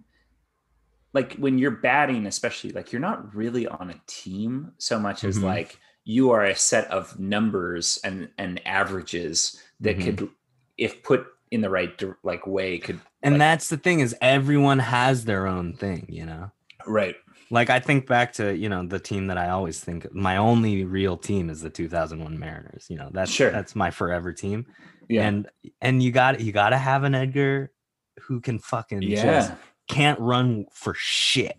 like 1.12 1.34
when 1.36 1.58
you're 1.58 1.70
batting 1.70 2.26
especially 2.26 2.70
like 2.70 2.92
you're 2.92 3.00
not 3.00 3.34
really 3.34 3.66
on 3.66 3.90
a 3.90 4.00
team 4.06 4.72
so 4.78 4.98
much 4.98 5.24
as 5.24 5.38
Mhm. 5.38 5.44
like 5.44 5.78
you 6.04 6.30
are 6.30 6.44
a 6.44 6.54
set 6.54 6.86
of 6.90 7.18
numbers 7.18 7.98
and 8.04 8.28
and 8.38 8.60
averages 8.66 9.60
that 9.80 9.98
Mhm. 9.98 10.04
could 10.04 10.28
if 10.76 11.02
put 11.02 11.26
in 11.50 11.60
the 11.62 11.70
right 11.70 12.00
like 12.22 12.46
way 12.46 12.78
could 12.78 13.00
and 13.22 13.34
like- 13.34 13.38
that's 13.40 13.68
the 13.68 13.76
thing 13.76 14.00
is 14.00 14.14
everyone 14.20 14.78
has 14.78 15.24
their 15.24 15.46
own 15.46 15.72
thing 15.74 16.06
you 16.08 16.24
know 16.24 16.50
right 16.86 17.16
like 17.50 17.68
i 17.70 17.80
think 17.80 18.06
back 18.06 18.32
to 18.32 18.56
you 18.56 18.68
know 18.68 18.86
the 18.86 19.00
team 19.00 19.26
that 19.26 19.36
i 19.36 19.48
always 19.48 19.80
think 19.80 20.12
my 20.14 20.36
only 20.36 20.84
real 20.84 21.16
team 21.16 21.50
is 21.50 21.60
the 21.60 21.70
2001 21.70 22.38
mariners 22.38 22.86
you 22.88 22.96
know 22.96 23.10
that's 23.12 23.30
Sure. 23.32 23.50
that's 23.50 23.74
my 23.74 23.90
forever 23.90 24.32
team 24.32 24.64
yeah. 25.10 25.26
and 25.26 25.48
and 25.80 26.02
you 26.02 26.12
got 26.12 26.40
you 26.40 26.52
got 26.52 26.70
to 26.70 26.78
have 26.78 27.04
an 27.04 27.14
edgar 27.14 27.72
who 28.20 28.40
can 28.40 28.58
fucking 28.58 29.00
just 29.02 29.24
yeah. 29.24 29.54
can't 29.88 30.18
run 30.20 30.66
for 30.72 30.94
shit. 30.96 31.56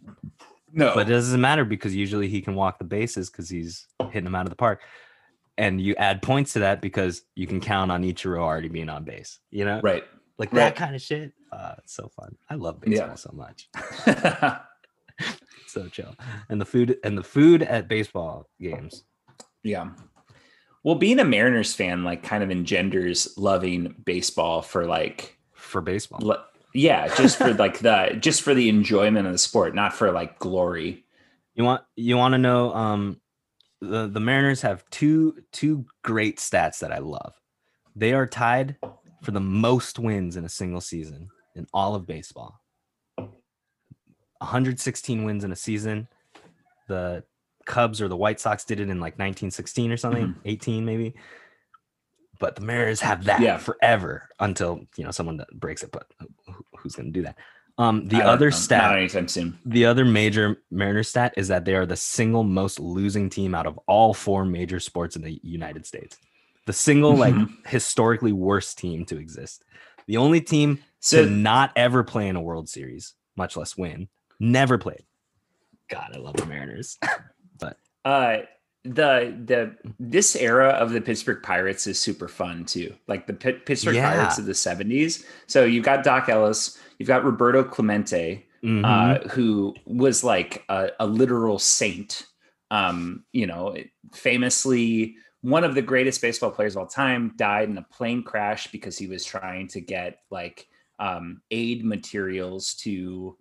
No. 0.73 0.93
But 0.95 1.09
it 1.09 1.13
doesn't 1.13 1.41
matter 1.41 1.65
because 1.65 1.93
usually 1.93 2.29
he 2.29 2.41
can 2.41 2.55
walk 2.55 2.79
the 2.79 2.85
bases 2.85 3.29
because 3.29 3.49
he's 3.49 3.87
hitting 4.05 4.23
them 4.23 4.35
out 4.35 4.45
of 4.45 4.51
the 4.51 4.55
park. 4.55 4.81
And 5.57 5.81
you 5.81 5.95
add 5.95 6.21
points 6.21 6.53
to 6.53 6.59
that 6.59 6.81
because 6.81 7.23
you 7.35 7.45
can 7.45 7.59
count 7.59 7.91
on 7.91 8.03
Ichiro 8.03 8.39
already 8.39 8.69
being 8.69 8.89
on 8.89 9.03
base 9.03 9.39
you 9.51 9.65
know? 9.65 9.81
Right. 9.83 10.05
Like 10.37 10.53
right. 10.53 10.59
that 10.59 10.75
kind 10.75 10.95
of 10.95 11.01
shit 11.01 11.33
uh 11.51 11.75
it's 11.79 11.93
so 11.93 12.09
fun. 12.15 12.37
I 12.49 12.55
love 12.55 12.79
baseball 12.79 13.09
Yeah. 13.09 13.15
so 13.15 13.31
much. 13.33 13.69
So 15.67 15.87
chill. 15.87 16.13
And 16.49 16.59
the 16.59 16.65
food 16.65 16.97
and 17.01 17.17
the 17.17 17.23
food 17.23 17.63
at 17.63 17.87
baseball 17.87 18.49
games. 18.59 19.05
Yeah 19.63 19.89
well 20.83 20.95
being 20.95 21.19
a 21.19 21.25
mariners 21.25 21.73
fan 21.73 22.03
like 22.03 22.23
kind 22.23 22.43
of 22.43 22.51
engenders 22.51 23.37
loving 23.37 23.95
baseball 24.05 24.61
for 24.61 24.85
like 24.85 25.37
for 25.53 25.81
baseball 25.81 26.19
le- 26.21 26.45
yeah 26.73 27.13
just 27.15 27.37
for 27.37 27.53
like 27.53 27.79
the 27.79 28.17
just 28.19 28.41
for 28.41 28.53
the 28.53 28.69
enjoyment 28.69 29.27
of 29.27 29.33
the 29.33 29.37
sport 29.37 29.75
not 29.75 29.93
for 29.93 30.11
like 30.11 30.39
glory 30.39 31.03
You 31.55 31.63
want 31.65 31.83
you 31.95 32.17
want 32.17 32.33
to 32.33 32.37
know 32.37 32.73
um 32.73 33.21
the 33.81 34.07
the 34.07 34.19
Mariners 34.19 34.61
have 34.61 34.87
two 34.89 35.43
two 35.51 35.85
great 36.03 36.37
stats 36.37 36.79
that 36.79 36.91
I 36.91 36.99
love. 36.99 37.33
They 37.95 38.13
are 38.13 38.27
tied 38.27 38.77
for 39.23 39.31
the 39.31 39.39
most 39.39 39.99
wins 39.99 40.37
in 40.37 40.45
a 40.45 40.49
single 40.49 40.81
season 40.81 41.29
in 41.55 41.67
all 41.73 41.95
of 41.95 42.05
baseball. 42.05 42.61
116 43.17 45.23
wins 45.23 45.43
in 45.43 45.51
a 45.51 45.55
season. 45.55 46.07
The 46.87 47.23
Cubs 47.71 48.01
or 48.01 48.07
the 48.07 48.17
White 48.17 48.39
Sox 48.39 48.63
did 48.65 48.79
it 48.79 48.89
in 48.89 48.99
like 48.99 49.13
1916 49.13 49.91
or 49.91 49.97
something, 49.97 50.35
18 50.45 50.85
maybe. 50.85 51.15
But 52.39 52.55
the 52.55 52.61
Mariners 52.61 53.01
have 53.01 53.23
that 53.25 53.39
Yeah. 53.41 53.57
forever 53.57 54.29
until 54.39 54.85
you 54.97 55.03
know 55.05 55.11
someone 55.11 55.37
that 55.37 55.49
breaks 55.59 55.83
it. 55.83 55.91
But 55.91 56.05
who's 56.77 56.95
going 56.95 57.07
to 57.07 57.19
do 57.19 57.23
that? 57.23 57.37
Um, 57.77 58.07
the 58.07 58.21
other 58.21 58.49
know. 58.49 58.55
stat 58.55 58.81
Not 58.83 58.97
anytime 58.97 59.27
soon. 59.27 59.57
The 59.65 59.85
other 59.85 60.05
major 60.05 60.57
Mariners 60.69 61.07
stat 61.09 61.33
is 61.37 61.47
that 61.47 61.65
they 61.65 61.73
are 61.75 61.85
the 61.85 61.95
single 61.95 62.43
most 62.43 62.79
losing 62.79 63.29
team 63.29 63.55
out 63.55 63.65
of 63.65 63.79
all 63.87 64.13
four 64.13 64.43
major 64.45 64.79
sports 64.79 65.15
in 65.15 65.21
the 65.21 65.39
United 65.43 65.85
States. 65.85 66.17
The 66.67 66.73
single 66.73 67.15
like 67.15 67.33
Mhm. 67.33 67.65
historically 67.67 68.33
worst 68.33 68.77
team 68.77 69.05
to 69.05 69.17
exist. 69.17 69.63
The 70.07 70.17
only 70.17 70.41
team 70.41 70.79
So 70.99 71.23
to 71.25 71.29
not 71.31 71.71
ever 71.75 72.03
play 72.03 72.27
in 72.27 72.35
a 72.35 72.41
World 72.41 72.69
Series, 72.69 73.13
much 73.35 73.55
less 73.57 73.77
win. 73.77 74.09
Never 74.39 74.77
played. 74.77 75.05
God, 75.89 76.11
I 76.13 76.19
love 76.19 76.35
the 76.35 76.45
Mariners. 76.45 76.97
uh 78.05 78.37
the 78.83 79.37
the 79.45 79.75
this 79.99 80.35
era 80.35 80.69
of 80.69 80.91
the 80.91 81.01
Pittsburgh 81.01 81.43
Pirates 81.43 81.85
is 81.85 81.99
super 81.99 82.27
fun 82.27 82.65
too. 82.65 82.95
Like 83.07 83.27
the 83.27 83.33
Pit- 83.33 83.65
Pittsburgh 83.67 83.95
Yeah. 83.95 84.11
Pirates 84.15 84.39
of 84.39 84.45
the 84.45 84.53
70s. 84.55 85.23
So 85.45 85.65
you've 85.65 85.85
got 85.85 86.03
Doc 86.03 86.29
Ellis, 86.29 86.79
you've 86.97 87.07
got 87.07 87.23
Roberto 87.23 87.63
Clemente, 87.63 88.47
Mhm. 88.63 88.83
uh, 88.83 89.27
who 89.29 89.75
was 89.85 90.23
like 90.23 90.63
a, 90.69 90.89
a 90.99 91.05
literal 91.05 91.59
saint. 91.59 92.25
Um, 92.71 93.23
you 93.33 93.45
know, 93.45 93.75
famously 94.13 95.15
one 95.41 95.63
of 95.63 95.75
the 95.75 95.81
greatest 95.81 96.21
baseball 96.21 96.51
players 96.51 96.75
of 96.75 96.81
all 96.81 96.87
time 96.87 97.33
died 97.35 97.69
in 97.69 97.77
a 97.77 97.81
plane 97.83 98.23
crash 98.23 98.71
because 98.71 98.97
he 98.97 99.07
was 99.07 99.25
trying 99.25 99.67
to 99.69 99.81
get 99.81 100.19
like 100.31 100.67
um, 100.99 101.41
aid 101.51 101.83
materials 101.83 102.75
to 102.75 103.37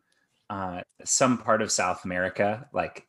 uh, 0.51 0.81
some 1.05 1.39
part 1.39 1.63
of 1.63 1.71
South 1.71 2.05
America. 2.05 2.69
Like 2.73 3.07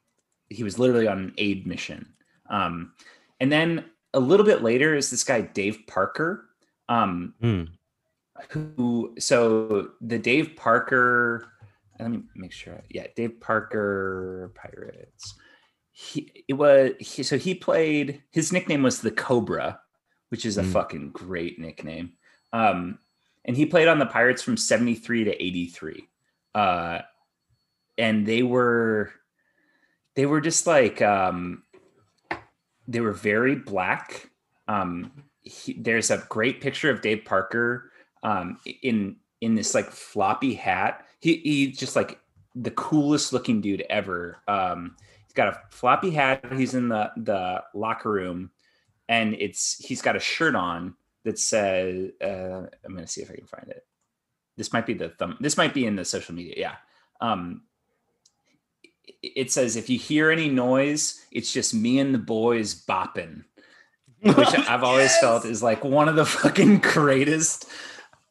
he 0.51 0.63
was 0.63 0.77
literally 0.77 1.07
on 1.07 1.17
an 1.17 1.33
aid 1.37 1.65
mission. 1.65 2.13
Um, 2.49 2.93
and 3.39 3.51
then 3.51 3.85
a 4.13 4.19
little 4.19 4.45
bit 4.45 4.61
later 4.61 4.93
is 4.95 5.09
this 5.09 5.23
guy 5.23 5.41
Dave 5.41 5.79
Parker. 5.87 6.45
Um, 6.89 7.33
Mm. 7.41 7.69
who 8.49 9.13
so 9.19 9.91
the 10.01 10.17
Dave 10.19 10.55
Parker 10.55 11.47
let 11.99 12.09
me 12.09 12.23
make 12.35 12.51
sure 12.51 12.81
yeah 12.89 13.05
Dave 13.15 13.39
Parker 13.39 14.51
Pirates 14.55 15.35
he 15.91 16.43
it 16.47 16.53
was 16.53 16.91
he, 16.99 17.21
so 17.21 17.37
he 17.37 17.53
played 17.53 18.23
his 18.31 18.51
nickname 18.51 18.81
was 18.81 18.99
the 19.01 19.11
Cobra 19.11 19.79
which 20.29 20.45
is 20.45 20.57
a 20.57 20.63
Mm. 20.63 20.71
fucking 20.71 21.11
great 21.11 21.59
nickname 21.59 22.13
um 22.51 22.97
and 23.45 23.55
he 23.55 23.65
played 23.67 23.87
on 23.87 23.99
the 23.99 24.05
Pirates 24.07 24.41
from 24.41 24.57
73 24.57 25.25
to 25.25 25.43
83 25.43 26.07
uh 26.55 26.99
and 27.99 28.25
they 28.25 28.41
were 28.41 29.11
they 30.15 30.25
were 30.25 30.41
just 30.41 30.67
like 30.67 31.01
um 31.01 31.63
they 32.87 32.99
were 32.99 33.13
very 33.13 33.55
black. 33.55 34.29
Um 34.67 35.11
he, 35.43 35.73
there's 35.73 36.11
a 36.11 36.23
great 36.29 36.61
picture 36.61 36.89
of 36.89 37.01
Dave 37.01 37.25
Parker 37.25 37.91
um 38.23 38.59
in 38.83 39.17
in 39.41 39.55
this 39.55 39.73
like 39.73 39.89
floppy 39.91 40.53
hat. 40.53 41.05
He 41.19 41.37
he's 41.37 41.77
just 41.77 41.95
like 41.95 42.19
the 42.55 42.71
coolest 42.71 43.33
looking 43.33 43.61
dude 43.61 43.83
ever. 43.89 44.37
Um 44.47 44.95
he's 45.25 45.33
got 45.33 45.47
a 45.47 45.59
floppy 45.71 46.11
hat. 46.11 46.45
He's 46.53 46.73
in 46.73 46.89
the 46.89 47.11
the 47.17 47.63
locker 47.73 48.11
room 48.11 48.51
and 49.09 49.33
it's 49.35 49.83
he's 49.83 50.01
got 50.01 50.15
a 50.15 50.19
shirt 50.19 50.55
on 50.55 50.95
that 51.23 51.37
says 51.37 52.11
uh 52.21 52.63
i'm 52.85 52.95
gonna 52.95 53.07
see 53.07 53.21
if 53.21 53.31
i 53.31 53.35
can 53.35 53.45
find 53.45 53.69
it. 53.69 53.85
This 54.57 54.73
might 54.73 54.85
be 54.85 54.93
the 54.93 55.09
thumb 55.09 55.37
this 55.39 55.57
might 55.57 55.73
be 55.73 55.85
in 55.85 55.95
the 55.95 56.05
social 56.05 56.35
media 56.35 56.55
yeah. 56.57 56.75
Um 57.21 57.63
it- 59.07 59.33
it 59.35 59.51
says 59.51 59.75
if 59.75 59.89
you 59.89 59.97
hear 59.99 60.31
any 60.31 60.49
noise 60.49 61.25
it's 61.31 61.51
just 61.53 61.73
me 61.73 61.99
and 61.99 62.13
the 62.13 62.19
boys 62.19 62.85
bopping 62.85 63.43
which 64.21 64.37
I've 64.69 64.83
always 64.83 65.15
felt 65.17 65.45
is 65.45 65.63
like 65.63 65.83
one 65.83 66.07
of 66.09 66.15
the 66.15 66.25
fucking 66.41 66.77
greatest 66.79 67.67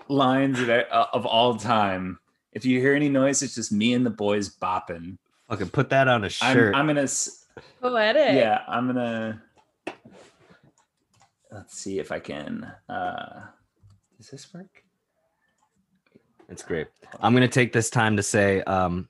lines 0.08 0.60
of, 0.60 0.68
uh, 0.70 1.06
of 1.12 1.26
all 1.26 1.56
time. 1.56 2.18
If 2.52 2.64
you 2.64 2.78
hear 2.80 2.94
any 2.94 3.08
noise, 3.08 3.42
it's 3.42 3.54
just 3.56 3.72
me 3.72 3.94
and 3.94 4.04
the 4.06 4.10
boys 4.10 4.54
bopping. 4.56 5.18
Fucking 5.48 5.70
put 5.70 5.88
that 5.90 6.06
on 6.08 6.22
a 6.22 6.26
I'm, 6.26 6.30
shirt. 6.30 6.74
I'm 6.76 6.86
gonna, 6.86 7.02
s- 7.02 7.44
Poetic. 7.80 8.34
yeah, 8.36 8.62
I'm 8.68 8.86
gonna. 8.86 9.42
Let's 11.50 11.76
see 11.76 11.98
if 11.98 12.12
I 12.12 12.20
can. 12.20 12.70
uh 12.88 13.40
Does 14.16 14.30
this 14.30 14.52
work? 14.54 14.84
It's 16.48 16.62
great. 16.62 16.86
I'm 17.20 17.34
gonna 17.34 17.48
take 17.48 17.72
this 17.72 17.90
time 17.90 18.16
to 18.16 18.22
say, 18.22 18.62
um, 18.62 19.08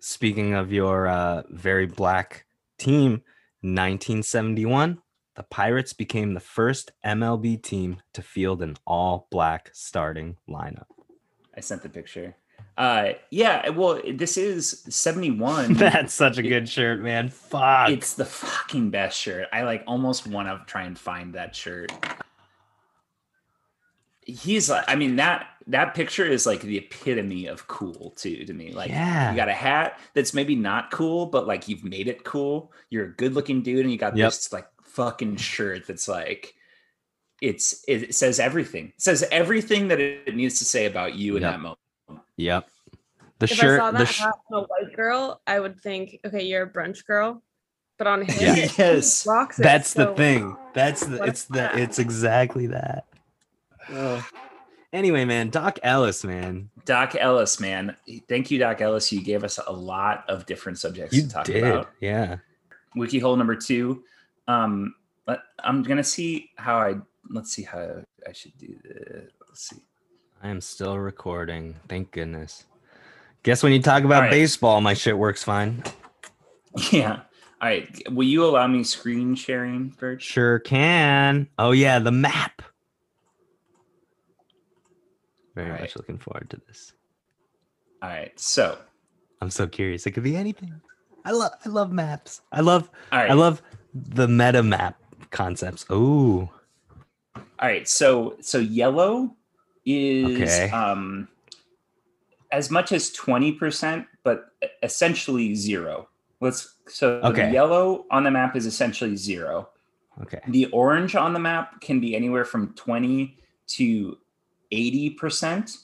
speaking 0.00 0.54
of 0.54 0.72
your 0.72 1.06
uh, 1.06 1.42
very 1.50 1.86
black 1.86 2.46
team, 2.78 3.22
1971, 3.62 4.98
the 5.36 5.42
Pirates 5.44 5.92
became 5.92 6.34
the 6.34 6.40
first 6.40 6.92
MLB 7.04 7.62
team 7.62 8.02
to 8.14 8.22
field 8.22 8.62
an 8.62 8.76
all-black 8.86 9.70
starting 9.72 10.36
lineup. 10.48 10.86
I 11.56 11.60
sent 11.60 11.82
the 11.82 11.88
picture. 11.88 12.36
Uh 12.76 13.12
Yeah, 13.30 13.68
well, 13.70 14.00
this 14.14 14.36
is 14.36 14.84
71. 14.88 15.74
That's 15.74 16.14
such 16.14 16.38
a 16.38 16.42
good 16.42 16.68
shirt, 16.68 17.00
man. 17.00 17.28
Fuck. 17.28 17.90
It's 17.90 18.14
the 18.14 18.24
fucking 18.24 18.90
best 18.90 19.18
shirt. 19.18 19.48
I 19.52 19.62
like 19.62 19.84
almost 19.86 20.26
want 20.26 20.48
to 20.48 20.62
try 20.66 20.84
and 20.84 20.98
find 20.98 21.34
that 21.34 21.54
shirt. 21.54 21.92
He's 24.24 24.70
like, 24.70 24.84
I 24.88 24.94
mean 24.94 25.16
that 25.16 25.46
that 25.70 25.94
picture 25.94 26.24
is 26.26 26.46
like 26.46 26.60
the 26.62 26.78
epitome 26.78 27.46
of 27.46 27.66
cool 27.66 28.10
too 28.16 28.44
to 28.44 28.52
me. 28.52 28.72
Like 28.72 28.90
yeah. 28.90 29.30
you 29.30 29.36
got 29.36 29.48
a 29.48 29.52
hat 29.54 29.98
that's 30.14 30.34
maybe 30.34 30.54
not 30.56 30.90
cool, 30.90 31.26
but 31.26 31.46
like 31.46 31.68
you've 31.68 31.84
made 31.84 32.08
it 32.08 32.24
cool. 32.24 32.72
You're 32.90 33.06
a 33.06 33.12
good 33.12 33.34
looking 33.34 33.62
dude, 33.62 33.80
and 33.80 33.90
you 33.90 33.98
got 33.98 34.16
Yep. 34.16 34.28
this 34.28 34.52
like 34.52 34.66
fucking 34.82 35.36
shirt 35.36 35.86
that's 35.86 36.08
like 36.08 36.54
it's 37.40 37.84
it 37.88 38.14
says 38.14 38.38
everything. 38.38 38.86
It 38.96 39.00
says 39.02 39.24
everything 39.32 39.88
that 39.88 40.00
it 40.00 40.34
needs 40.36 40.58
to 40.58 40.64
say 40.64 40.86
about 40.86 41.14
you 41.14 41.36
in 41.36 41.42
Yep. 41.42 41.52
that 41.52 41.60
moment. 41.60 41.78
Yep. 42.36 42.68
The 43.38 43.44
If 43.44 43.50
shirt. 43.50 43.80
I 43.80 43.84
saw 43.84 43.90
the 43.92 43.98
that 43.98 44.08
sh- 44.08 44.18
hat 44.20 44.34
on 44.52 44.64
a 44.64 44.66
white 44.66 44.94
girl, 44.96 45.40
I 45.46 45.60
would 45.60 45.80
think, 45.80 46.18
okay, 46.26 46.42
you're 46.44 46.64
a 46.64 46.70
brunch 46.70 47.06
girl. 47.06 47.42
But 47.96 48.06
on 48.06 48.22
him, 48.22 48.36
Yeah. 48.40 48.56
it 48.64 48.72
Yes. 48.78 49.26
rocks 49.26 49.58
it 49.58 49.62
that's 49.62 49.94
the 49.94 50.04
so 50.06 50.14
thing. 50.14 50.56
That's 50.74 51.06
the. 51.06 51.18
What 51.18 51.28
It's 51.28 51.44
the. 51.44 51.60
hat. 51.68 51.78
It's 51.78 51.98
exactly 51.98 52.66
that. 52.66 53.06
Anyway, 54.92 55.24
man, 55.24 55.50
Doc 55.50 55.78
Ellis, 55.84 56.24
man, 56.24 56.68
Doc 56.84 57.14
Ellis, 57.14 57.60
man. 57.60 57.96
Thank 58.28 58.50
you, 58.50 58.58
Doc 58.58 58.80
Ellis. 58.80 59.12
You 59.12 59.22
gave 59.22 59.44
us 59.44 59.60
a 59.64 59.72
lot 59.72 60.24
of 60.28 60.46
different 60.46 60.78
subjects 60.78 61.14
you 61.14 61.22
to 61.22 61.28
talk 61.28 61.44
did. 61.44 61.62
about. 61.62 61.90
Yeah. 62.00 62.38
Wiki 62.96 63.20
hole 63.20 63.36
number 63.36 63.54
two. 63.54 64.02
Um, 64.48 64.94
let, 65.28 65.40
I'm 65.62 65.84
gonna 65.84 66.02
see 66.02 66.50
how 66.56 66.78
I 66.78 66.96
let's 67.28 67.52
see 67.52 67.62
how 67.62 68.02
I 68.28 68.32
should 68.32 68.56
do 68.58 68.74
this. 68.82 69.30
Let's 69.46 69.68
see. 69.68 69.76
I 70.42 70.48
am 70.48 70.60
still 70.60 70.98
recording. 70.98 71.76
Thank 71.88 72.10
goodness. 72.10 72.64
Guess 73.42 73.62
when 73.62 73.72
you 73.72 73.80
talk 73.80 74.02
about 74.04 74.22
right. 74.22 74.30
baseball, 74.30 74.80
my 74.80 74.94
shit 74.94 75.16
works 75.16 75.42
fine. 75.42 75.82
Yeah. 76.92 77.22
All 77.60 77.68
right. 77.68 77.88
Will 78.12 78.28
you 78.28 78.44
allow 78.44 78.68
me 78.68 78.84
screen 78.84 79.34
sharing, 79.34 79.90
Verge? 79.90 80.22
Sure 80.22 80.60
can. 80.60 81.48
Oh 81.58 81.72
yeah, 81.72 81.98
the 81.98 82.12
map. 82.12 82.62
Very 85.54 85.70
right. 85.70 85.80
much 85.80 85.96
looking 85.96 86.18
forward 86.18 86.48
to 86.50 86.60
this. 86.66 86.92
All 88.02 88.08
right. 88.08 88.38
So, 88.38 88.78
I'm 89.40 89.50
so 89.50 89.66
curious. 89.66 90.06
It 90.06 90.12
could 90.12 90.22
be 90.22 90.36
anything. 90.36 90.80
I 91.24 91.32
love 91.32 91.52
I 91.64 91.68
love 91.68 91.92
maps. 91.92 92.40
I 92.52 92.60
love 92.60 92.88
right. 93.12 93.30
I 93.30 93.34
love 93.34 93.62
the 93.94 94.26
meta 94.28 94.62
map 94.62 94.98
concepts. 95.30 95.84
Oh, 95.90 96.48
All 97.36 97.42
right. 97.60 97.86
So, 97.88 98.36
so 98.40 98.58
yellow 98.58 99.34
is 99.84 100.42
Okay. 100.42 100.70
um 100.70 101.28
as 102.52 102.68
much 102.70 102.90
as 102.90 103.12
20%, 103.12 104.06
but 104.24 104.46
essentially 104.82 105.54
zero. 105.54 106.08
Let's 106.40 106.74
so 106.88 107.20
Okay. 107.22 107.46
the 107.46 107.52
yellow 107.52 108.06
on 108.10 108.24
the 108.24 108.30
map 108.30 108.56
is 108.56 108.66
essentially 108.66 109.14
zero. 109.16 109.68
okay. 110.22 110.40
The 110.48 110.66
orange 110.66 111.14
on 111.16 111.32
the 111.32 111.38
map 111.38 111.80
can 111.80 112.00
be 112.00 112.16
anywhere 112.16 112.44
from 112.44 112.72
20 112.74 113.36
to 113.68 114.18
80%, 114.72 115.76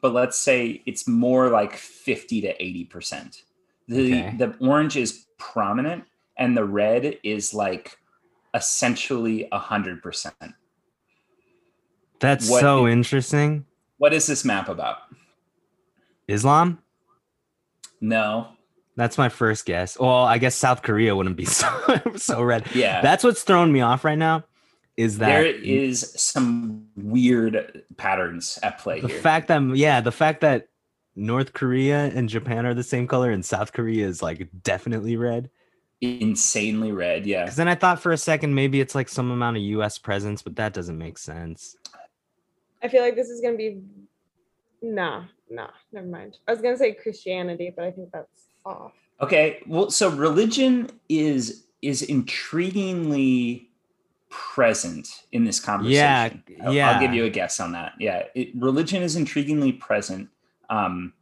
but 0.00 0.12
let's 0.12 0.38
say 0.38 0.82
it's 0.86 1.06
more 1.08 1.48
like 1.50 1.76
50 1.76 2.40
to 2.42 2.56
80%. 2.56 3.42
The 3.88 4.00
Okay. 4.14 4.34
the 4.38 4.54
orange 4.60 4.96
is 4.96 5.26
prominent 5.38 6.04
and 6.36 6.56
the 6.56 6.64
red 6.64 7.18
is 7.22 7.52
like 7.52 7.98
essentially 8.54 9.48
100%. 9.52 10.32
That's 12.20 12.48
What 12.50 12.60
so 12.60 12.86
i- 12.86 12.90
interesting. 12.90 13.66
What 13.98 14.12
is 14.14 14.26
this 14.26 14.44
map 14.44 14.68
about? 14.68 14.98
Islam? 16.28 16.78
No. 18.00 18.48
That's 18.96 19.18
my 19.18 19.28
first 19.28 19.64
guess. 19.66 19.98
Well, 19.98 20.24
I 20.24 20.38
guess 20.38 20.54
South 20.54 20.82
Korea 20.82 21.14
wouldn't 21.16 21.36
be 21.36 21.44
so 21.60 21.68
so 22.16 22.42
red. 22.42 22.66
Yeah. 22.74 23.00
That's 23.02 23.24
what's 23.24 23.42
throwing 23.42 23.72
me 23.72 23.80
off 23.80 24.04
right 24.04 24.18
now. 24.18 24.44
Is 25.00 25.18
that 25.18 25.28
there 25.28 25.46
is 25.46 26.12
some 26.16 26.86
weird 26.94 27.84
patterns 27.96 28.58
at 28.62 28.78
play 28.78 29.00
the 29.00 29.08
here. 29.08 29.20
fact 29.20 29.48
that 29.48 29.62
yeah, 29.74 30.02
the 30.02 30.12
fact 30.12 30.42
that 30.42 30.68
North 31.16 31.54
Korea 31.54 32.10
and 32.14 32.28
Japan 32.28 32.66
are 32.66 32.74
the 32.74 32.82
same 32.82 33.06
color 33.06 33.30
and 33.30 33.42
South 33.44 33.72
Korea 33.72 34.06
is 34.06 34.22
like 34.22 34.46
definitely 34.62 35.16
red. 35.16 35.48
Insanely 36.02 36.92
red. 36.92 37.24
Yeah. 37.24 37.44
Because 37.44 37.56
then 37.56 37.68
I 37.68 37.74
thought 37.76 38.00
for 38.00 38.12
a 38.12 38.18
second 38.18 38.54
maybe 38.54 38.80
it's 38.80 38.94
like 38.94 39.08
some 39.08 39.30
amount 39.30 39.56
of 39.56 39.62
U.S. 39.62 39.96
presence, 39.96 40.42
but 40.42 40.56
that 40.56 40.74
doesn't 40.74 40.98
make 40.98 41.16
sense. 41.16 41.76
I 42.82 42.88
feel 42.88 43.02
like 43.02 43.16
this 43.16 43.30
is 43.30 43.40
gonna 43.40 43.56
be 43.56 43.80
Nah, 44.82 45.24
nah, 45.48 45.68
never 45.92 46.06
mind. 46.06 46.38
I 46.46 46.52
was 46.52 46.60
gonna 46.60 46.76
say 46.76 46.92
Christianity, 46.92 47.72
but 47.74 47.86
I 47.86 47.90
think 47.90 48.10
that's 48.12 48.48
off. 48.66 48.92
Okay, 49.20 49.62
well, 49.66 49.90
so 49.90 50.10
religion 50.10 50.90
is 51.08 51.64
is 51.82 52.02
intriguingly 52.02 53.68
present 54.30 55.08
in 55.32 55.44
this 55.44 55.60
conversation. 55.60 55.94
Yeah, 56.48 56.64
I'll- 56.64 56.72
yeah. 56.72 56.90
I'll 56.92 57.00
give 57.00 57.12
you 57.12 57.24
a 57.24 57.30
guess 57.30 57.60
on 57.60 57.72
that. 57.72 57.92
Yeah, 57.98 58.22
it, 58.34 58.48
religion 58.56 59.02
is 59.02 59.16
intriguingly 59.16 59.78
present. 59.78 60.28
Um, 60.70 61.12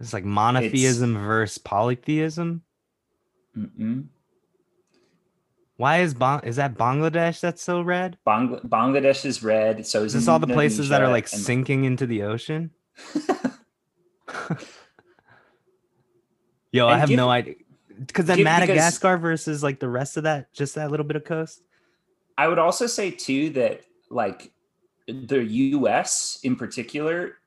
It's 0.00 0.12
like 0.12 0.24
monotheism 0.24 1.16
versus 1.18 1.58
polytheism. 1.58 2.62
mm-mm. 3.56 4.06
Why 5.78 5.98
is 6.00 6.14
Bang- 6.14 6.40
is 6.44 6.56
that 6.56 6.74
Bangladesh 6.74 7.40
that's 7.40 7.62
so 7.62 7.82
red? 7.82 8.16
Bangl- 8.26 8.66
Bangladesh 8.66 9.26
is 9.26 9.42
red. 9.42 9.86
So 9.86 10.04
Is 10.04 10.14
this 10.14 10.26
all 10.26 10.38
the 10.38 10.46
places 10.46 10.88
that 10.88 11.02
are 11.02 11.10
like 11.10 11.24
Indonesia 11.26 11.44
sinking 11.44 11.84
into 11.84 12.06
the 12.06 12.22
ocean? 12.22 12.70
Yo, 16.72 16.88
I 16.88 16.96
have 16.98 17.08
give- 17.10 17.16
no 17.18 17.28
idea. 17.28 17.54
Because 18.06 18.24
then 18.26 18.36
give- 18.38 18.44
because- 18.46 18.60
Madagascar 18.60 19.18
versus 19.18 19.62
like 19.62 19.80
the 19.80 19.88
rest 19.88 20.16
of 20.16 20.22
that, 20.24 20.50
just 20.54 20.74
that 20.76 20.90
little 20.90 21.04
bit 21.06 21.16
of 21.16 21.24
coast. 21.24 21.62
I 22.38 22.48
would 22.48 22.58
also 22.58 22.86
say 22.86 23.10
too 23.10 23.50
that 23.50 23.82
like 24.10 24.52
the 25.06 25.44
U.S. 25.44 26.38
in 26.42 26.56
particular 26.56 27.38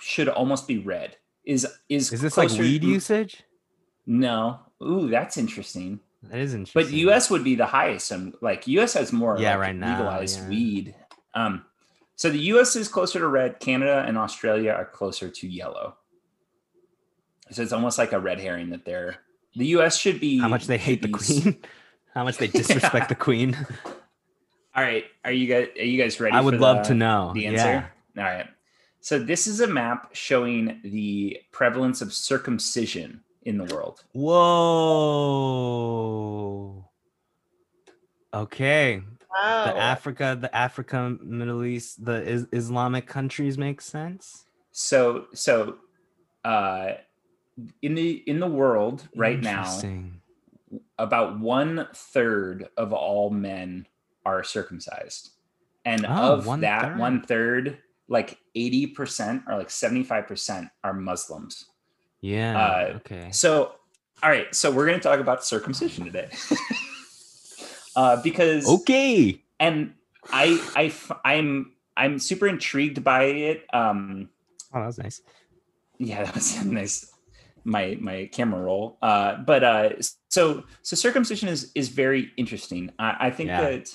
should 0.00 0.28
almost 0.28 0.66
be 0.66 0.78
red. 0.78 1.16
Is 1.44 1.66
is 1.88 2.12
Is 2.12 2.20
this 2.20 2.36
like 2.36 2.50
weed 2.50 2.84
usage? 2.84 3.42
No. 4.06 4.60
Ooh, 4.82 5.08
that's 5.08 5.36
interesting. 5.36 6.00
That 6.24 6.38
is 6.38 6.54
interesting. 6.54 6.82
But 6.82 6.92
U.S. 6.92 7.30
would 7.30 7.44
be 7.44 7.54
the 7.54 7.66
highest, 7.66 8.10
and 8.10 8.34
like 8.40 8.66
U.S. 8.66 8.94
has 8.94 9.12
more 9.12 9.38
Yeah, 9.38 9.52
like, 9.52 9.60
right 9.60 9.76
now, 9.76 9.98
legalized 9.98 10.40
yeah. 10.40 10.48
weed. 10.48 10.94
Um, 11.34 11.64
so 12.16 12.30
the 12.30 12.38
U.S. 12.38 12.74
is 12.74 12.88
closer 12.88 13.20
to 13.20 13.28
red. 13.28 13.60
Canada 13.60 14.04
and 14.06 14.18
Australia 14.18 14.72
are 14.72 14.84
closer 14.84 15.28
to 15.30 15.48
yellow. 15.48 15.96
So 17.50 17.62
it's 17.62 17.72
almost 17.72 17.98
like 17.98 18.12
a 18.12 18.18
red 18.20 18.40
herring 18.40 18.70
that 18.70 18.84
they're. 18.84 19.16
The 19.56 19.66
U.S. 19.68 19.96
should 19.96 20.20
be 20.20 20.38
how 20.38 20.48
much 20.48 20.66
they 20.66 20.78
hate 20.78 21.02
the 21.02 21.08
queen, 21.08 21.56
how 22.14 22.24
much 22.24 22.36
they 22.38 22.48
disrespect 22.48 22.94
Yeah. 22.94 23.06
the 23.08 23.14
queen. 23.14 23.56
All 24.78 24.84
right, 24.84 25.04
are 25.24 25.32
you 25.32 25.48
guys 25.48 25.66
are 25.76 25.82
you 25.84 26.00
guys 26.00 26.20
ready? 26.20 26.36
I 26.36 26.40
would 26.40 26.54
for 26.54 26.60
love 26.60 26.76
the- 26.78 26.82
to 26.90 26.94
know. 26.94 27.32
the 27.34 27.40
Yeah. 27.40 27.50
answer. 27.50 27.90
All 28.16 28.22
right. 28.22 28.46
So 29.00 29.18
this 29.18 29.48
is 29.48 29.58
a 29.60 29.66
map 29.66 30.10
showing 30.14 30.80
the 30.84 31.40
prevalence 31.50 32.00
of 32.00 32.12
circumcision 32.12 33.24
in 33.42 33.58
the 33.58 33.64
world. 33.74 34.04
Whoa. 35.18 36.88
Okay. 38.32 39.02
Wow. 39.36 39.64
The 39.64 39.76
Africa, 39.76 40.38
the 40.40 40.54
Africa, 40.54 41.16
Middle 41.22 41.64
East, 41.64 42.04
the 42.04 42.22
is- 42.22 42.46
Islamic 42.52 43.08
countries 43.08 43.58
make 43.58 43.80
sense. 43.80 44.44
So 44.70 45.26
so 45.34 45.78
uh 46.44 46.92
in 47.82 47.96
the 47.96 48.10
in 48.28 48.38
the 48.38 48.46
world 48.46 49.08
right 49.16 49.40
now 49.40 49.80
about 50.98 51.40
one 51.40 51.88
third 51.92 52.68
of 52.76 52.92
all 52.92 53.30
men 53.30 53.88
are 54.28 54.44
circumcised 54.44 55.30
and 55.84 56.04
Oh, 56.06 56.34
of 56.34 56.46
one 56.46 56.60
that 56.60 56.82
third. 56.82 56.98
one 56.98 57.22
third 57.22 57.78
like 58.10 58.38
80% 58.56 59.44
or 59.48 59.56
like 59.58 59.68
75% 59.68 60.70
are 60.84 60.92
muslims 60.94 61.66
Yeah. 62.20 62.54
uh, 62.60 62.96
okay. 62.98 63.28
so 63.32 63.72
all 64.22 64.30
right 64.30 64.54
so 64.54 64.70
we're 64.70 64.86
going 64.86 64.98
to 64.98 65.08
talk 65.08 65.20
about 65.20 65.44
circumcision 65.44 66.04
today 66.04 66.28
uh 67.96 68.20
because 68.22 68.66
Okay. 68.68 69.42
and 69.60 69.94
I, 70.32 70.60
I, 70.76 70.92
I'm, 71.24 71.72
i'm 71.96 72.18
super 72.18 72.46
intrigued 72.46 73.02
by 73.04 73.24
it 73.24 73.66
um 73.72 74.28
Oh, 74.74 74.80
that 74.80 74.86
was 74.86 74.98
nice. 74.98 75.22
yeah 75.98 76.22
that 76.24 76.34
was 76.34 76.64
nice 76.64 77.10
my 77.64 77.96
my 78.00 78.28
camera 78.32 78.60
roll 78.62 78.98
uh 79.02 79.36
but 79.50 79.62
uh 79.64 79.90
so 80.30 80.62
so 80.82 80.96
circumcision 80.96 81.48
is 81.48 81.70
is 81.74 81.88
very 81.88 82.30
interesting 82.36 82.90
i, 82.98 83.26
I 83.26 83.30
think 83.30 83.48
Yeah. 83.48 83.60
that 83.62 83.94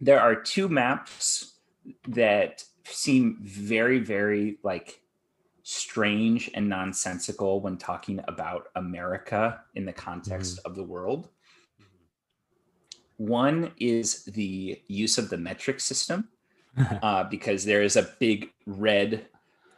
there 0.00 0.20
are 0.20 0.34
two 0.34 0.68
maps 0.68 1.54
that 2.06 2.64
seem 2.84 3.38
very 3.42 3.98
very 3.98 4.58
like 4.62 5.00
strange 5.62 6.50
and 6.54 6.68
nonsensical 6.68 7.60
when 7.60 7.76
talking 7.76 8.20
about 8.28 8.68
america 8.76 9.60
in 9.74 9.84
the 9.84 9.92
context 9.92 10.58
of 10.64 10.74
the 10.74 10.82
world 10.82 11.28
one 13.18 13.72
is 13.78 14.24
the 14.24 14.80
use 14.86 15.18
of 15.18 15.28
the 15.28 15.36
metric 15.36 15.80
system 15.80 16.28
uh, 17.02 17.24
because 17.24 17.64
there 17.64 17.82
is 17.82 17.96
a 17.96 18.08
big 18.18 18.50
red 18.66 19.26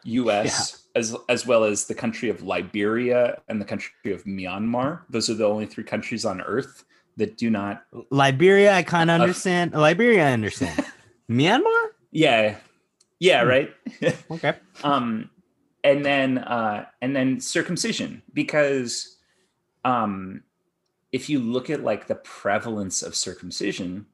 U.S. 0.04 0.86
as 0.94 1.16
as 1.28 1.46
well 1.46 1.64
as 1.64 1.86
the 1.86 1.94
country 1.94 2.28
of 2.30 2.42
Liberia 2.42 3.40
and 3.48 3.60
the 3.60 3.64
country 3.64 4.12
of 4.12 4.24
Myanmar. 4.24 5.02
Those 5.10 5.28
are 5.28 5.34
the 5.34 5.46
only 5.46 5.66
three 5.66 5.84
countries 5.84 6.24
on 6.24 6.40
Earth 6.40 6.84
that 7.20 7.36
do 7.38 7.48
not. 7.50 7.84
Liberia, 8.10 8.72
I 8.74 8.82
kind 8.82 9.10
of 9.10 9.20
Uh, 9.20 9.22
understand. 9.22 9.72
Liberia, 9.72 10.28
I 10.28 10.32
understand. 10.32 10.84
Myanmar? 11.30 11.86
Yeah, 12.10 12.56
yeah, 13.20 13.42
Hmm. 13.42 13.48
right. 13.48 13.70
Okay. 14.30 14.54
um, 14.84 15.30
and 15.84 16.04
then 16.04 16.38
uh, 16.38 16.86
and 17.00 17.14
then 17.16 17.40
circumcision 17.40 18.22
because 18.34 19.16
um, 19.84 20.42
if 21.12 21.30
you 21.30 21.38
look 21.38 21.70
at 21.70 21.82
like 21.82 22.06
the 22.06 22.16
prevalence 22.16 23.02
of 23.02 23.14
circumcision, 23.14 24.06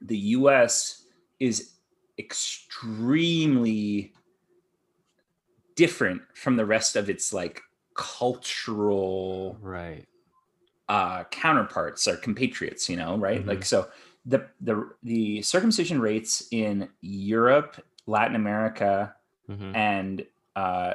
the 0.00 0.18
U.S. 0.38 1.04
is 1.40 1.72
extremely 2.18 4.12
different 5.76 6.22
from 6.34 6.56
the 6.56 6.66
rest 6.66 6.96
of 6.96 7.08
its 7.08 7.32
like 7.32 7.62
cultural 7.94 9.56
Right. 9.60 10.06
Uh 10.88 11.24
counterparts 11.24 12.08
or 12.08 12.16
compatriots 12.16 12.88
you 12.88 12.96
know 12.96 13.16
right 13.16 13.44
Mhm. 13.44 13.48
like 13.48 13.64
so 13.64 13.88
the 14.26 14.48
the 14.60 14.90
the 15.02 15.42
circumcision 15.42 16.00
rates 16.00 16.48
in 16.50 16.88
Europe 17.00 17.76
Latin 18.06 18.36
America 18.36 19.14
Mhm. 19.48 19.74
and 19.74 20.26
uh 20.56 20.94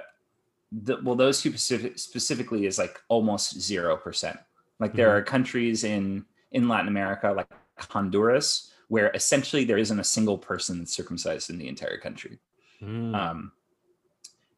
the, 0.71 0.97
well 1.03 1.15
those 1.15 1.41
two 1.41 1.51
specific, 1.51 1.99
specifically 1.99 2.65
is 2.65 2.77
like 2.79 2.99
almost 3.07 3.59
zero 3.59 3.95
percent 3.95 4.39
like 4.79 4.93
there 4.93 5.09
Mhm. 5.09 5.13
are 5.17 5.21
countries 5.23 5.83
in 5.83 6.25
in 6.51 6.67
latin 6.67 6.87
america 6.87 7.31
like 7.31 7.47
honduras 7.91 8.71
where 8.87 9.11
essentially 9.13 9.63
there 9.65 9.77
isn't 9.77 9.99
a 9.99 10.03
single 10.03 10.37
person 10.37 10.79
that's 10.79 10.95
circumcised 10.95 11.49
in 11.51 11.57
the 11.59 11.67
entire 11.67 11.97
country 11.97 12.39
Mm. 12.81 13.15
um 13.15 13.51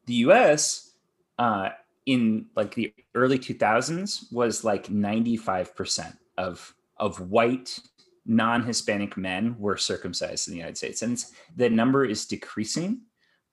the 0.06 0.14
us 0.14 0.94
uh 1.38 1.70
in 2.06 2.46
like 2.54 2.74
the 2.74 2.94
early 3.14 3.38
2000s 3.38 4.32
was 4.32 4.64
like 4.64 4.86
95% 4.86 6.16
of 6.38 6.74
of 6.98 7.20
white 7.20 7.78
non-hispanic 8.24 9.16
men 9.16 9.54
were 9.58 9.76
circumcised 9.76 10.48
in 10.48 10.52
the 10.52 10.58
united 10.58 10.76
states 10.76 11.02
and 11.02 11.24
the 11.56 11.68
number 11.68 12.04
is 12.04 12.24
decreasing 12.24 13.00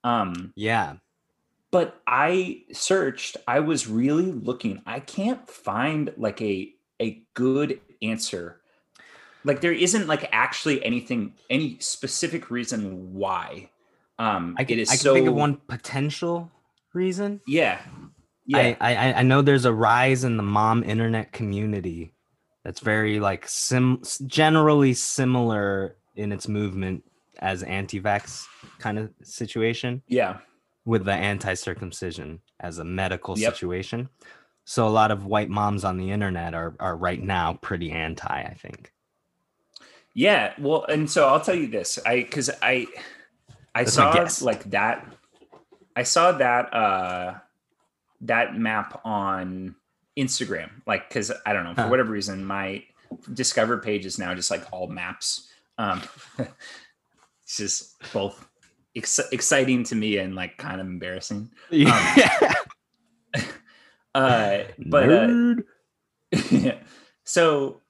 um 0.04 0.52
yeah. 0.56 0.94
but 1.70 2.02
i 2.08 2.64
searched 2.72 3.38
i 3.48 3.60
was 3.60 3.88
really 3.88 4.32
looking 4.32 4.82
i 4.88 5.00
can't 5.00 5.48
find 5.48 6.12
like 6.18 6.42
a 6.42 6.74
a 7.00 7.22
good 7.34 7.80
answer 8.02 8.62
like 9.44 9.62
there 9.62 9.74
isn't 9.74 10.08
like 10.08 10.28
actually 10.32 10.84
anything 10.84 11.34
any 11.50 11.78
specific 11.80 12.50
reason 12.50 13.14
why 13.14 13.70
um 14.18 14.56
I 14.58 14.64
can, 14.64 14.80
it 14.80 14.82
is 14.82 14.90
I 14.90 14.94
can 14.94 15.00
so 15.02 15.14
think 15.14 15.28
of 15.28 15.36
one 15.36 15.58
potential 15.68 16.52
reason. 16.94 17.42
yeah 17.48 17.82
yeah 18.46 18.76
I, 18.80 18.96
I 18.96 19.14
I 19.20 19.24
know 19.24 19.42
there's 19.42 19.66
a 19.66 19.74
rise 19.74 20.24
in 20.24 20.38
the 20.38 20.44
mom 20.44 20.84
internet 20.84 21.32
community 21.32 22.14
that's 22.64 22.80
very 22.80 23.20
like 23.20 23.48
sim 23.48 24.02
generally 24.28 24.94
similar 24.94 25.96
in 26.16 26.32
its 26.32 26.48
movement 26.48 27.04
as 27.40 27.64
anti-vax 27.64 28.46
kind 28.80 29.00
of 29.00 29.12
situation 29.24 30.02
yeah 30.08 30.38
with 30.86 31.06
the 31.06 31.14
anti-circumcision 31.14 32.42
as 32.60 32.78
a 32.78 32.84
medical 32.84 33.36
Yep. 33.36 33.54
situation. 33.54 34.10
So 34.66 34.88
a 34.88 34.90
lot 34.90 35.12
of 35.12 35.26
white 35.26 35.50
moms 35.50 35.84
on 35.84 35.98
the 35.98 36.12
internet 36.12 36.54
are 36.54 36.76
are 36.80 36.96
right 36.96 37.22
now 37.22 37.54
pretty 37.62 37.92
anti, 37.92 38.28
I 38.28 38.54
think. 38.54 38.92
Yeah, 40.14 40.54
well, 40.60 40.86
and 40.86 41.10
so 41.10 41.28
I'll 41.28 41.42
tell 41.42 41.56
you 41.56 41.68
this, 41.68 42.00
I 42.06 42.18
because 42.18 42.50
I 42.62 42.88
I 43.74 43.86
That's 43.86 43.94
saw 43.96 44.12
like 44.42 44.70
that, 44.72 45.08
I 45.96 46.04
saw 46.04 46.32
that 46.34 46.74
uh 46.74 47.36
that 48.24 48.58
map 48.58 49.02
on 49.06 49.76
Instagram, 50.18 50.70
like 50.86 51.08
because 51.10 51.32
I 51.46 51.54
don't 51.54 51.64
know 51.64 51.74
for 51.76 51.84
Huh. 51.84 51.88
whatever 51.90 52.12
reason 52.12 52.44
my 52.46 52.84
discover 53.34 53.78
page 53.78 54.06
is 54.06 54.18
now 54.20 54.34
just 54.34 54.52
like 54.52 54.64
all 54.72 54.88
maps. 54.88 55.50
Um, 55.78 56.02
it's 56.40 57.58
just 57.58 57.96
both 58.14 58.48
ex- 58.96 59.20
exciting 59.32 59.84
to 59.86 59.96
me 59.96 60.18
and 60.18 60.36
like 60.36 60.58
kind 60.58 60.80
of 60.82 60.88
embarrassing. 60.88 61.52
Yeah. 61.70 62.54
Uh, 64.16 64.66
but 64.78 65.10
uh, 65.12 65.28
Nerd. 65.28 65.64
so 67.24 67.82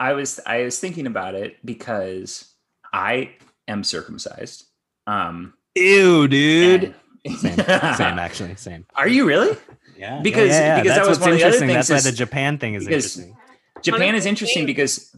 I 0.00 0.12
was 0.14 0.40
I 0.44 0.64
was 0.64 0.80
thinking 0.80 1.06
about 1.06 1.36
it 1.36 1.64
because 1.64 2.52
I 2.92 3.36
am 3.68 3.84
circumcised. 3.84 4.64
Um 5.06 5.54
Ew, 5.76 6.26
dude. 6.26 6.94
And- 7.24 7.36
Same, 7.38 7.56
same 7.56 8.18
actually, 8.18 8.56
same. 8.56 8.86
Are 8.94 9.08
you 9.08 9.26
really? 9.26 9.56
Yeah, 9.94 10.20
Because- 10.22 10.48
yeah, 10.48 10.60
yeah, 10.76 10.82
because 10.82 10.96
that 10.96 11.08
was 11.08 11.18
what's 11.18 11.20
one 11.20 11.32
of 11.34 11.38
the 11.38 11.44
other 11.44 11.54
interesting. 11.54 11.68
That's 11.74 11.88
things 11.88 12.04
why 12.04 12.10
the 12.10 12.16
Japan 12.16 12.58
thing 12.58 12.74
is 12.74 12.84
interesting. 12.86 13.36
Japan 13.82 14.00
is 14.00 14.26
Honestly, 14.26 14.28
interesting 14.30 14.66
because 14.66 15.16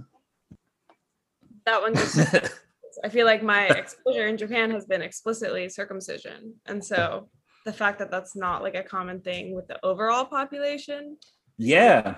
That 1.65 1.81
one 1.81 1.95
just 1.95 2.19
I 3.05 3.09
feel 3.09 3.25
like 3.25 3.43
my 3.43 3.67
exposure 3.69 4.27
in 4.27 4.37
Japan 4.37 4.71
has 4.73 4.85
been 4.85 5.01
explicitly 5.01 5.69
circumcision. 5.69 6.55
And 6.67 6.85
so 6.85 7.29
the 7.65 7.73
fact 7.73 7.99
that 8.01 8.11
that's 8.11 8.37
not 8.37 8.63
like 8.63 8.75
a 8.75 8.83
common 8.83 9.21
thing 9.21 9.55
with 9.55 9.69
the 9.69 9.79
overall 9.85 10.25
population. 10.27 11.17
Yeah. 11.57 12.17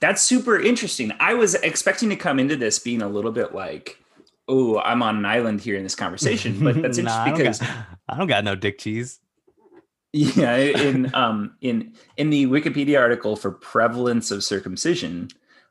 That's 0.00 0.22
super 0.22 0.58
interesting. 0.58 1.12
I 1.20 1.34
was 1.34 1.54
expecting 1.56 2.08
to 2.08 2.16
come 2.16 2.38
into 2.38 2.56
this 2.56 2.78
being 2.78 3.02
a 3.02 3.08
little 3.08 3.32
bit 3.32 3.54
like, 3.54 3.98
oh, 4.48 4.78
I'm 4.78 5.02
on 5.02 5.16
an 5.16 5.24
island 5.26 5.60
here 5.60 5.76
in 5.76 5.82
this 5.82 5.94
conversation, 5.94 6.62
but 6.62 6.80
that's 6.82 6.98
Nah, 6.98 7.24
I 7.24 7.28
interesting 7.28 7.34
don't 7.34 7.38
because 7.38 7.58
got- 7.60 7.86
I 8.08 8.16
don't 8.18 8.26
got 8.26 8.44
no 8.44 8.54
dick 8.56 8.78
cheese. 8.78 9.20
yeah, 10.12 10.56
in 10.56 11.14
um 11.14 11.54
in 11.60 11.94
in 12.16 12.30
the 12.30 12.46
Wikipedia 12.46 12.98
article 12.98 13.36
for 13.36 13.50
prevalence 13.52 14.30
of 14.30 14.42
circumcision, 14.44 15.28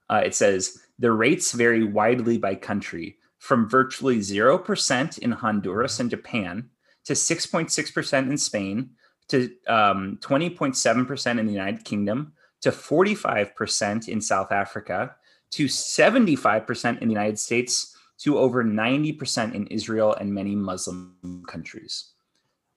uh, 0.10 0.22
it 0.26 0.34
says 0.36 0.80
the 0.98 1.12
rates 1.12 1.52
vary 1.52 1.84
widely 1.84 2.38
by 2.38 2.56
country, 2.56 3.18
from 3.40 3.68
virtually 3.70 4.22
zero 4.22 4.58
percent 4.58 5.18
in 5.18 5.32
Honduras 5.32 6.00
and 6.00 6.10
Japan 6.10 6.70
to 7.06 7.16
six 7.16 7.46
point 7.46 7.72
six 7.72 7.92
percent 7.92 8.30
in 8.30 8.38
Spain 8.38 8.92
to 9.30 9.50
um, 9.68 10.18
twenty 10.22 10.50
point 10.50 10.78
seven 10.78 11.06
percent 11.06 11.40
in 11.40 11.46
the 11.46 11.54
United 11.54 11.84
Kingdom 11.84 12.34
to 12.62 12.72
forty 12.72 13.16
five 13.16 13.54
percent 13.56 14.08
in 14.08 14.22
South 14.22 14.52
Africa 14.52 15.16
to 15.52 15.68
seventy 15.68 16.36
five 16.38 16.66
percent 16.66 17.02
in 17.02 17.08
the 17.10 17.14
United 17.14 17.40
States 17.40 17.96
to 18.20 18.38
over 18.38 18.64
ninety 18.64 19.12
percent 19.14 19.56
in 19.56 19.68
Israel 19.68 20.14
and 20.14 20.34
many 20.34 20.56
Muslim 20.56 21.44
countries. 21.48 22.12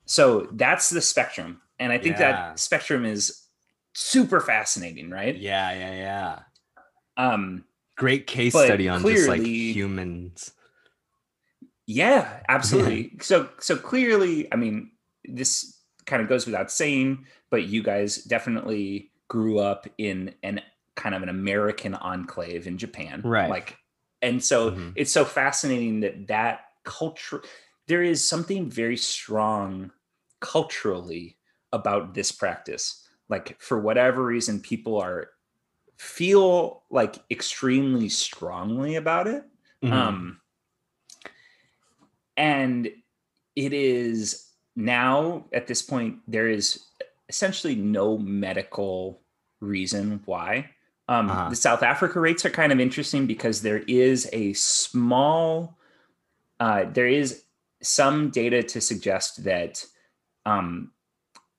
So 0.06 0.48
that's 0.52 0.90
the 0.90 1.00
spectrum. 1.00 1.60
And 1.78 1.92
I 1.92 1.98
think 1.98 2.18
Yeah. 2.18 2.32
that 2.32 2.58
spectrum 2.58 3.04
is 3.04 3.46
super 3.94 4.40
fascinating, 4.40 5.10
right? 5.10 5.36
Yeah, 5.36 5.72
yeah, 5.72 5.94
yeah. 5.94 6.38
Um, 7.16 7.64
Great 7.96 8.26
case 8.26 8.52
study 8.52 8.88
on 8.88 9.02
just 9.02 9.28
like 9.28 9.42
humans. 9.42 10.52
yeah, 11.86 12.40
absolutely. 12.48 13.12
so 13.20 13.48
so 13.58 13.76
clearly, 13.76 14.52
I 14.52 14.56
mean, 14.56 14.90
this 15.24 15.78
kind 16.06 16.22
of 16.22 16.28
goes 16.28 16.46
without 16.46 16.70
saying, 16.70 17.26
but 17.50 17.64
you 17.64 17.82
guys 17.82 18.16
definitely 18.24 19.10
grew 19.28 19.58
up 19.58 19.86
in 19.98 20.34
an 20.42 20.60
kind 20.96 21.14
of 21.14 21.22
an 21.22 21.28
American 21.28 21.94
enclave 21.94 22.66
in 22.66 22.78
Japan. 22.78 23.22
Right. 23.24 23.48
Like 23.50 23.76
and 24.22 24.42
so 24.42 24.70
Mhm. 24.70 24.92
it's 24.96 25.12
so 25.12 25.24
fascinating 25.24 26.00
that 26.00 26.26
that 26.28 26.66
culture 26.84 27.42
there 27.88 28.02
is 28.02 28.26
something 28.26 28.70
very 28.70 28.96
strong 28.96 29.90
culturally 30.40 31.36
about 31.72 32.14
this 32.14 32.32
practice 32.32 33.06
like 33.28 33.60
for 33.60 33.80
whatever 33.80 34.24
reason 34.24 34.60
people 34.60 35.00
are 35.00 35.30
feel 35.96 36.82
like 36.90 37.16
extremely 37.30 38.08
strongly 38.08 38.96
about 38.96 39.26
it 39.26 39.44
Mhm. 39.82 39.92
um 39.92 40.40
and 42.36 42.88
it 43.56 43.72
is 43.72 44.48
now 44.74 45.44
at 45.52 45.66
this 45.66 45.82
point 45.82 46.18
there 46.26 46.48
is 46.48 46.86
essentially 47.28 47.74
no 47.74 48.18
medical 48.18 49.20
reason 49.60 50.20
why 50.24 50.70
um, 51.08 51.30
Uh-huh. 51.30 51.48
the 51.50 51.56
south 51.56 51.82
africa 51.82 52.20
rates 52.20 52.44
are 52.44 52.50
kind 52.50 52.72
of 52.72 52.80
interesting 52.80 53.26
because 53.26 53.62
there 53.62 53.82
is 53.86 54.28
a 54.32 54.52
small 54.54 55.78
uh, 56.60 56.84
there 56.92 57.08
is 57.08 57.44
some 57.82 58.30
data 58.30 58.62
to 58.62 58.80
suggest 58.80 59.42
that 59.44 59.84
um, 60.46 60.92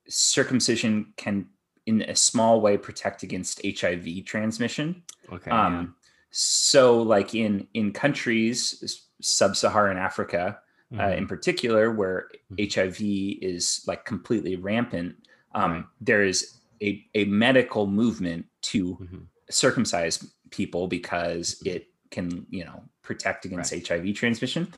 circumcision 0.08 1.12
can 1.16 1.46
in 1.86 2.00
a 2.02 2.16
small 2.16 2.60
way 2.60 2.76
protect 2.78 3.22
against 3.22 3.60
hiv 3.80 4.06
transmission 4.24 5.02
okay. 5.32 5.50
um 5.50 5.94
so 6.30 7.02
like 7.02 7.34
in 7.34 7.66
in 7.74 7.92
countries 7.92 9.04
sub-saharan 9.20 9.96
africa 9.98 10.58
yeah. 10.90 11.06
uh, 11.06 11.10
Mhm. 11.10 11.18
in 11.18 11.26
particular 11.26 11.90
where 11.92 12.28
Mhm. 12.52 12.72
hiv 12.74 12.98
is 13.42 13.82
like 13.86 14.04
completely 14.04 14.56
rampant 14.56 15.16
um 15.54 15.72
Right. 15.72 15.84
there 16.00 16.22
is 16.24 16.58
a, 16.82 17.04
a 17.14 17.24
medical 17.26 17.86
movement 17.86 18.46
to 18.62 18.96
Mhm. 18.96 19.26
Circumcise 19.50 20.24
people 20.50 20.86
because 20.88 21.60
it 21.64 21.88
can 22.10 22.46
you 22.50 22.64
know 22.64 22.82
protect 23.02 23.44
against 23.44 23.72
hiv 23.88 24.14
transmission 24.14 24.72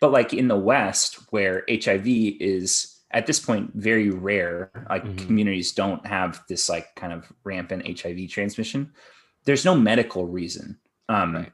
but 0.00 0.10
like 0.10 0.32
in 0.32 0.48
the 0.48 0.56
west 0.56 1.18
where 1.30 1.64
hiv 1.70 2.06
is 2.06 3.00
at 3.12 3.26
this 3.26 3.38
point 3.40 3.70
very 3.74 4.10
rare 4.10 4.70
like 4.90 5.04
Mhm. 5.04 5.18
communities 5.26 5.72
don't 5.72 6.04
have 6.06 6.42
this 6.48 6.68
like 6.68 6.94
kind 6.96 7.12
of 7.12 7.30
rampant 7.44 7.86
hiv 8.00 8.28
transmission 8.28 8.92
there's 9.44 9.64
no 9.64 9.74
medical 9.76 10.26
reason 10.26 10.78
um 11.08 11.34
Right. 11.36 11.52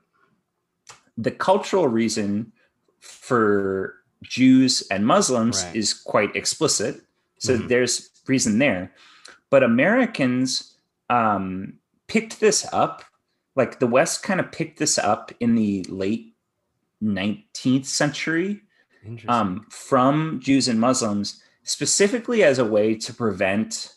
the 1.19 1.31
cultural 1.31 1.89
reason 1.89 2.53
for 3.01 3.97
jews 4.23 4.83
and 4.91 5.07
muslims 5.07 5.65
Right. 5.65 5.77
is 5.77 5.93
quite 5.93 6.35
explicit 6.37 7.03
so 7.39 7.57
Mhm. 7.59 7.69
there's 7.69 8.11
reason 8.27 8.59
there 8.59 8.93
but 9.51 9.63
americans 9.63 10.79
um 11.11 11.79
picked 12.07 12.41
this 12.41 12.67
up 12.73 13.05
like 13.57 13.79
the 13.79 13.87
west 13.87 14.23
kind 14.23 14.41
of 14.41 14.51
picked 14.51 14.79
this 14.79 14.99
up 14.99 15.33
in 15.41 15.55
the 15.55 15.85
late 15.85 16.35
19th 17.03 17.87
century 17.87 18.63
um, 19.29 19.67
from 19.71 20.41
Jews 20.41 20.67
and 20.67 20.81
Muslims, 20.81 21.43
specifically 21.63 22.43
as 22.43 22.59
a 22.59 22.65
way 22.65 22.95
to 22.97 23.13
prevent 23.13 23.95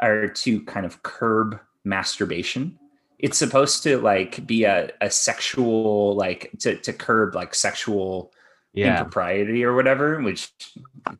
or 0.00 0.28
to 0.28 0.62
kind 0.64 0.86
of 0.86 1.02
curb 1.02 1.58
masturbation. 1.84 2.78
It's 3.18 3.38
supposed 3.38 3.82
to 3.82 3.98
like 3.98 4.46
be 4.46 4.64
a, 4.64 4.90
a 5.00 5.10
sexual 5.10 6.14
like 6.14 6.52
to, 6.60 6.76
to 6.76 6.92
curb 6.92 7.34
like 7.34 7.54
sexual 7.54 8.32
yeah. 8.76 8.98
impropriety 8.98 9.64
or 9.64 9.74
whatever. 9.74 10.20
Which 10.22 10.50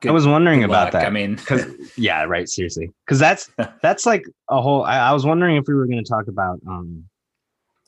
I 0.07 0.11
was 0.11 0.27
wondering 0.27 0.63
about 0.63 0.85
luck. 0.85 0.93
that. 0.93 1.07
I 1.07 1.11
mean, 1.11 1.35
because 1.37 1.65
yeah 1.97 2.23
right 2.25 2.49
seriously 2.49 2.93
because 3.05 3.19
that's 3.19 3.51
that's 3.83 4.07
like 4.07 4.25
a 4.51 4.61
whole 4.63 4.85
I, 4.85 4.99
I 4.99 5.13
was 5.13 5.25
wondering 5.27 5.57
if 5.57 5.65
we 5.67 5.75
were 5.75 5.87
going 5.87 6.03
to 6.05 6.09
talk 6.09 6.29
about 6.29 6.61
um 6.69 7.05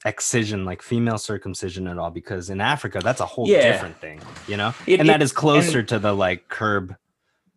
excision 0.05 0.65
like 0.65 0.81
female 0.81 1.19
circumcision 1.19 1.89
at 1.89 1.99
all 1.99 2.11
because 2.11 2.51
in 2.51 2.61
africa 2.61 3.01
that's 3.03 3.21
a 3.21 3.27
whole 3.27 3.49
Yeah. 3.49 3.73
different 3.73 4.01
thing 4.01 4.21
you 4.47 4.57
know 4.57 4.73
It- 4.87 5.01
and 5.01 5.09
that 5.09 5.21
it- 5.21 5.25
is 5.25 5.33
closer 5.33 5.83
to 5.83 5.99
the 5.99 6.13
like 6.15 6.49
curb 6.49 6.95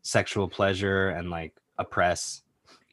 sexual 0.01 0.47
pleasure 0.49 1.09
and 1.09 1.30
like 1.30 1.53
oppress 1.78 2.41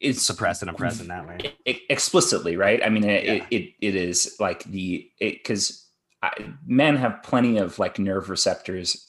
it's 0.02 0.20
suppress 0.22 0.60
and 0.60 0.70
oppress 0.70 1.00
in 1.00 1.08
that 1.08 1.26
way 1.26 1.56
explicitly, 1.66 2.54
right? 2.56 2.80
I 2.84 2.88
mean, 2.88 3.02
it, 3.02 3.24
Yeah. 3.24 3.32
it, 3.32 3.42
it, 3.50 3.72
it 3.80 3.94
is 3.96 4.36
like 4.38 4.62
the 4.64 5.10
because 5.18 5.88
men 6.66 6.94
have 6.96 7.20
plenty 7.24 7.58
of 7.58 7.80
like 7.80 7.98
nerve 7.98 8.30
receptors 8.30 9.07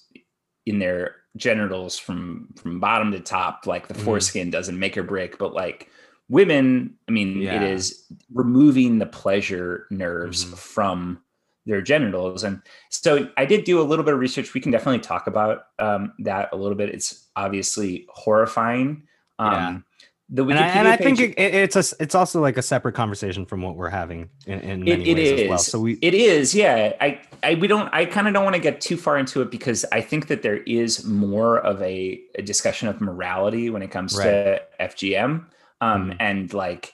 in 0.70 0.80
their 0.80 1.16
genitals 1.36 1.98
from 1.98 2.48
from 2.56 2.80
bottom 2.80 3.12
to 3.12 3.20
top. 3.20 3.66
Like 3.66 3.88
the 3.88 3.94
Mhm. 3.94 4.04
foreskin 4.04 4.50
doesn't 4.52 4.78
make 4.78 4.98
or 4.98 5.04
break, 5.04 5.38
but 5.38 5.54
like 5.54 5.90
women, 6.30 6.96
I 7.08 7.12
mean, 7.12 7.42
Yeah. 7.42 7.56
it 7.64 7.72
is 7.74 8.06
removing 8.34 9.00
the 9.00 9.06
pleasure 9.08 9.88
nerves 9.90 10.46
Mhm. 10.46 10.58
from 10.58 11.22
their 11.66 11.82
genitals. 11.82 12.44
And 12.44 12.62
so 12.90 13.30
I 13.38 13.46
did 13.46 13.64
do 13.64 13.80
a 13.82 13.84
little 13.84 14.06
bit 14.06 14.14
of 14.14 14.20
research. 14.20 14.54
We 14.54 14.62
can 14.62 14.72
definitely 14.72 15.00
talk 15.02 15.28
about 15.28 15.66
um, 15.80 16.14
that 16.20 16.50
a 16.52 16.56
little 16.58 16.76
bit. 16.76 16.90
It's 16.90 17.28
obviously 17.36 18.06
horrifying. 18.10 19.04
Um, 19.40 19.86
The 20.32 20.44
and 20.44 20.60
I, 20.60 20.68
and 20.68 20.88
I 20.88 20.96
think 20.96 21.20
it, 21.20 21.32
it- 21.40 21.56
it's 21.56 21.76
a 21.76 21.96
it's 22.00 22.14
also 22.14 22.40
like 22.40 22.56
a 22.58 22.62
separate 22.62 22.94
conversation 22.94 23.46
from 23.48 23.64
what 23.64 23.76
we're 23.76 23.90
having 23.90 24.30
in, 24.46 24.60
in 24.60 24.84
many 24.84 25.10
it 25.10 25.16
ways 25.16 25.32
is. 25.32 25.42
as 25.42 25.50
well 25.50 25.58
so 25.58 25.80
we 25.80 25.94
it 26.04 26.14
is. 26.14 26.54
Yeah. 26.54 26.94
I, 27.02 27.20
I, 27.42 27.56
we 27.56 27.68
don't, 27.68 27.92
I 27.94 28.06
kind 28.06 28.28
of 28.28 28.34
don't 28.36 28.44
want 28.44 28.56
to 28.56 28.62
get 28.62 28.80
too 28.80 28.96
far 28.98 29.18
into 29.18 29.42
it 29.42 29.50
because 29.50 29.86
I 29.92 30.02
think 30.02 30.28
that 30.28 30.44
there 30.44 30.58
is 30.58 31.04
more 31.06 31.58
of 31.58 31.82
a, 31.82 32.22
a 32.36 32.42
discussion 32.44 32.88
of 32.90 33.02
morality 33.02 33.70
when 33.72 33.82
it 33.82 33.90
comes 33.90 34.14
to 34.18 34.62
FGM. 34.80 35.46
Um, 35.82 36.12
Mhm. 36.12 36.18
and 36.20 36.54
like 36.54 36.94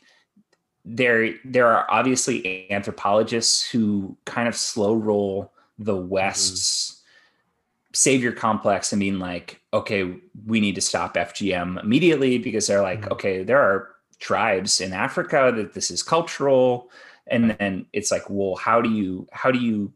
there, 0.85 1.33
there 1.43 1.67
are 1.67 1.85
obviously 1.89 2.71
anthropologists 2.71 3.69
who 3.69 4.15
kind 4.25 4.47
of 4.47 4.55
slow 4.55 4.93
roll 4.95 5.51
the 5.79 5.95
West's 5.95 6.94
savior 7.95 8.31
complex 8.31 8.91
and 8.93 8.99
being 8.99 9.19
like, 9.19 9.61
okay, 9.73 10.15
we 10.45 10.59
need 10.59 10.75
to 10.75 10.81
stop 10.81 11.15
FGM 11.15 11.81
immediately 11.81 12.37
because 12.37 12.67
they're 12.67 12.81
like, 12.81 13.01
Mhm. 13.01 13.11
okay, 13.13 13.43
there 13.43 13.59
are 13.61 13.95
tribes 14.19 14.81
in 14.81 14.93
Africa 14.93 15.51
that 15.55 15.73
this 15.73 15.91
is 15.91 16.03
cultural. 16.03 16.89
And 17.27 17.51
then 17.51 17.85
it's 17.93 18.11
like, 18.11 18.29
well, 18.29 18.55
how 18.55 18.81
do 18.81 18.89
you 18.91 19.27
how 19.31 19.51
do 19.51 19.59
you 19.59 19.93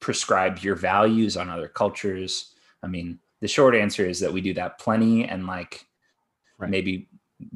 prescribe 0.00 0.58
your 0.58 0.76
values 0.76 1.36
on 1.36 1.48
other 1.50 1.68
cultures? 1.68 2.54
I 2.82 2.86
mean, 2.86 3.18
the 3.40 3.48
short 3.48 3.74
answer 3.74 4.06
is 4.06 4.20
that 4.20 4.32
we 4.32 4.40
do 4.40 4.54
that 4.54 4.78
plenty 4.78 5.24
and 5.24 5.46
like 5.46 5.86
Right. 6.58 6.70
maybe 6.70 7.08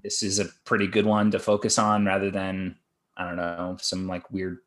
this 0.02 0.22
is 0.22 0.38
a 0.38 0.46
pretty 0.64 0.86
good 0.86 1.06
one 1.06 1.30
to 1.32 1.38
focus 1.38 1.78
on 1.78 2.04
rather 2.06 2.30
than 2.30 2.76
I 3.16 3.26
don't 3.26 3.36
know, 3.36 3.76
some 3.80 4.06
like 4.08 4.30
weird 4.30 4.58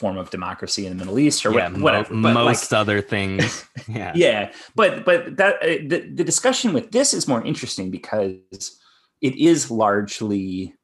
form 0.00 0.16
of 0.16 0.30
democracy 0.30 0.86
in 0.86 0.90
the 0.96 0.98
Middle 1.04 1.18
East 1.18 1.44
or 1.46 1.52
yeah, 1.52 1.68
what- 1.70 1.80
whatever. 1.80 2.14
mo- 2.14 2.22
But, 2.34 2.34
like, 2.44 2.56
most 2.56 2.72
other 2.72 3.00
things. 3.00 3.64
Yeah. 3.88 4.12
yeah 4.14 4.52
but 4.76 5.04
but 5.04 5.36
that 5.38 5.54
uh, 5.62 5.66
the, 5.92 5.98
the 6.14 6.24
discussion 6.24 6.72
with 6.72 6.90
this 6.92 7.12
is 7.14 7.26
more 7.26 7.42
interesting 7.44 7.90
because 7.90 8.78
it 9.20 9.34
is 9.36 9.70
largely 9.70 10.74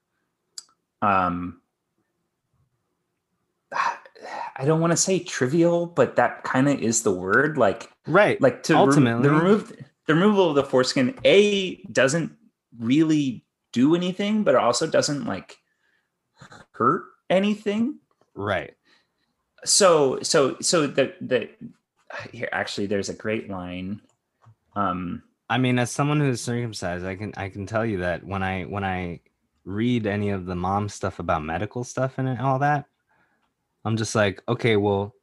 um 1.03 1.61
i 4.57 4.65
don't 4.65 4.81
want 4.81 4.93
to 4.93 4.97
say 4.97 5.19
trivial 5.19 5.87
but 5.87 6.17
that 6.17 6.43
kind 6.43 6.69
of 6.69 6.81
is 6.81 7.03
the 7.03 7.13
word 7.13 7.59
like 7.59 7.91
Right. 8.09 8.41
like 8.41 8.63
to 8.65 8.77
Ultimately. 8.77 9.23
the 9.29 9.31
remove 9.35 9.73
the 10.07 10.15
removal 10.15 10.49
of 10.51 10.55
the 10.57 10.65
foreskin 10.65 11.19
a 11.25 11.77
doesn't 11.93 12.33
really 12.79 13.45
do 13.73 13.95
anything 13.95 14.43
but 14.45 14.55
it 14.55 14.61
also 14.61 14.87
doesn't 14.87 15.27
like 15.27 15.57
hurt 16.73 17.05
anything 17.31 17.99
right. 18.35 18.75
So 19.65 20.19
so 20.23 20.57
so 20.61 20.87
the 20.87 21.13
the 21.21 21.49
here 22.33 22.49
actually 22.53 22.87
there's 22.87 23.09
a 23.09 23.15
great 23.15 23.51
line 23.51 24.01
um 24.77 25.23
I 25.49 25.59
mean, 25.59 25.79
as 25.79 25.91
someone 25.91 26.21
who's 26.21 26.41
circumcised, 26.41 27.05
I 27.05 27.15
can 27.15 27.33
I 27.37 27.49
can 27.49 27.67
tell 27.67 27.87
you 27.87 27.99
that 27.99 28.25
when 28.25 28.43
I 28.43 28.65
when 28.65 28.85
I 28.85 29.21
read 29.65 30.07
any 30.07 30.31
of 30.31 30.47
the 30.47 30.57
mom 30.57 30.89
stuff 30.89 31.19
about 31.19 31.45
medical 31.45 31.85
stuff 31.85 32.19
and 32.19 32.39
all 32.41 32.59
that, 32.61 32.87
I'm 33.85 33.97
just 33.97 34.15
like, 34.15 34.43
okay, 34.49 34.77
well, 34.77 35.15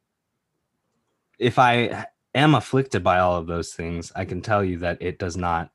if 1.38 1.58
I 1.58 2.06
am 2.34 2.54
afflicted 2.54 3.04
by 3.04 3.18
all 3.18 3.36
of 3.36 3.46
those 3.46 3.74
things, 3.74 4.12
I 4.16 4.24
can 4.24 4.40
tell 4.40 4.64
you 4.64 4.78
that 4.78 4.98
it 5.02 5.18
does 5.18 5.36
not 5.36 5.70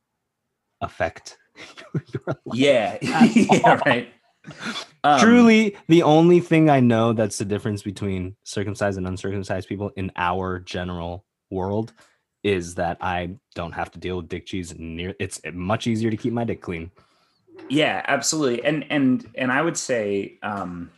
affect 0.81 1.37
your 2.13 2.23
life. 2.25 2.37
yeah 2.53 2.97
yeah 3.01 3.59
all. 3.65 3.77
right 3.85 4.09
Um, 5.01 5.17
Truly, 5.21 5.77
the 5.87 6.03
only 6.03 6.41
thing 6.41 6.69
I 6.69 6.81
know 6.81 7.13
that's 7.13 7.37
the 7.37 7.45
difference 7.45 7.83
between 7.83 8.35
circumcised 8.43 8.97
and 8.97 9.07
uncircumcised 9.07 9.69
people 9.69 9.91
in 9.95 10.11
our 10.17 10.59
general 10.59 11.23
world 11.49 11.93
is 12.43 12.75
that 12.75 12.97
I 13.01 13.35
don't 13.55 13.73
have 13.73 13.91
to 13.91 13.99
deal 13.99 14.17
with 14.17 14.29
dick 14.29 14.45
cheese 14.45 14.73
near 14.77 15.13
it's 15.19 15.41
much 15.53 15.87
easier 15.87 16.09
to 16.09 16.17
keep 16.17 16.33
my 16.33 16.43
dick 16.43 16.61
clean. 16.61 16.91
yeah 17.69 18.01
absolutely 18.07 18.63
and 18.63 18.85
and 18.89 19.29
and 19.35 19.51
i 19.51 19.61
would 19.61 19.77
say 19.77 20.37
um 20.43 20.89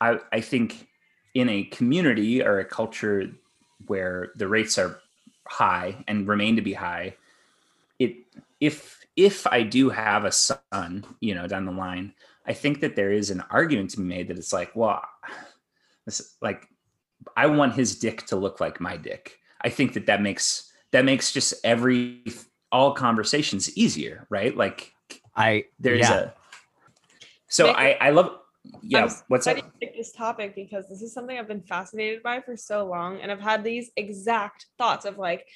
i 0.00 0.18
i 0.30 0.40
think 0.40 0.88
in 1.34 1.48
a 1.48 1.64
community 1.64 2.42
or 2.42 2.58
a 2.58 2.64
culture 2.64 3.30
where 3.86 4.32
the 4.36 4.46
rates 4.46 4.76
are 4.76 5.00
high 5.46 6.04
and 6.06 6.28
remain 6.28 6.56
to 6.56 6.62
be 6.62 6.74
high 6.74 7.16
it 7.98 8.16
if 8.60 9.04
if 9.16 9.46
i 9.46 9.62
do 9.62 9.88
have 9.88 10.24
a 10.24 10.32
son 10.32 11.04
you 11.20 11.34
know 11.34 11.46
down 11.46 11.64
the 11.64 11.72
line 11.72 12.12
i 12.46 12.52
think 12.52 12.80
that 12.80 12.96
there 12.96 13.12
is 13.12 13.30
an 13.30 13.42
argument 13.50 13.90
to 13.90 13.98
be 13.98 14.04
made 14.04 14.28
that 14.28 14.38
it's 14.38 14.52
like 14.52 14.74
well 14.74 15.02
this 16.04 16.36
like 16.40 16.66
i 17.36 17.46
want 17.46 17.74
his 17.74 17.98
dick 17.98 18.26
to 18.26 18.36
look 18.36 18.60
like 18.60 18.80
my 18.80 18.96
dick 18.96 19.38
i 19.62 19.68
think 19.68 19.92
that 19.92 20.06
that 20.06 20.22
makes 20.22 20.72
that 20.92 21.04
makes 21.04 21.32
just 21.32 21.54
every 21.64 22.24
all 22.72 22.92
conversations 22.92 23.76
easier 23.76 24.26
right 24.30 24.56
like 24.56 24.92
I 25.36 25.64
there's 25.78 26.00
yeah. 26.00 26.14
a 26.14 26.32
so 27.48 27.66
Mik, 27.66 27.76
i 27.76 27.92
i 28.00 28.10
love 28.10 28.38
yeah 28.82 29.04
I'm 29.04 29.10
what's 29.28 29.46
Why 29.46 29.52
up 29.52 29.58
do 29.58 29.64
you 29.64 29.72
pick 29.80 29.96
this 29.96 30.12
topic? 30.12 30.54
Because 30.54 30.88
this 30.88 31.02
is 31.02 31.12
something 31.12 31.38
I've 31.38 31.48
been 31.48 31.62
fascinated 31.62 32.22
by 32.22 32.40
for 32.40 32.56
so 32.56 32.86
long, 32.86 33.20
and 33.20 33.30
I've 33.30 33.40
had 33.40 33.64
these 33.64 33.90
exact 33.96 34.66
thoughts 34.78 35.04
of 35.04 35.18
like, 35.18 35.46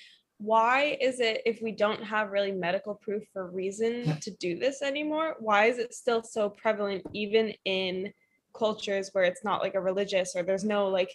why 0.41 0.97
is 1.01 1.20
it 1.20 1.43
if 1.45 1.61
we 1.62 1.72
don't 1.72 2.03
have 2.03 2.32
really 2.32 2.53
medical 2.53 2.95
proof 2.95 3.22
for 3.32 3.51
reason 3.51 4.18
to 4.20 4.30
do 4.32 4.59
this 4.59 4.82
anymore? 4.82 5.36
Why 5.38 5.66
is 5.66 5.78
it 5.78 5.95
still 5.95 6.22
so 6.22 6.49
prevalent, 6.49 7.07
even 7.12 7.55
in 7.64 8.12
cultures 8.55 9.11
where 9.12 9.24
it's 9.24 9.45
not 9.45 9.61
like 9.61 9.74
a 9.74 9.80
religious 9.80 10.34
or 10.34 10.43
there's 10.43 10.64
no 10.64 10.88
like 10.88 11.11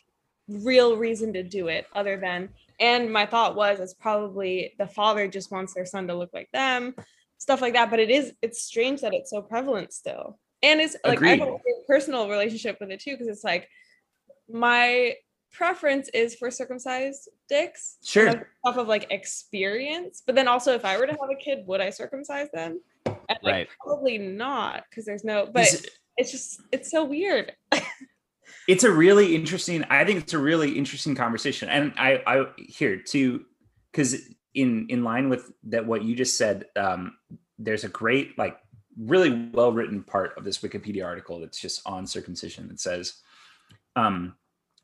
real 0.47 0.95
reason 0.95 1.33
to 1.33 1.43
do 1.43 1.67
it 1.67 1.87
other 1.93 2.17
than? 2.17 2.49
And 2.79 3.11
my 3.11 3.25
thought 3.25 3.55
was, 3.55 3.79
it's 3.79 3.93
probably 3.93 4.73
the 4.77 4.87
father 4.87 5.27
just 5.27 5.51
wants 5.51 5.73
their 5.73 5.85
son 5.85 6.07
to 6.07 6.15
look 6.15 6.31
like 6.33 6.51
them, 6.51 6.93
stuff 7.37 7.61
like 7.61 7.73
that. 7.73 7.89
But 7.89 7.99
it 7.99 8.09
is, 8.09 8.33
it's 8.41 8.61
strange 8.61 9.01
that 9.01 9.13
it's 9.13 9.31
so 9.31 9.41
prevalent 9.41 9.91
still 9.91 10.37
and 10.65 10.81
it's 10.81 10.95
like 11.05 11.21
I 11.21 11.35
have 11.35 11.47
a 11.47 11.57
personal 11.87 12.29
relationship 12.29 12.77
with 12.79 12.91
it 12.91 12.99
too 12.99 13.11
because 13.11 13.27
it's 13.27 13.43
like 13.43 13.69
my 14.51 15.13
preference 15.55 16.09
is 16.09 16.35
for 16.35 16.51
circumcised 16.51 17.29
dicks. 17.49 17.97
Sure. 18.03 18.49
off 18.65 18.77
of 18.77 18.87
like 18.87 19.07
experience. 19.11 20.21
But 20.25 20.35
then 20.35 20.47
also 20.47 20.73
if 20.73 20.83
i 20.85 20.97
were 20.97 21.05
to 21.07 21.13
have 21.13 21.29
a 21.31 21.35
kid 21.43 21.65
would 21.67 21.81
i 21.81 21.89
circumcise 21.89 22.49
them? 22.51 22.81
And 23.05 23.39
like 23.41 23.53
Right. 23.53 23.67
probably 23.83 24.17
not 24.17 24.83
because 24.89 25.05
there's 25.05 25.23
no 25.23 25.47
but 25.51 25.63
Is- 25.63 25.87
it's 26.17 26.31
just 26.31 26.61
it's 26.71 26.91
so 26.91 27.03
weird. 27.05 27.53
It's 28.67 28.83
a 28.83 28.91
really 28.91 29.35
interesting 29.35 29.83
i 29.89 30.03
think 30.05 30.19
it's 30.21 30.33
a 30.33 30.39
really 30.39 30.71
interesting 30.77 31.15
conversation. 31.15 31.69
And 31.69 31.93
i 31.97 32.21
i 32.27 32.45
here 32.57 32.97
too, 32.97 33.45
because 33.91 34.15
in 34.53 34.87
in 34.89 35.03
line 35.03 35.29
with 35.29 35.51
that 35.65 35.85
what 35.85 36.03
you 36.03 36.15
just 36.15 36.37
said 36.37 36.65
um 36.75 37.15
there's 37.59 37.83
a 37.83 37.89
great 37.89 38.37
like 38.37 38.57
really 38.97 39.49
well 39.53 39.71
written 39.71 40.03
part 40.03 40.37
of 40.37 40.43
this 40.43 40.59
wikipedia 40.59 41.05
article 41.05 41.39
that's 41.41 41.59
just 41.59 41.81
on 41.85 42.07
circumcision 42.07 42.67
that 42.69 42.79
says 42.79 43.21
um 43.95 44.35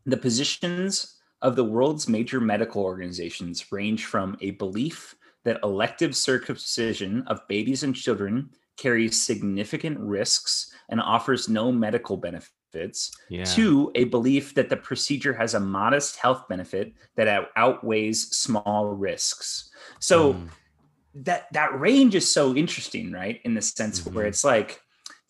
the 0.05 0.17
positions 0.17 1.17
of 1.41 1.55
the 1.55 1.63
world's 1.63 2.07
major 2.07 2.39
medical 2.39 2.83
organizations 2.83 3.71
range 3.71 4.05
from 4.05 4.37
a 4.41 4.51
belief 4.51 5.15
that 5.43 5.59
elective 5.63 6.15
circumcision 6.15 7.23
of 7.27 7.47
babies 7.47 7.83
and 7.83 7.95
children 7.95 8.49
carries 8.77 9.21
significant 9.21 9.99
risks 9.99 10.71
and 10.89 11.01
offers 11.01 11.49
no 11.49 11.71
medical 11.71 12.15
benefits 12.17 13.11
yeah. 13.29 13.43
to 13.43 13.91
a 13.95 14.05
belief 14.05 14.53
that 14.55 14.69
the 14.69 14.77
procedure 14.77 15.33
has 15.33 15.55
a 15.55 15.59
modest 15.59 16.15
health 16.17 16.47
benefit 16.47 16.93
that 17.15 17.27
out- 17.27 17.49
outweighs 17.55 18.35
small 18.35 18.87
risks. 18.87 19.69
So 19.99 20.33
Mm. 20.33 20.49
that 21.15 21.47
that 21.53 21.77
range 21.79 22.15
is 22.15 22.31
so 22.31 22.55
interesting, 22.55 23.11
right? 23.11 23.41
In 23.43 23.53
the 23.53 23.61
sense 23.61 24.05
where 24.05 24.25
Mhm. 24.25 24.29
it's 24.29 24.43
like, 24.43 24.79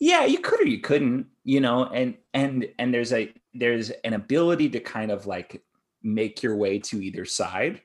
yeah, 0.02 0.26
you 0.26 0.40
could 0.40 0.60
or 0.60 0.66
you 0.68 0.80
couldn't, 0.80 1.28
you 1.44 1.62
know, 1.62 1.86
and 1.86 2.18
and 2.34 2.68
and 2.80 2.92
there's 2.92 3.14
a 3.14 3.32
there's 3.54 3.92
an 4.04 4.14
ability 4.14 4.68
to 4.70 4.80
kind 4.80 5.12
of 5.12 5.28
like 5.28 5.64
make 6.02 6.42
your 6.42 6.56
way 6.56 6.80
to 6.80 7.00
either 7.02 7.24
side 7.24 7.80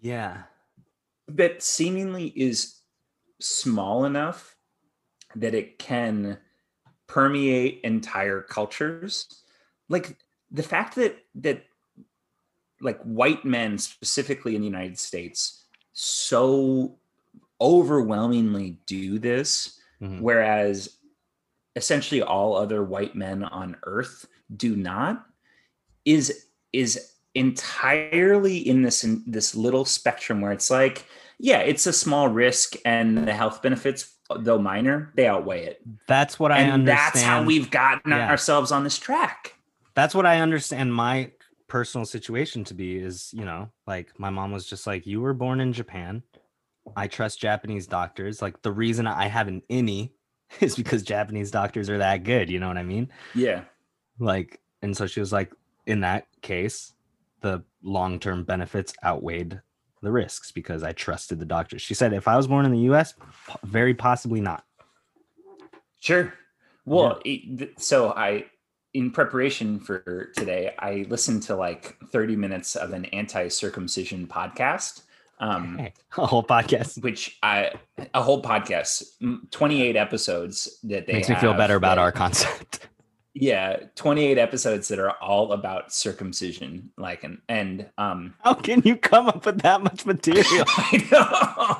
yeah. 0.00 0.44
that 1.28 1.62
seemingly 1.62 2.28
is 2.28 2.80
small 3.40 4.06
enough 4.06 4.56
that 5.36 5.54
it 5.54 5.78
can 5.78 6.38
permeate 7.06 7.82
entire 7.84 8.40
cultures 8.40 9.44
like 9.90 10.16
the 10.50 10.62
fact 10.62 10.94
that 10.94 11.18
that 11.34 11.64
like 12.80 13.00
white 13.02 13.44
men 13.44 13.76
specifically 13.76 14.54
in 14.54 14.62
the 14.62 14.66
united 14.66 14.98
states 14.98 15.66
so 15.92 16.98
overwhelmingly 17.60 18.78
do 18.86 19.18
this 19.18 19.78
Mhm. 20.00 20.20
whereas 20.20 20.97
essentially 21.78 22.20
all 22.20 22.56
other 22.56 22.82
white 22.84 23.14
men 23.14 23.42
on 23.44 23.76
earth 23.84 24.26
do 24.56 24.76
not 24.76 25.24
is 26.04 26.46
is 26.72 27.12
entirely 27.34 28.56
in 28.58 28.82
this 28.82 29.04
in 29.04 29.22
this 29.26 29.54
little 29.54 29.84
spectrum 29.84 30.40
where 30.40 30.52
it's 30.52 30.70
like 30.70 31.06
yeah 31.38 31.58
it's 31.60 31.86
a 31.86 31.92
small 31.92 32.28
risk 32.28 32.74
and 32.84 33.26
the 33.28 33.32
health 33.32 33.62
benefits 33.62 34.14
though 34.40 34.58
minor 34.58 35.12
they 35.16 35.26
outweigh 35.26 35.64
it 35.64 35.80
That's 36.06 36.38
what 36.38 36.50
I 36.52 36.58
and 36.58 36.72
understand. 36.72 36.98
that's 37.14 37.22
how 37.22 37.42
we've 37.44 37.70
gotten 37.70 38.10
Yeah. 38.12 38.28
ourselves 38.28 38.72
on 38.72 38.84
this 38.84 38.98
track 38.98 39.54
that's 39.94 40.14
what 40.14 40.26
I 40.26 40.40
understand 40.40 40.92
my 40.94 41.32
personal 41.66 42.04
situation 42.06 42.62
to 42.64 42.74
be 42.74 42.96
is, 42.96 43.30
you 43.34 43.44
know, 43.44 43.68
like 43.86 44.12
my 44.18 44.30
mom 44.30 44.52
was 44.52 44.64
just 44.64 44.86
like, 44.86 45.06
you 45.06 45.20
were 45.20 45.34
born 45.34 45.60
in 45.60 45.72
Japan. 45.72 46.22
I 46.96 47.08
trust 47.08 47.40
Japanese 47.40 47.88
doctors. 47.88 48.40
Like 48.40 48.62
the 48.62 48.70
reason 48.70 49.08
I 49.08 49.26
have 49.26 49.48
an 49.48 49.60
innie 49.68 50.12
is 50.60 50.76
because 50.76 51.02
Japanese 51.02 51.50
doctors 51.50 51.90
are 51.90 51.98
that 51.98 52.24
good. 52.24 52.50
You 52.50 52.58
know 52.60 52.68
what 52.68 52.78
I 52.78 52.82
mean? 52.82 53.10
yeah 53.34 53.62
Like, 54.18 54.60
and 54.82 54.96
so 54.96 55.06
she 55.06 55.20
was 55.20 55.32
like, 55.32 55.52
in 55.86 56.00
that 56.00 56.26
case, 56.42 56.92
the 57.40 57.62
long 57.82 58.18
term 58.18 58.44
benefits 58.44 58.92
outweighed 59.04 59.60
the 60.02 60.12
risks 60.12 60.52
because 60.52 60.82
I 60.82 60.92
trusted 60.92 61.38
the 61.38 61.44
doctor. 61.44 61.78
She 61.78 61.94
said, 61.94 62.12
if 62.12 62.28
I 62.28 62.36
was 62.36 62.46
born 62.46 62.64
in 62.64 62.72
the 62.72 62.92
US, 62.92 63.14
very 63.64 63.94
possibly 63.94 64.40
not. 64.40 64.64
Sure. 66.00 66.32
Well, 66.84 67.20
it, 67.24 67.80
so 67.80 68.12
I, 68.12 68.46
in 68.94 69.10
preparation 69.10 69.80
for 69.80 70.30
today, 70.36 70.74
I 70.78 71.06
listened 71.08 71.42
to 71.44 71.56
like 71.56 71.98
30 72.06 72.36
minutes 72.36 72.76
of 72.76 72.92
an 72.92 73.04
anti-circumcision 73.06 74.26
podcast, 74.26 75.02
um, 75.40 75.78
Hey, 75.78 75.92
a 76.18 76.26
whole 76.26 76.42
podcast 76.42 77.02
which 77.02 77.38
I, 77.42 77.72
a 78.14 78.22
whole 78.22 78.42
podcast, 78.42 79.02
28 79.50 79.96
episodes 79.96 80.78
that 80.84 81.06
they 81.06 81.14
makes 81.14 81.28
me 81.28 81.34
feel 81.36 81.54
better 81.54 81.76
about 81.76 81.96
that- 81.96 82.02
our 82.02 82.12
concept. 82.12 82.80
Yeah, 83.34 83.76
28 83.94 84.36
episodes 84.36 84.88
that 84.88 84.98
are 84.98 85.12
all 85.20 85.52
about 85.52 85.92
circumcision, 85.92 86.90
like 86.98 87.22
and 87.22 87.38
and 87.48 87.88
um, 87.96 88.34
How 88.42 88.54
can 88.54 88.82
you 88.84 88.96
come 88.96 89.28
up 89.28 89.46
with 89.46 89.60
that 89.60 89.80
much 89.80 90.04
material? 90.04 90.64
I 90.66 91.06
know. 91.12 91.76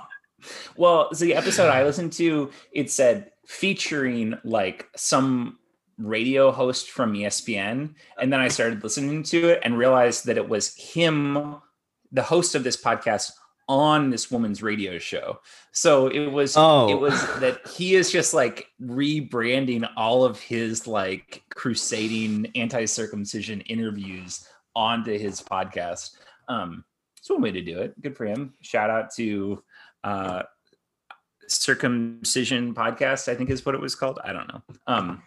Well, 0.76 1.12
so 1.14 1.24
the 1.24 1.34
episode 1.34 1.68
I 1.68 1.82
listened 1.82 2.12
to, 2.12 2.52
it 2.70 2.92
said 2.92 3.32
featuring 3.48 4.38
like 4.44 4.86
some 4.94 5.58
radio 5.96 6.52
host 6.52 6.90
from 6.90 7.14
ESPN. 7.14 7.94
And 8.20 8.32
then 8.32 8.38
I 8.38 8.46
started 8.48 8.84
listening 8.84 9.24
to 9.24 9.48
it 9.48 9.60
and 9.64 9.76
realized 9.76 10.26
that 10.26 10.36
it 10.36 10.48
was 10.48 10.76
him, 10.76 11.56
the 12.12 12.22
host 12.22 12.54
of 12.54 12.62
this 12.62 12.80
podcast, 12.80 13.32
on 13.68 14.08
this 14.10 14.30
woman's 14.30 14.62
radio 14.62 14.98
show. 14.98 15.40
So 15.72 16.06
it 16.08 16.26
was 16.32 16.56
Oh. 16.56 16.88
it 16.88 16.98
was 16.98 17.20
that 17.40 17.66
he 17.68 17.94
is 17.94 18.10
just 18.10 18.32
like 18.32 18.68
rebranding 18.82 19.88
all 19.96 20.24
of 20.24 20.40
his 20.40 20.86
like 20.86 21.42
crusading 21.54 22.50
anti-circumcision 22.54 23.60
interviews 23.62 24.46
onto 24.74 25.18
his 25.18 25.42
podcast. 25.42 26.16
Um 26.48 26.84
it's 27.18 27.28
one 27.28 27.42
way 27.42 27.50
to 27.52 27.60
do 27.60 27.80
it. 27.80 28.00
Good 28.00 28.16
for 28.16 28.24
him. 28.24 28.54
Shout 28.62 28.88
out 28.90 29.12
to 29.16 29.62
uh 30.02 30.44
circumcision 31.46 32.74
podcast, 32.74 33.28
I 33.28 33.34
think 33.34 33.50
is 33.50 33.64
what 33.66 33.74
it 33.74 33.80
was 33.80 33.94
called. 33.94 34.18
I 34.24 34.32
don't 34.32 34.48
know. 34.48 34.62
Um 34.86 35.22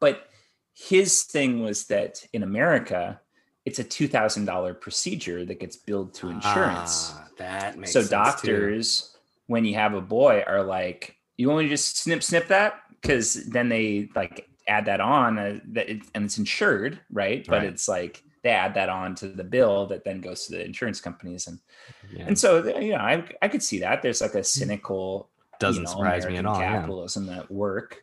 but 0.00 0.28
his 0.74 1.22
thing 1.22 1.62
was 1.62 1.86
that 1.86 2.22
in 2.32 2.42
America, 2.42 3.20
it's 3.64 3.78
a 3.78 3.84
two 3.84 4.08
thousand 4.08 4.44
dollar 4.44 4.74
procedure 4.74 5.44
that 5.44 5.60
gets 5.60 5.76
billed 5.76 6.14
to 6.14 6.28
insurance. 6.30 7.12
Ah, 7.14 7.28
that 7.38 7.78
makes 7.78 7.92
so 7.92 8.00
sense, 8.00 8.10
too. 8.10 8.14
doctors, 8.16 9.16
when 9.46 9.64
you 9.64 9.74
have 9.74 9.94
a 9.94 10.00
boy, 10.00 10.42
are 10.46 10.62
like, 10.62 11.16
"You 11.36 11.48
to 11.66 11.68
just 11.70 11.98
snip 11.98 12.22
snip 12.22 12.48
that?" 12.48 12.80
Because 13.00 13.44
then 13.46 13.68
they 13.68 14.08
like 14.14 14.48
add 14.66 14.86
that 14.86 15.00
on, 15.00 15.38
uh, 15.38 15.60
that 15.72 15.88
it, 15.90 16.02
and 16.14 16.24
it's 16.24 16.38
insured, 16.38 17.00
right? 17.10 17.46
But 17.46 17.58
Right. 17.62 17.68
it's 17.68 17.88
like 17.88 18.22
they 18.42 18.50
add 18.50 18.74
that 18.74 18.88
on 18.88 19.14
to 19.16 19.28
the 19.28 19.44
bill 19.44 19.86
that 19.86 20.04
then 20.04 20.20
goes 20.20 20.46
to 20.46 20.52
the 20.52 20.64
insurance 20.64 21.00
companies, 21.00 21.46
and 21.46 21.58
Yeah. 22.12 22.24
and 22.28 22.38
so 22.38 22.64
you 22.78 22.92
know, 22.92 22.98
I 22.98 23.24
I 23.42 23.48
could 23.48 23.62
see 23.62 23.78
that. 23.80 24.02
There's 24.02 24.20
like 24.20 24.34
a 24.34 24.44
cynical 24.44 25.30
doesn't 25.60 25.82
you 25.82 25.86
know, 25.86 25.92
surprise 25.92 26.26
me 26.26 26.36
at 26.36 26.40
American 26.40 26.46
all. 26.46 26.60
Yeah. 26.60 26.80
Capitalism 26.80 27.28
at 27.30 27.50
work. 27.50 28.02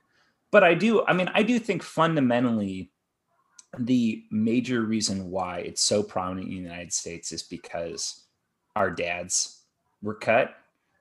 But 0.51 0.63
I 0.63 0.73
do, 0.73 1.05
I 1.05 1.13
mean, 1.13 1.29
I 1.33 1.43
do 1.43 1.59
think 1.59 1.81
fundamentally 1.81 2.90
the 3.77 4.23
major 4.31 4.81
reason 4.81 5.31
why 5.31 5.59
it's 5.59 5.81
so 5.81 6.03
prominent 6.03 6.47
in 6.47 6.55
the 6.55 6.61
United 6.61 6.91
States 6.93 7.31
is 7.31 7.43
because 7.43 8.25
our 8.75 8.89
dads 8.89 9.63
were 10.01 10.15
cut, 10.15 10.55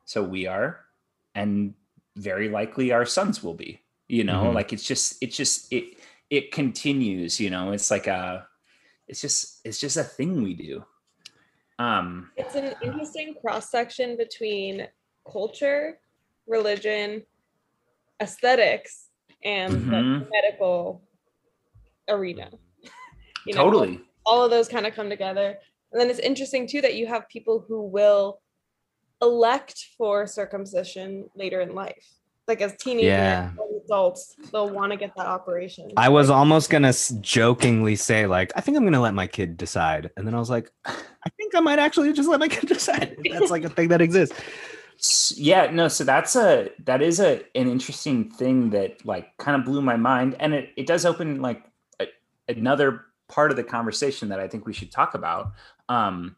so 0.04 0.22
we 0.22 0.46
are, 0.46 0.80
and 1.34 1.74
very 2.16 2.48
likely 2.48 2.92
our 2.92 3.06
sons 3.06 3.42
will 3.42 3.54
be. 3.54 3.80
You 4.08 4.24
know, 4.24 4.44
Mhm. 4.44 4.54
like 4.54 4.72
it's 4.72 4.84
just, 4.84 5.22
it's 5.22 5.36
just, 5.36 5.72
it, 5.72 5.98
it 6.30 6.52
continues. 6.52 7.38
You 7.40 7.50
know, 7.50 7.72
it's 7.72 7.90
like 7.90 8.06
a, 8.06 8.46
it's 9.06 9.20
just, 9.20 9.60
it's 9.64 9.78
just 9.80 9.96
a 9.96 10.04
thing 10.04 10.42
we 10.42 10.54
do. 10.54 10.84
Um, 11.78 12.32
It's 12.36 12.54
an 12.56 12.74
interesting 12.82 13.34
cross 13.40 13.70
section 13.70 14.16
between 14.16 14.88
culture, 15.30 16.00
religion, 16.46 17.24
aesthetics, 18.20 19.08
and 19.44 19.72
the 19.72 19.78
Mhm. 19.78 20.28
medical 20.30 21.02
arena. 22.10 22.50
You 23.46 23.54
know, 23.54 23.64
totally. 23.64 24.00
all 24.26 24.44
of 24.44 24.50
those 24.50 24.68
kind 24.68 24.86
of 24.86 24.94
come 24.94 25.08
together. 25.08 25.56
And 25.92 26.00
then 26.00 26.10
it's 26.10 26.18
interesting 26.18 26.68
too 26.68 26.82
that 26.82 26.94
you 26.94 27.06
have 27.06 27.26
people 27.30 27.64
who 27.66 27.82
will 27.86 28.42
elect 29.22 29.86
for 29.96 30.26
circumcision 30.26 31.28
later 31.34 31.62
in 31.62 31.74
life. 31.74 32.06
Like 32.46 32.60
as 32.60 32.76
teenagers, 32.76 33.06
Yeah. 33.08 33.52
adults, 33.86 34.34
they'll 34.52 34.68
want 34.68 34.92
to 34.92 34.98
get 34.98 35.12
that 35.16 35.24
operation. 35.26 35.90
I 35.96 36.10
was 36.10 36.28
almost 36.28 36.68
gonna 36.68 36.92
jokingly 37.22 37.96
say 37.96 38.26
like, 38.26 38.52
I 38.56 38.60
think 38.60 38.76
I'm 38.76 38.84
gonna 38.84 39.00
let 39.00 39.14
my 39.14 39.26
kid 39.26 39.56
decide, 39.56 40.10
and 40.18 40.26
then 40.26 40.34
I 40.34 40.38
was 40.38 40.50
like, 40.50 40.70
I 40.84 41.28
think 41.38 41.54
I 41.54 41.60
might 41.60 41.78
actually 41.78 42.12
just 42.12 42.28
let 42.28 42.40
my 42.40 42.48
kid 42.48 42.68
decide. 42.76 43.16
That's 43.30 43.50
like 43.50 43.64
a 43.64 43.70
thing 43.70 43.88
that 43.88 44.02
exists. 44.02 44.38
Yeah 45.38 45.70
no 45.70 45.88
so 45.88 46.04
that's 46.04 46.36
a 46.36 46.68
that 46.84 47.00
is 47.00 47.20
a 47.20 47.36
an 47.54 47.70
interesting 47.70 48.30
thing 48.30 48.68
that 48.70 49.06
like 49.06 49.34
kind 49.38 49.56
of 49.58 49.64
blew 49.64 49.80
my 49.80 49.96
mind 49.96 50.36
and 50.40 50.52
it, 50.52 50.68
it 50.76 50.86
does 50.86 51.06
open 51.06 51.40
like 51.40 51.62
a, 51.64 51.69
another 52.56 53.04
part 53.28 53.50
of 53.50 53.56
the 53.56 53.64
conversation 53.64 54.28
that 54.28 54.40
i 54.40 54.48
think 54.48 54.66
we 54.66 54.72
should 54.72 54.90
talk 54.90 55.14
about 55.14 55.52
um 55.88 56.36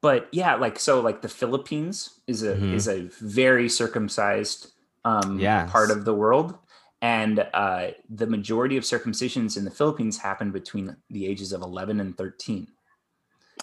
but 0.00 0.28
yeah 0.32 0.54
like 0.54 0.78
so 0.78 1.00
like 1.00 1.22
the 1.22 1.28
philippines 1.28 2.20
is 2.26 2.42
a 2.42 2.56
Mhm. 2.56 2.74
is 2.74 2.88
a 2.88 3.02
very 3.20 3.68
circumcised 3.68 4.72
um 5.04 5.38
Yes. 5.38 5.70
part 5.70 5.90
of 5.90 6.04
the 6.04 6.14
world 6.14 6.58
and 7.02 7.46
uh 7.52 7.88
the 8.08 8.26
majority 8.26 8.76
of 8.76 8.84
circumcisions 8.84 9.56
in 9.56 9.64
the 9.64 9.70
philippines 9.70 10.18
happen 10.18 10.50
between 10.50 10.96
the 11.10 11.26
ages 11.26 11.52
of 11.52 11.60
11 11.62 12.00
and 12.00 12.16
13 12.16 12.66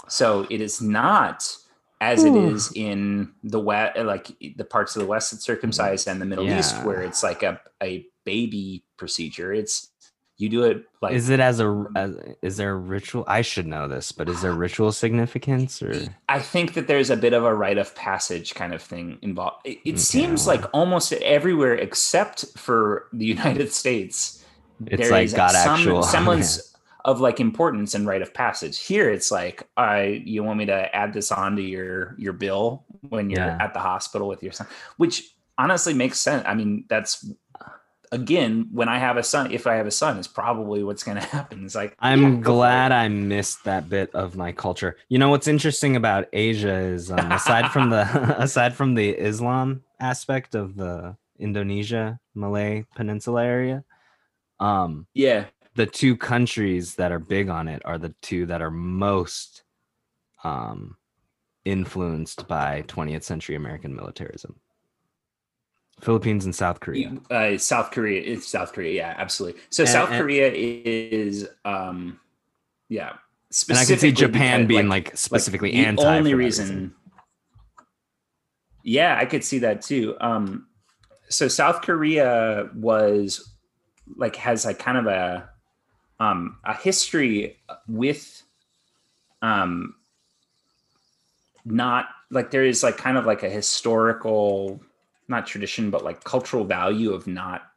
so 0.08 0.46
it 0.50 0.62
is 0.62 0.82
not 0.82 1.58
as 2.02 2.24
it 2.24 2.36
Ooh. 2.36 2.50
is 2.50 2.72
in 2.76 3.34
the 3.44 3.60
west 3.60 3.98
like 4.00 4.28
the 4.58 4.64
parts 4.66 4.96
of 4.96 5.02
the 5.02 5.08
west 5.08 5.32
that's 5.32 5.44
circumcised 5.44 6.08
and 6.08 6.22
the 6.22 6.26
middle 6.26 6.46
east 6.60 6.84
where 6.84 7.02
it's 7.02 7.24
like 7.24 7.44
a, 7.44 7.60
a 7.82 8.06
baby 8.26 8.84
procedure 8.98 9.54
it's 9.54 9.91
you 10.42 10.50
do 10.50 10.64
it 10.64 10.84
like 11.02 11.14
Is 11.14 11.30
it 11.30 11.40
as 11.40 11.60
a 11.60 11.86
as, 11.96 12.16
is 12.42 12.58
there 12.58 12.72
a 12.72 12.76
ritual? 12.78 13.24
I 13.28 13.42
should 13.42 13.68
know 13.68 13.88
this, 13.88 14.12
but 14.12 14.28
is 14.28 14.42
there 14.42 14.54
ritual 14.54 14.92
significance 14.92 15.82
or 15.82 15.94
I 16.30 16.40
think 16.40 16.74
that 16.74 16.88
there's 16.88 17.10
a 17.10 17.16
bit 17.18 17.34
of 17.34 17.44
a 17.44 17.54
rite 17.54 17.78
of 17.78 17.94
passage 17.96 18.56
kind 18.56 18.74
of 18.74 18.82
thing 18.82 19.18
involved. 19.22 19.58
It, 19.66 19.78
it 19.86 19.90
Okay, 19.92 19.98
seems 19.98 20.48
like 20.48 20.66
almost 20.74 21.14
everywhere 21.14 21.76
except 21.76 22.46
for 22.58 23.08
the 23.14 23.26
United 23.38 23.72
States, 23.72 24.44
It's 24.88 25.02
there 25.04 25.12
like 25.12 25.26
is 25.26 25.34
got 25.34 25.52
some 25.52 25.80
actual- 25.80 26.04
semblance 26.16 26.68
of 27.04 27.20
like 27.20 27.40
importance 27.40 27.96
and 27.96 28.06
rite 28.06 28.22
of 28.22 28.32
passage. 28.34 28.80
Here, 28.80 29.10
it's 29.10 29.32
like, 29.32 29.68
I 29.76 30.22
you 30.26 30.44
want 30.44 30.60
me 30.60 30.68
to 30.68 30.96
add 30.96 31.14
this 31.14 31.32
onto 31.32 31.62
your 31.64 32.16
your 32.20 32.34
bill 32.34 32.86
when 33.10 33.30
you're 33.30 33.40
Yeah. 33.46 33.58
at 33.60 33.74
the 33.74 33.80
hospital 33.80 34.28
with 34.28 34.44
your 34.44 34.52
son, 34.52 34.68
which 34.98 35.34
honestly 35.58 35.94
makes 35.96 36.20
sense. 36.20 36.44
I 36.48 36.54
mean, 36.54 36.86
that's 36.90 37.26
again 38.12 38.68
when 38.72 38.90
I 38.90 38.98
have 38.98 39.18
a 39.18 39.24
son. 39.24 39.52
If 39.52 39.68
I 39.68 39.76
have 39.76 39.88
a 39.88 39.92
son, 39.92 40.18
is 40.18 40.28
probably 40.28 40.84
what's 40.84 41.04
going 41.04 41.18
to 41.22 41.26
happen. 41.26 41.66
It's 41.66 41.76
like 41.76 41.96
I'm 42.00 42.22
yeah, 42.22 42.30
go 42.30 42.36
for 42.36 42.40
it. 42.40 42.44
glad 42.44 42.92
I 42.92 43.08
missed 43.08 43.64
that 43.64 43.90
bit 43.90 44.14
of 44.14 44.36
my 44.36 44.52
culture. 44.52 44.98
You 45.10 45.20
know 45.20 45.30
what's 45.30 45.48
interesting 45.48 45.96
about 45.96 46.28
Asia 46.34 46.76
is 46.76 47.12
um, 47.12 47.32
aside 47.32 47.72
from 47.72 47.90
the 47.90 48.02
aside 48.40 48.74
from 48.74 48.96
the 48.96 49.10
Islam 49.10 49.84
aspect 50.00 50.56
of 50.56 50.76
the 50.76 51.16
Indonesia 51.40 52.20
Malay 52.36 52.86
Peninsula 52.96 53.44
area, 53.44 53.84
um, 54.60 55.08
Yeah, 55.14 55.46
the 55.76 55.88
two 55.88 56.16
countries 56.18 56.96
that 56.96 57.12
are 57.12 57.20
big 57.20 57.50
on 57.50 57.68
it 57.68 57.82
are 57.86 57.98
the 57.98 58.14
two 58.22 58.46
that 58.48 58.62
are 58.62 58.72
most 58.72 59.64
um, 60.44 60.98
influenced 61.66 62.48
by 62.48 62.84
20th 62.88 63.24
century 63.24 63.56
American 63.56 63.96
militarism. 63.96 64.61
Philippines 66.02 66.46
and 66.46 66.54
South 66.56 66.80
Korea. 66.80 67.16
Uh, 67.30 67.58
South 67.58 67.92
Korea. 67.92 68.22
It's 68.22 68.48
South 68.48 68.74
Korea. 68.74 68.94
Yeah, 68.94 69.16
absolutely. 69.18 69.62
So 69.70 69.84
And- 69.84 69.90
South 69.92 70.10
and- 70.10 70.20
Korea 70.22 70.52
is, 70.52 71.48
um, 71.64 72.20
yeah. 72.90 73.10
And 73.10 73.14
I 73.14 73.14
can 73.16 73.20
see 73.54 73.84
specifically 73.86 74.12
Japan 74.14 74.62
because, 74.62 74.68
being 74.68 74.90
like, 74.90 75.16
specifically 75.18 75.72
the 75.72 75.86
anti. 75.86 76.04
only 76.04 76.32
for 76.32 76.38
that 76.38 76.44
reason, 76.44 76.96
Yeah, 78.84 79.16
I 79.20 79.26
could 79.26 79.44
see 79.44 79.60
that 79.60 79.82
too. 79.84 80.16
Um, 80.20 80.68
so 81.30 81.48
South 81.48 81.82
Korea 81.84 82.70
was 82.74 83.54
like 84.18 84.36
has 84.38 84.66
like 84.66 84.80
kind 84.80 84.98
of 84.98 85.06
a 85.06 85.50
um 86.20 86.58
a 86.66 86.74
history 86.76 87.58
with 87.88 88.42
um 89.42 89.96
not 91.64 92.08
like 92.32 92.52
there 92.52 92.64
is 92.66 92.82
like 92.84 92.98
kind 92.98 93.18
of 93.18 93.26
like 93.26 93.44
a 93.44 93.50
historical 93.50 94.82
not 95.32 95.48
tradition 95.48 95.90
but 95.90 96.04
like 96.04 96.24
cultural 96.24 96.64
value 96.64 97.12
of 97.12 97.26
not 97.26 97.72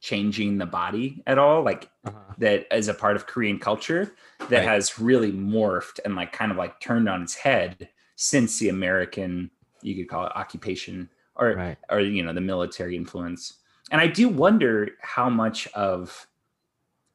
changing 0.00 0.58
the 0.58 0.66
body 0.66 1.22
at 1.26 1.38
all 1.38 1.62
like 1.62 1.88
Uh-huh. 2.04 2.18
that 2.38 2.66
as 2.70 2.88
a 2.88 2.94
part 2.94 3.16
of 3.16 3.26
Korean 3.26 3.58
culture 3.58 4.12
that 4.50 4.58
Right. 4.58 4.68
has 4.68 4.98
really 4.98 5.32
morphed 5.32 5.98
and 6.04 6.14
like 6.14 6.32
kind 6.32 6.52
of 6.52 6.58
like 6.58 6.78
turned 6.80 7.08
on 7.08 7.22
its 7.22 7.34
head 7.34 7.88
since 8.16 8.58
the 8.58 8.68
American, 8.68 9.50
you 9.82 9.94
could 9.96 10.08
call 10.08 10.26
it 10.26 10.32
occupation 10.36 11.08
or 11.36 11.54
Right. 11.54 11.78
or 11.90 12.00
you 12.00 12.22
know 12.22 12.32
the 12.32 12.40
military 12.40 12.96
influence. 12.96 13.58
And 13.90 14.00
I 14.00 14.06
do 14.06 14.28
wonder 14.28 14.90
how 15.00 15.28
much 15.30 15.66
of 15.68 16.26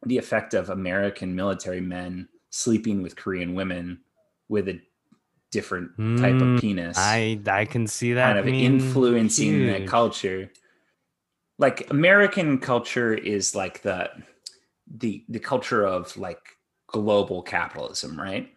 the 0.05 0.17
effect 0.17 0.53
of 0.53 0.69
American 0.69 1.33
military 1.35 1.79
men 1.81 2.27
sleeping 2.49 3.01
with 3.01 3.15
Korean 3.15 3.53
women 3.55 4.01
with 4.49 4.67
a 4.67 4.81
different 5.53 5.91
type 6.17 6.35
Mm, 6.35 6.55
of 6.55 6.61
penis 6.61 6.97
I 6.97 7.39
I 7.47 7.63
can 7.65 7.87
see 7.87 8.13
that 8.13 8.33
kind 8.33 8.39
of 8.39 8.47
influencing 8.47 9.51
huge. 9.53 9.87
culture. 9.87 10.51
Like 11.59 11.89
American 11.91 12.57
culture 12.59 13.13
is 13.13 13.55
like 13.55 13.81
the 13.83 14.09
the 14.97 15.23
the 15.29 15.39
culture 15.39 15.85
of 15.85 16.17
like 16.17 16.39
global 16.87 17.41
capitalism, 17.43 18.19
right? 18.19 18.49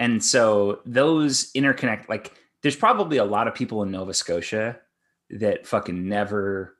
And 0.00 0.22
so 0.24 0.80
those 0.84 1.52
interconnect 1.52 2.08
like 2.08 2.32
there's 2.62 2.76
probably 2.76 3.18
a 3.18 3.24
lot 3.24 3.46
of 3.48 3.54
people 3.54 3.82
in 3.82 3.90
Nova 3.90 4.12
Scotia 4.14 4.78
that 5.30 5.66
fucking 5.66 6.08
never 6.08 6.76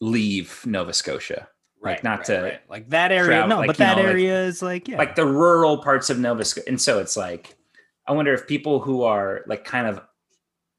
leave 0.00 0.64
Nova 0.66 0.92
Scotia. 0.92 1.48
Like 1.80 2.04
not 2.04 2.24
to 2.26 2.58
like 2.68 2.88
that 2.90 3.10
area. 3.10 3.26
travel- 3.26 3.48
no, 3.48 3.56
like, 3.58 3.66
but 3.66 3.76
that 3.78 3.96
know, 3.96 4.02
like- 4.04 4.12
area 4.12 4.44
is 4.44 4.62
like 4.62 4.86
yeah, 4.88 4.98
like 4.98 5.16
the 5.16 5.26
rural 5.26 5.78
parts 5.78 6.10
of 6.10 6.18
Nova 6.18 6.44
Scotia. 6.44 6.68
And 6.68 6.80
so 6.80 6.98
it's 7.00 7.16
like, 7.16 7.56
I 8.06 8.12
wonder 8.12 8.32
if 8.34 8.46
people 8.46 8.80
who 8.80 9.02
are 9.02 9.42
like 9.46 9.64
kind 9.64 9.86
of 9.86 10.00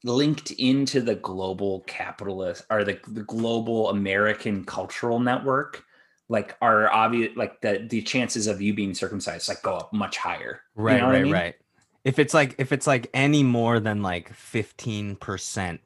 linked 0.04 0.50
into 0.52 1.00
the 1.00 1.14
global 1.14 1.80
capitalist 1.86 2.64
or 2.70 2.84
the, 2.84 2.98
the 3.08 3.22
global 3.22 3.88
American 3.90 4.64
cultural 4.64 5.18
network, 5.18 5.84
like 6.28 6.56
are 6.60 6.92
obvious 6.92 7.36
like 7.36 7.60
the 7.60 7.86
the 7.88 8.02
chances 8.02 8.46
of 8.46 8.60
you 8.60 8.74
being 8.74 8.94
circumcised 8.94 9.48
like 9.48 9.62
go 9.62 9.74
up 9.76 9.92
much 9.92 10.16
higher. 10.18 10.62
You 10.84 10.84
Right, 10.84 10.98
know 10.98 11.06
what 11.06 11.14
I 11.16 11.18
right, 11.18 11.22
mean? 11.22 11.32
right. 11.32 11.54
If 12.04 12.18
it's 12.18 12.34
like 12.34 12.54
if 12.58 12.72
it's 12.72 12.86
like 12.86 13.08
any 13.14 13.42
more 13.42 13.80
than 13.80 14.02
like 14.02 14.32
15% 14.32 15.78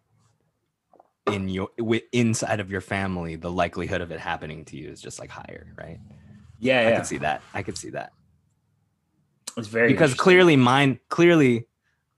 in 1.27 1.49
your 1.49 1.69
inside 2.13 2.61
of 2.61 2.71
your 2.71 2.81
family, 2.81 3.37
the 3.37 3.51
likelihood 3.51 4.01
of 4.01 4.11
it 4.11 4.21
happening 4.21 4.65
to 4.67 4.77
you 4.77 4.91
is 4.91 5.01
just 5.01 5.19
like 5.19 5.31
higher, 5.31 5.67
right? 5.77 6.01
Yeah, 6.59 6.81
I 6.87 6.91
yeah. 6.91 6.97
could 6.97 7.07
see 7.07 7.19
that. 7.19 7.43
I 7.55 7.63
could 7.63 7.79
see 7.79 7.91
that. 7.91 8.13
It's 9.59 9.69
very 9.69 9.89
because 9.89 10.15
clearly 10.15 10.57
mine 10.57 10.99
clearly 11.09 11.67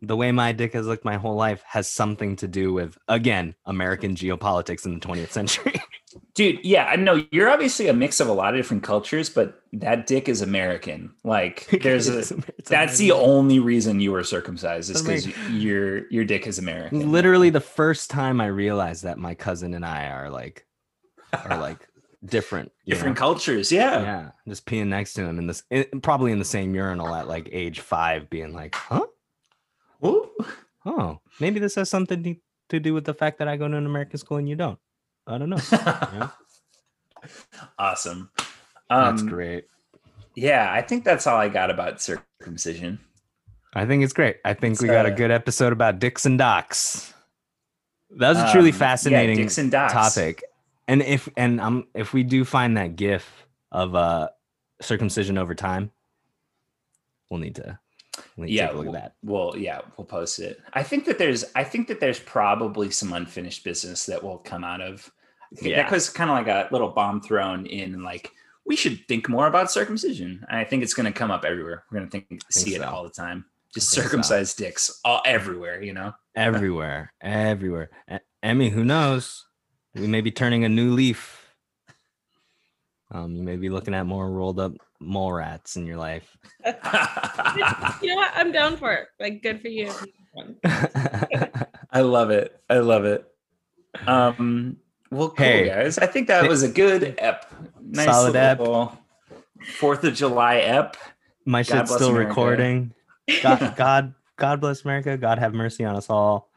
the 0.03 0.17
way 0.17 0.33
my 0.33 0.53
dick 0.53 0.73
has 0.73 0.87
looked 0.87 1.05
my 1.05 1.17
whole 1.17 1.35
life 1.37 1.63
has 1.67 1.87
something 1.89 2.37
to 2.37 2.49
do 2.49 2.73
with 2.73 2.97
again 3.09 3.55
american 3.67 4.15
geopolitics 4.15 4.87
in 4.87 4.95
the 4.95 5.01
20th 5.01 5.31
century. 5.31 5.75
Dude 6.35 6.59
yeah 6.65 6.87
i 6.87 6.97
know 6.97 7.25
you're 7.31 7.51
obviously 7.51 7.89
a 7.89 7.93
mix 7.93 8.19
of 8.21 8.29
a 8.29 8.33
lot 8.33 8.55
of 8.55 8.59
different 8.59 8.83
cultures 8.83 9.29
but 9.31 9.61
that 9.75 10.07
dick 10.07 10.29
is 10.29 10.43
american. 10.43 11.13
Like 11.23 11.67
there's 11.83 12.09
a 12.09 12.19
It's- 12.21 12.33
that's 12.67 12.99
the 12.99 13.13
only 13.13 13.59
reason 13.59 14.01
you 14.01 14.13
were 14.13 14.25
circumcised 14.25 14.91
is 14.91 15.03
because 15.03 15.27
your 15.51 16.09
your 16.11 16.25
dick 16.25 16.47
is 16.47 16.59
american. 16.59 17.13
Literally 17.13 17.51
the 17.51 17.61
first 17.61 18.11
time 18.11 18.41
i 18.41 18.47
realized 18.47 19.05
that 19.05 19.19
my 19.19 19.35
cousin 19.35 19.75
and 19.75 19.85
i 19.85 20.09
are 20.09 20.31
like 20.31 20.67
are 21.33 21.59
like 21.61 21.87
different 22.25 22.71
different 22.87 23.17
know? 23.17 23.21
cultures 23.21 23.73
yeah 23.73 24.03
yeah 24.03 24.31
just 24.47 24.67
peeing 24.67 24.89
next 24.89 25.15
to 25.15 25.23
him 25.25 25.39
in 25.39 25.47
this 25.47 25.63
in, 25.71 26.01
probably 26.03 26.33
in 26.33 26.39
the 26.39 26.45
same 26.45 26.75
urinal 26.75 27.15
at 27.15 27.27
like 27.27 27.49
age 27.51 27.81
five 27.81 28.29
being 28.29 28.53
like 28.53 28.75
huh 28.75 29.07
Ooh. 30.05 30.29
oh 30.85 31.19
maybe 31.41 31.59
this 31.59 31.75
has 31.77 31.89
something 31.89 32.39
to, 32.69 32.81
do 32.81 32.95
with 32.95 33.05
the 33.05 33.15
fact 33.15 33.39
that 33.39 33.49
i 33.49 33.57
go 33.57 33.67
to 33.67 33.77
an 33.77 33.87
american 33.87 34.19
school 34.19 34.37
and 34.37 34.49
you 34.49 34.55
don't 34.55 34.79
i 35.27 35.39
don't 35.39 35.49
know 35.49 35.59
Yeah. 35.71 36.29
awesome 37.79 38.31
that's 38.89 39.23
um 39.23 39.29
great 39.29 39.65
yeah 40.35 40.71
i 40.73 40.83
think 40.83 41.05
that's 41.05 41.27
all 41.27 41.39
i 41.39 41.49
got 41.49 41.71
about 41.71 42.01
circumcision 42.03 42.99
I 43.73 43.87
think 43.87 44.03
it's 44.03 44.13
great. 44.13 44.39
I 44.45 44.55
think 44.55 44.81
we 44.81 44.89
got 44.89 45.07
a 45.07 45.13
good 45.13 45.31
episode 45.31 45.73
about 45.73 46.01
dicks 46.01 46.27
and 46.27 46.37
docs. 46.37 47.15
That 48.17 48.31
was 48.31 48.39
a 48.39 48.51
truly 48.51 48.71
Um, 48.71 48.75
yeah, 48.75 48.79
fascinating 48.79 49.71
docs. 49.71 49.93
topic. 49.93 50.43
And 50.91 51.03
if 51.03 51.29
and 51.37 51.61
um 51.61 51.87
if 51.95 52.13
we 52.13 52.23
do 52.25 52.45
find 52.45 52.77
that 52.77 52.97
gif 52.97 53.47
of 53.71 53.95
uh 53.95 54.29
circumcision 54.83 55.39
over 55.39 55.55
time, 55.55 55.93
we'll 57.31 57.39
need 57.41 57.55
to 57.57 57.79
we'll 58.37 58.47
need 58.47 58.53
to 58.53 58.57
yeah 58.57 58.67
take 58.67 58.75
a 58.75 58.77
look 58.79 58.87
we'll, 58.87 58.97
at 58.97 59.03
that. 59.03 59.15
we'll 59.23 59.57
yeah 59.57 59.81
we'll 59.97 60.05
post 60.05 60.41
it 60.41 60.61
i 60.73 60.83
think 60.83 61.05
that 61.05 61.17
there's 61.17 61.45
i 61.55 61.63
think 61.63 61.87
that 61.87 62.01
there's 62.01 62.19
probably 62.19 62.91
some 62.91 63.13
unfinished 63.13 63.63
business 63.65 64.05
that 64.07 64.21
will 64.23 64.39
come 64.39 64.65
out 64.65 64.81
of 64.81 65.11
Yeah. 65.63 65.77
that 65.83 65.91
was 65.93 66.11
kind 66.11 66.29
of 66.29 66.37
like 66.37 66.49
a 66.49 66.69
little 66.73 66.89
bomb 66.89 67.21
thrown 67.21 67.67
in 67.67 68.03
like 68.03 68.33
we 68.67 68.75
should 68.77 69.07
think 69.07 69.29
more 69.29 69.47
about 69.47 69.71
circumcision 69.71 70.45
i 70.51 70.65
think 70.65 70.83
it's 70.83 70.93
going 70.93 71.07
to 71.11 71.17
come 71.17 71.31
up 71.31 71.45
everywhere 71.45 71.85
we're 71.91 71.99
going 71.99 72.11
to 72.11 72.13
think 72.13 72.43
see 72.51 72.75
it 72.75 72.83
all 72.83 73.05
the 73.05 73.11
time 73.11 73.45
just 73.73 73.95
think 73.95 74.03
so. 74.03 74.09
circumcised 74.09 74.59
dicks 74.59 75.01
all 75.05 75.23
everywhere 75.25 75.81
you 75.83 75.93
know 75.95 76.13
Everywhere, 76.37 77.13
everywhere. 77.21 77.91
Emmy, 78.43 78.71
who 78.71 78.85
knows? 78.85 79.47
We 79.95 80.07
may 80.07 80.21
be 80.21 80.31
turning 80.31 80.65
a 80.65 80.69
new 80.69 80.93
leaf. 80.93 81.37
Um, 83.13 83.35
you 83.35 83.43
may 83.43 83.57
be 83.57 83.71
looking 83.71 83.95
at 83.95 84.07
more 84.07 84.31
rolled 84.31 84.61
up 84.61 84.73
mole 85.01 85.33
rats 85.33 85.77
in 85.77 85.85
your 85.87 85.97
life. 85.97 86.37
you 86.65 86.73
know 86.73 88.15
what? 88.17 88.31
I'm 88.35 88.53
down 88.53 88.77
for 88.77 88.93
it. 88.93 89.09
Like, 89.19 89.43
good 89.43 89.61
for 89.61 89.69
you. 89.69 89.93
i 91.91 92.03
love 92.03 92.31
it 92.31 92.61
i 92.71 92.79
love 92.79 93.05
it 93.05 93.27
um 94.07 94.77
well 95.11 95.29
cool 95.31 95.45
Hey. 95.45 95.67
guys 95.67 95.99
i 95.99 96.07
think 96.07 96.29
that 96.29 96.49
was 96.49 96.63
a 96.63 96.69
good 96.71 97.17
ep 97.19 97.53
nice 97.81 98.07
Solid 98.07 98.37
ep. 98.37 98.61
fourth 99.79 100.05
of 100.05 100.15
july 100.15 100.59
ep 100.59 100.97
My 101.45 101.65
God 101.65 101.79
shit's 101.89 101.95
still 101.97 102.11
America. 102.11 102.29
recording. 102.29 102.95
God, 103.43 103.75
God, 103.77 104.15
God 104.37 104.61
bless 104.61 104.85
America. 104.85 105.17
God 105.17 105.41
have 105.41 105.53
mercy 105.53 105.85
on 105.85 105.97
us 105.97 106.09
all. 106.09 106.49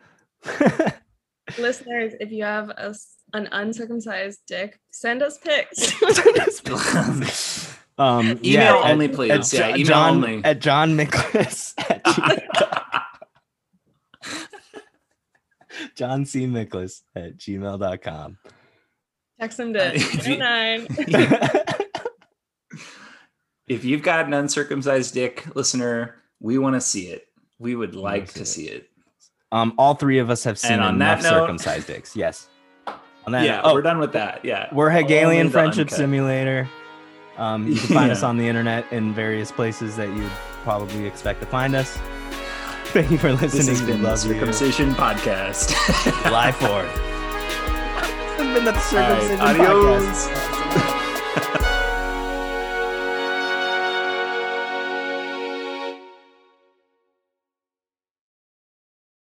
Listeners, 1.58 2.14
if 2.20 2.32
you 2.32 2.44
have 2.44 2.70
a, 2.70 2.90
s- 2.90 3.16
an 3.34 3.50
uncircumcised 3.52 4.40
dick, 4.48 4.80
send 4.92 5.22
us 5.24 5.38
pics. 5.38 5.94
um, 7.98 8.26
Email 8.28 8.40
yeah, 8.44 8.78
at- 8.78 8.92
only, 8.92 9.08
please. 9.08 9.54
At, 9.54 9.60
Yeah, 9.60 9.70
email 9.76 9.86
John, 9.86 10.16
only. 10.24 10.44
At 10.46 10.60
John 10.60 10.96
Miklas. 10.98 11.74
At 11.90 12.04
gmail- 12.04 12.40
John 15.96 16.26
C. 16.26 16.46
Miklas 16.46 17.02
at 17.16 17.38
gmail.com. 17.38 18.38
Text 19.40 19.58
them 19.58 19.74
to 19.74 19.96
If 19.96 20.28
you- 20.28 20.38
09. 20.38 20.88
if 23.68 23.84
you've 23.84 24.04
got 24.04 24.26
an 24.28 24.34
uncircumcised 24.34 25.14
dick, 25.14 25.56
listener, 25.56 26.16
we 26.40 26.58
want 26.58 26.76
to 26.76 26.82
see 26.82 27.08
it. 27.08 27.26
We 27.60 27.76
would 27.76 27.96
like 27.96 28.30
see 28.30 28.34
to 28.36 28.42
it. 28.42 28.46
see 28.46 28.66
it. 28.70 28.90
Um, 29.52 29.74
all 29.78 29.96
three 29.96 30.20
of 30.20 30.30
us 30.30 30.44
have 30.46 30.58
seen 30.60 30.80
on 30.80 30.96
enough 30.96 31.22
that 31.22 31.32
note- 31.32 31.42
circumcised 31.42 31.88
dicks. 31.88 32.16
Yes. 32.16 32.48
On 33.26 33.32
that 33.32 33.45
yeah, 33.45 33.62
oh, 33.64 33.74
we're 33.74 33.82
done 33.82 34.00
with 34.00 34.14
that. 34.14 34.44
Yeah. 34.44 34.68
We're 34.74 34.90
Hegelian 34.90 35.48
the 35.48 35.52
Friendship 35.54 35.88
uncut. 35.88 35.98
Simulator. 35.98 36.70
Um, 37.38 37.68
you 37.68 37.76
can 37.76 37.88
find 37.95 38.12
us 38.16 38.22
on 38.24 38.38
the 38.38 38.48
internet 38.48 38.86
in 38.91 39.14
various 39.14 39.52
places 39.52 39.95
that 39.98 40.10
you'd 40.16 40.30
probably 40.64 41.06
expect 41.06 41.40
to 41.41 41.45
find 41.48 41.74
us. 41.76 41.98
Thank 42.88 43.10
you 43.12 43.18
for 43.18 43.32
listening. 43.32 43.66
This 43.66 43.68
has 43.70 43.82
We 43.82 43.88
been 43.94 44.02
the 44.04 44.10
love 44.10 44.26
you. 44.26 44.34
circumcision 44.34 44.94
podcast. 44.94 45.70
July 46.24 46.52
4th. 46.52 46.94
This 48.38 48.48
has 48.48 48.54
been 48.54 48.66
the 48.66 48.72
All 48.72 48.76
right, 48.76 49.22
circumcision 49.22 49.40
adios. 49.41 50.28
podcast. 50.28 50.53